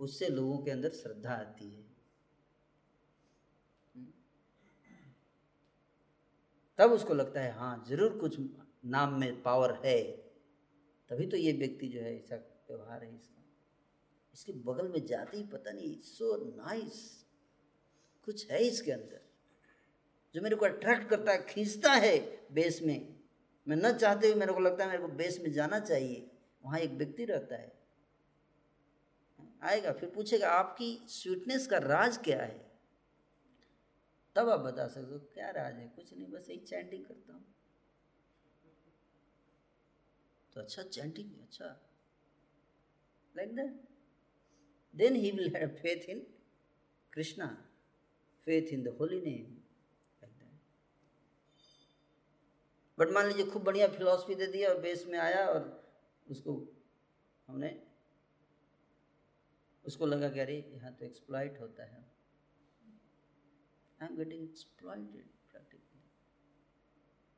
[0.00, 1.84] उससे लोगों के अंदर श्रद्धा आती है।
[6.78, 8.36] तब उसको लगता है हाँ ज़रूर कुछ
[8.86, 10.00] नाम में पावर है।
[11.10, 12.36] तभी तो ये व्यक्ति जो है, ऐसा
[12.68, 13.42] व्यवहार है इसका।
[14.34, 17.00] इसके बगल में जाते ही पता नहीं सो नाइस
[18.26, 19.20] कुछ है इसके अंदर,
[20.34, 22.18] जो मेरे को अट्रैक्ट करता है, खींचता है
[22.52, 23.21] बेस में।
[23.68, 26.30] मैं न चाहते हुए मेरे को लगता है मेरे को बेस में जाना चाहिए।
[26.64, 27.72] वहाँ एक व्यक्ति रहता है।
[29.62, 32.72] आएगा, फिर पूछेगा, आपकी स्वीटनेस का राज क्या है?
[34.36, 35.88] तब आप बता सकते हो, क्या राज है?
[35.88, 37.44] कुछ नहीं, बस एक चैंटिंग करता हूँ।
[40.52, 41.66] तो अच्छा चैंटिंग अच्छा।
[43.36, 43.88] Like that
[44.96, 46.26] then he will have faith in
[47.12, 47.46] Krishna
[48.44, 49.61] faith in the holy name
[53.02, 55.62] but मान लीजिए खूब बढ़िया फिलॉसफी दे दी और बेस में आया और
[56.26, 56.52] उसको
[57.48, 57.70] हमने
[59.84, 62.00] उसको लगा कि अरे यहाँ तो एक्सप्लॉइट होता है।
[63.98, 66.00] I am getting exploited practically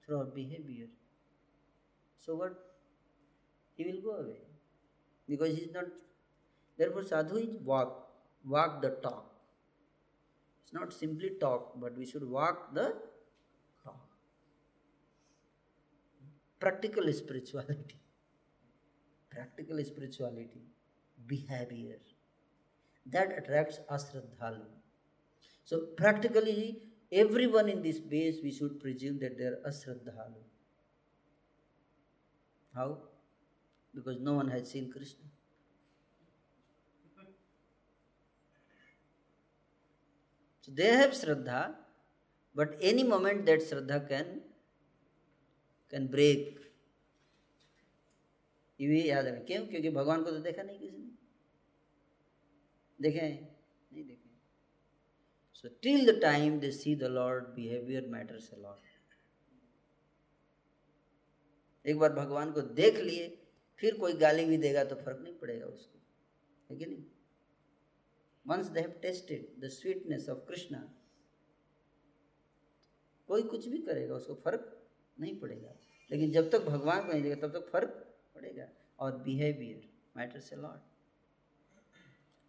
[0.03, 0.91] through our behaviour
[2.27, 2.59] so what
[3.78, 4.36] he will go away
[5.28, 5.89] because he is not
[6.78, 7.99] there for sadhu is walk
[8.45, 9.32] walk the talk
[10.61, 12.86] it's not simply talk but we should walk the
[16.65, 18.01] practical spirituality
[19.36, 20.65] practical spirituality
[21.27, 22.01] behavior
[23.15, 24.66] That attracts asraddhalu.
[25.70, 26.78] So practically,
[27.12, 30.41] everyone in this base, we should presume that they are asraddhalu.
[32.74, 32.86] How?
[33.95, 35.27] Because no one has seen Krishna.
[40.62, 41.74] So they have Shraddha,
[42.55, 44.41] but any moment that Shraddha can
[45.95, 46.61] can break.
[48.81, 49.66] ये भी याद रखें क्यों?
[49.66, 51.11] क्योंकि भगवान को तो देखा नहीं किसी ने।
[53.01, 53.21] देखे
[53.93, 54.25] नहीं देखे।
[55.55, 58.79] So till the time they see the Lord, behavior matters a lot.
[61.87, 63.47] एक बार भगवान को देख लिए
[63.79, 65.99] फिर कोई गाली भी देगा तो फ़र्क नहीं पड़ेगा उसको।
[66.71, 67.05] है कि नहीं?
[68.47, 70.95] Once they have tested the sweetness of Krishna
[73.27, 74.89] कोई कुछ भी करेगा उसको फ़र्क
[75.21, 75.75] नहीं पड़ेगा।
[76.10, 77.90] लेकिन जब तक भगवान को नहीं देगा तब तक फ़र्क
[78.35, 78.68] पड़ेगा।
[79.01, 80.81] और बिहेवियर मैटर से lot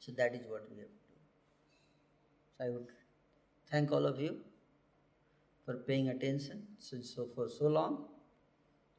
[0.06, 2.92] so that is what we have to I would
[3.74, 4.34] thank all of you
[5.68, 7.98] for paying attention so far so long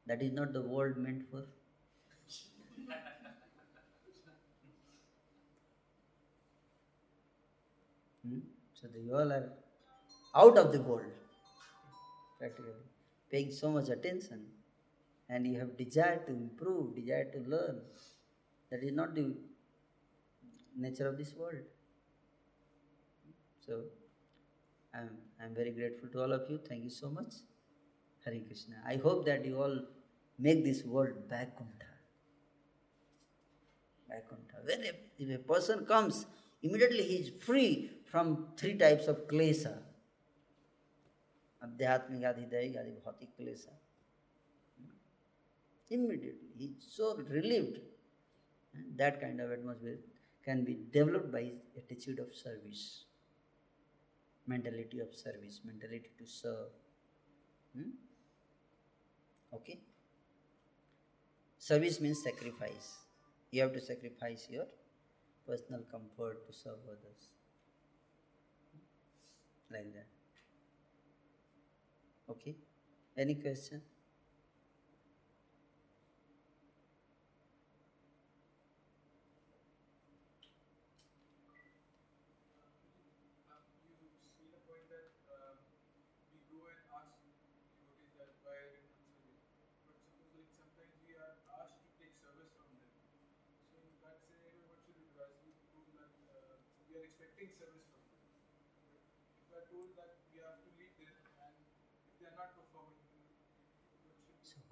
[0.07, 1.53] that is not the world meant for
[8.73, 9.49] So you all are
[10.35, 11.13] out of the world,
[12.39, 12.86] practically.
[13.29, 14.45] Paying so much attention,
[15.29, 17.81] and you have desire to improve, desire to learn.
[18.69, 19.33] That is not the
[20.77, 21.63] nature of this world.
[23.65, 23.81] So
[24.93, 25.09] I'm,
[25.41, 26.59] I'm very grateful to all of you.
[26.67, 27.33] Thank you so much.
[28.23, 28.75] Hare Krishna.
[28.85, 29.79] I hope that you all
[30.37, 31.91] make this world Vaikuntha.
[34.09, 34.57] Vaikuntha.
[34.69, 36.25] A, if a person comes,
[36.61, 39.79] immediately he is free from three types of klesa.
[41.61, 43.79] आध्यात्मिक आदि दैविक आदि भौतिक क्लेश है।
[45.91, 47.77] Immediately he so relieved
[48.97, 49.95] that kind of atmosphere
[50.47, 51.47] can be developed by
[51.77, 52.81] attitude of service
[54.45, 57.81] mentality of service mentality to serve
[59.51, 59.77] okay
[61.61, 62.91] service means sacrifice
[63.53, 64.65] you have to sacrifice your
[65.47, 67.29] personal comfort to serve others
[69.69, 70.16] like that
[72.29, 72.55] okay
[73.17, 73.81] any question
[95.21, 96.57] uh, I uh,
[96.99, 98.17] are expecting service from them.
[99.41, 100.26] If are told that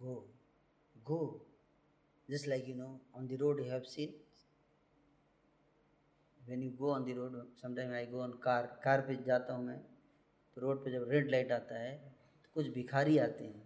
[0.01, 0.23] go,
[1.03, 1.41] go.
[2.30, 4.13] Just like you know, on the road you have seen.
[6.41, 9.65] When you go on the road, sometimes I go on car, car पे जाता हूँ
[9.65, 9.77] मैं
[10.57, 11.95] तो road पे जब red light आता है
[12.43, 13.63] तो कुछ भिखारी आते हैं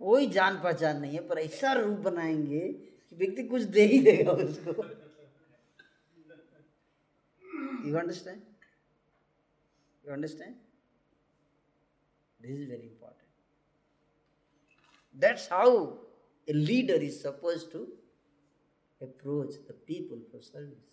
[0.00, 4.72] कोई जान पहचान नहीं है पर ऐसा रूप बनाएँगे व्यक्ति कुछ दे ही देगा उसको।
[7.86, 8.42] You understand
[10.04, 10.54] you understand
[12.40, 13.30] this is very important
[15.24, 15.74] that's how
[16.48, 17.84] a leader is suppose to
[19.00, 20.90] approach the people for service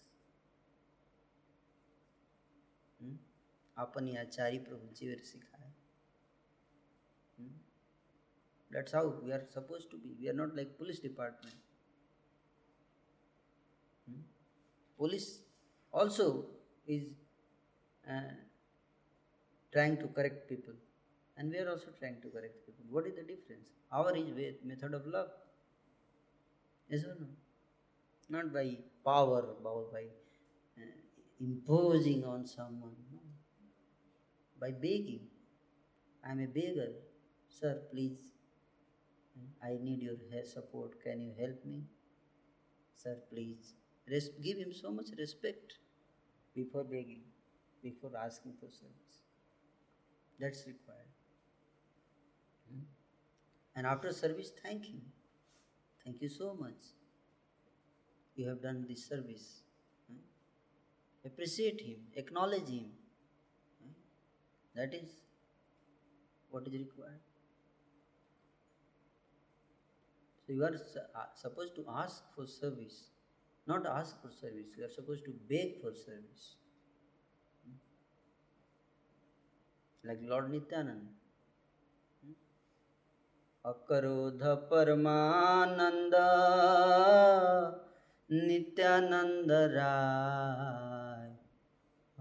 [3.78, 5.68] अपन आचार्य प्रभु जी ने सिखाया।
[7.40, 7.52] Hmm?
[8.72, 10.10] That's how we are supposed to be.
[10.22, 11.69] We are not like police department.
[15.00, 15.28] Police
[15.92, 16.46] also
[16.86, 17.04] is
[18.08, 18.34] uh,
[19.74, 20.74] trying to correct people,
[21.38, 22.86] and we are also trying to correct people.
[22.90, 23.70] What is the difference?
[23.92, 25.30] Our is method of love.
[26.90, 27.28] Yes or no?
[28.30, 30.04] Not by power, by, by
[30.78, 30.96] uh,
[31.40, 32.98] imposing on someone.
[33.12, 33.20] No.
[34.60, 35.22] By begging.
[36.28, 36.90] I am a beggar.
[37.48, 38.34] Sir, please
[39.64, 40.16] I need your
[40.46, 41.02] support.
[41.04, 41.84] Can you help me?
[42.96, 43.74] Sir, please.
[44.10, 45.74] Res- give him so much respect
[46.56, 47.22] before begging,
[47.84, 49.20] before asking for service.
[50.40, 51.14] That's required.
[52.72, 52.84] Hmm?
[53.76, 55.02] And after service, thank him.
[56.04, 56.94] Thank you so much.
[58.36, 59.62] You have done this service.
[60.10, 60.22] Hmm?
[61.26, 62.92] Appreciate him, acknowledge him.
[63.84, 63.94] Hmm?
[64.76, 65.10] That is
[66.50, 67.20] what is required.
[70.48, 73.12] So you are uh, supposed to ask for service,
[73.74, 74.74] not ask for service.
[74.78, 76.50] You are supposed to beg for service.
[80.04, 81.16] like Lord Nityananda.
[83.66, 86.14] अकरोध परमानंद
[88.32, 91.28] नित्यानंद राय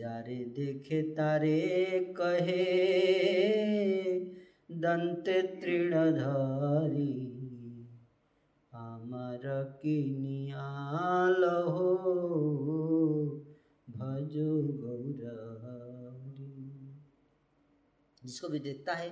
[0.04, 1.60] যারে দেখে তারে
[2.18, 2.68] কহে
[4.80, 7.16] দন্তে তৃণধারী
[8.74, 9.44] আমার
[9.82, 11.90] কিনিয়াল হো
[14.00, 14.36] भज
[14.82, 15.14] गौरी
[18.22, 19.10] जिसको भी देखता है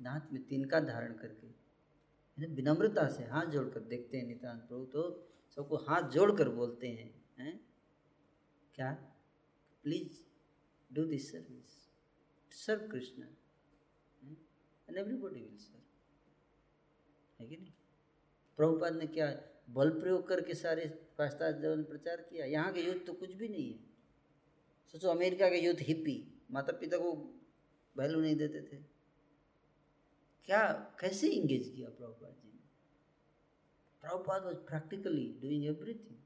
[0.00, 5.02] दांत में तिनका धारण करके यानी विनम्रता से हाथ जोड़कर देखते हैं नितान प्रभु तो
[5.56, 7.08] सबको हाथ जोड़कर बोलते हैं
[7.38, 7.54] हैं
[8.74, 8.90] क्या
[9.85, 10.19] Please
[10.93, 11.73] do this service
[12.51, 13.23] serve Krishna
[14.87, 15.81] and everybody will serve
[17.39, 17.73] है कि नहीं?
[18.57, 19.27] प्रभुपाद ने क्या
[19.69, 20.85] बल प्रयोग करके सारे
[21.17, 22.45] पाश्चात्य में प्रचार किया?
[22.45, 23.79] यहाँ के युद्ध तो कुछ भी नहीं है।
[24.91, 26.17] सोचो, अमेरिका के युद्ध हिप्पी
[26.51, 27.13] माता पिता को
[27.95, 28.81] वैल्यू नहीं देते थे।
[30.45, 32.63] क्या, कैसे इंगेज किया प्रभुपाद जी ने?
[34.01, 36.19] Prabhupada was practically doing everything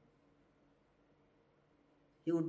[2.26, 2.48] he would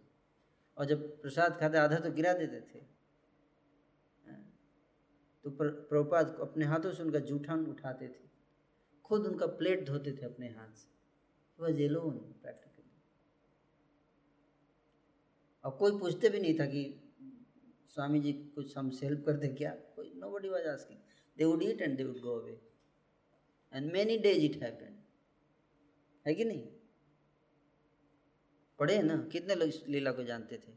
[0.78, 2.80] और जब प्रसाद खाते, आधा तो गिरा देते थे।
[5.44, 8.28] तो प्रभुपाद अपने हाथों से उनका जूठन उठाते थे।
[9.04, 10.88] खुद उनका प्लेट धोते थे अपने हाथ से।
[11.60, 12.90] वह जेलोन प्रैक्टिकली
[15.64, 17.07] और कोई पूछते भी नहीं था कि
[17.90, 19.70] स्वामी जी कुछ हम हेल्प कर दे क्या?
[19.96, 20.98] कोई nobody was asking
[21.36, 22.60] they would eat and they would go away
[23.72, 24.96] and many days it happened
[26.26, 26.66] है कि नहीं?
[28.78, 29.16] पढ़े हैं ना?
[29.32, 30.72] कितने लोग इस लीला को जानते थे?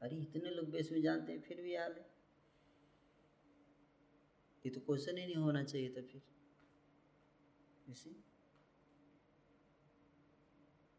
[0.00, 2.06] अरे इतने लोग बेस में जानते हैं, फिर भी हाल है।
[4.64, 6.22] ये तो क्वेश्चन ही नहीं होना चाहिए था फिर।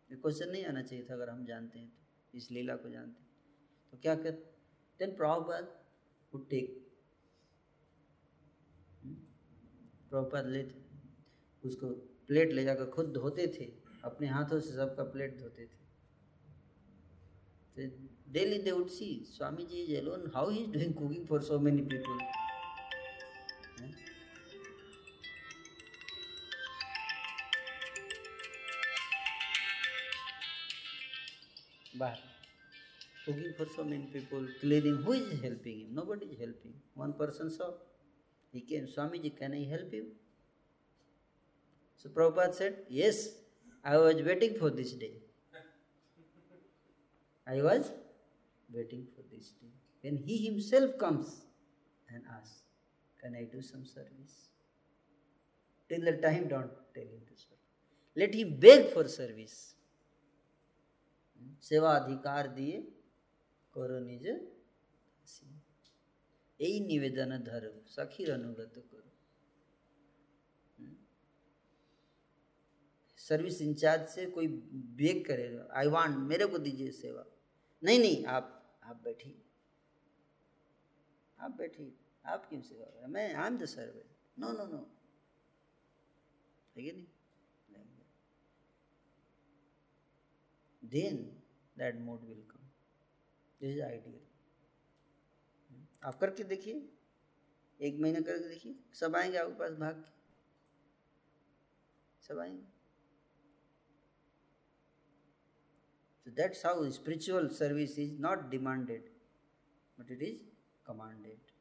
[0.10, 1.90] क्वेश्चन नहीं आना चाहिए था अगर हम जानते हैं
[2.34, 3.30] तो इस लीला को जानते हैं।
[3.94, 4.32] तो क्या कर
[5.00, 5.64] then Prabhupada
[6.34, 6.68] would take
[10.10, 10.84] Prabhupada लेते
[11.64, 11.88] उसको
[12.28, 13.66] प्लेट ले जाकर खुद धोते थे,
[14.06, 15.84] अपने हाथों से सबका प्लेट धोते थे।
[18.34, 21.60] Daily they would see Swami ji is alone how he is doing cooking for so
[21.60, 22.18] many people
[32.00, 32.35] बाहर
[33.26, 34.98] cooking for so many people, cleaning.
[34.98, 35.88] Who is helping him?
[35.94, 36.74] Nobody is helping.
[36.94, 37.72] One person saw.
[38.52, 40.06] He came, Swamiji, can I help you?
[41.98, 43.30] So Prabhupada said, Yes,
[43.84, 45.14] I was waiting for this day.
[47.48, 47.92] I was
[48.72, 49.74] waiting for this day.
[50.02, 51.46] When he himself comes
[52.10, 52.64] and asks,
[53.22, 54.50] Can I do some service?
[55.90, 57.58] Till the time, don't tell him to serve.
[58.16, 59.72] Let him beg for service.
[61.70, 62.82] सेवा अधिकार दिए
[63.75, 64.33] কর নিজে
[66.61, 69.11] এই নিবেদন ধরো সখীর অনুগত করো
[73.21, 74.47] सर्विस इंचार्ज से कोई
[74.99, 77.25] बेग करेगा आई वांट मेरे को दीजिए सेवा
[77.83, 78.47] नहीं नहीं आप
[78.85, 79.37] आप बैठिए
[81.39, 81.93] आप बैठिए
[82.25, 84.81] आप क्यों सेवा करें मैं I am the servant no no no
[86.77, 87.07] है कि नहीं
[90.83, 91.23] then
[91.77, 92.54] that mode will come
[93.66, 94.20] this is ideal
[96.04, 96.74] आप करके देखिए।
[97.80, 100.12] एक महीना करके देखिए। सब आएँगे आपके पास भाग के।
[102.28, 102.64] सब आएँगे।
[106.28, 109.10] That's how spiritual service is not demanded,
[109.98, 110.40] but it is
[110.86, 111.52] commanded.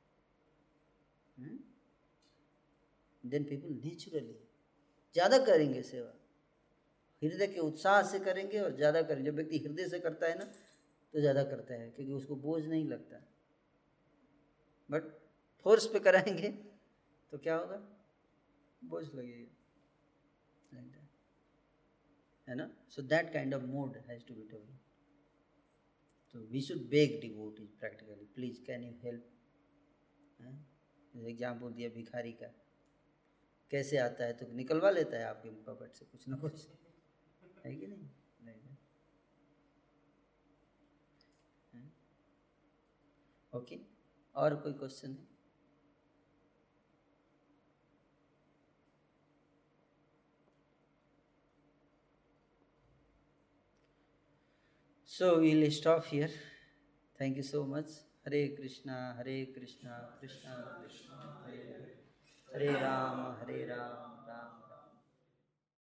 [1.36, 1.59] Hmm?
[3.24, 4.36] Then people naturally
[5.14, 6.12] ज़्यादा करेंगे सेवा।
[7.22, 10.47] हृदय के उत्साह से करेंगे और ज़्यादा करेंगे। जब व्यक्ति हृदय से करता है ना
[11.15, 13.19] तो ज़्यादा करता है, क्योंकि उसको बोझ नहीं लगता।
[14.89, 15.03] बट
[15.66, 16.49] फोर्स पे कराएँगे
[17.32, 17.77] तो क्या होगा?
[18.82, 19.53] बोझ लगेगा।
[22.49, 22.69] है ना?
[22.91, 24.81] So that kind of mood has to be develop
[26.35, 29.31] तो we should beg devotees practically please can you help
[31.24, 32.47] example दिया भिखारी का।
[33.70, 34.32] कैसे आता है?
[34.32, 36.66] तो निकलवा लेता है आपके पॉकेट से, कुछ ना कुछ।
[37.65, 38.09] है कि नहीं।
[43.55, 43.78] ओके
[44.35, 45.26] और कोई क्वेश्चन है?
[55.10, 56.31] So we'll stop here
[57.18, 57.90] thank you so much
[58.26, 61.93] Hare Krishna Hare Krishna Krishna Krishna Hare Hare
[62.48, 64.14] Hare Ram Hare Ram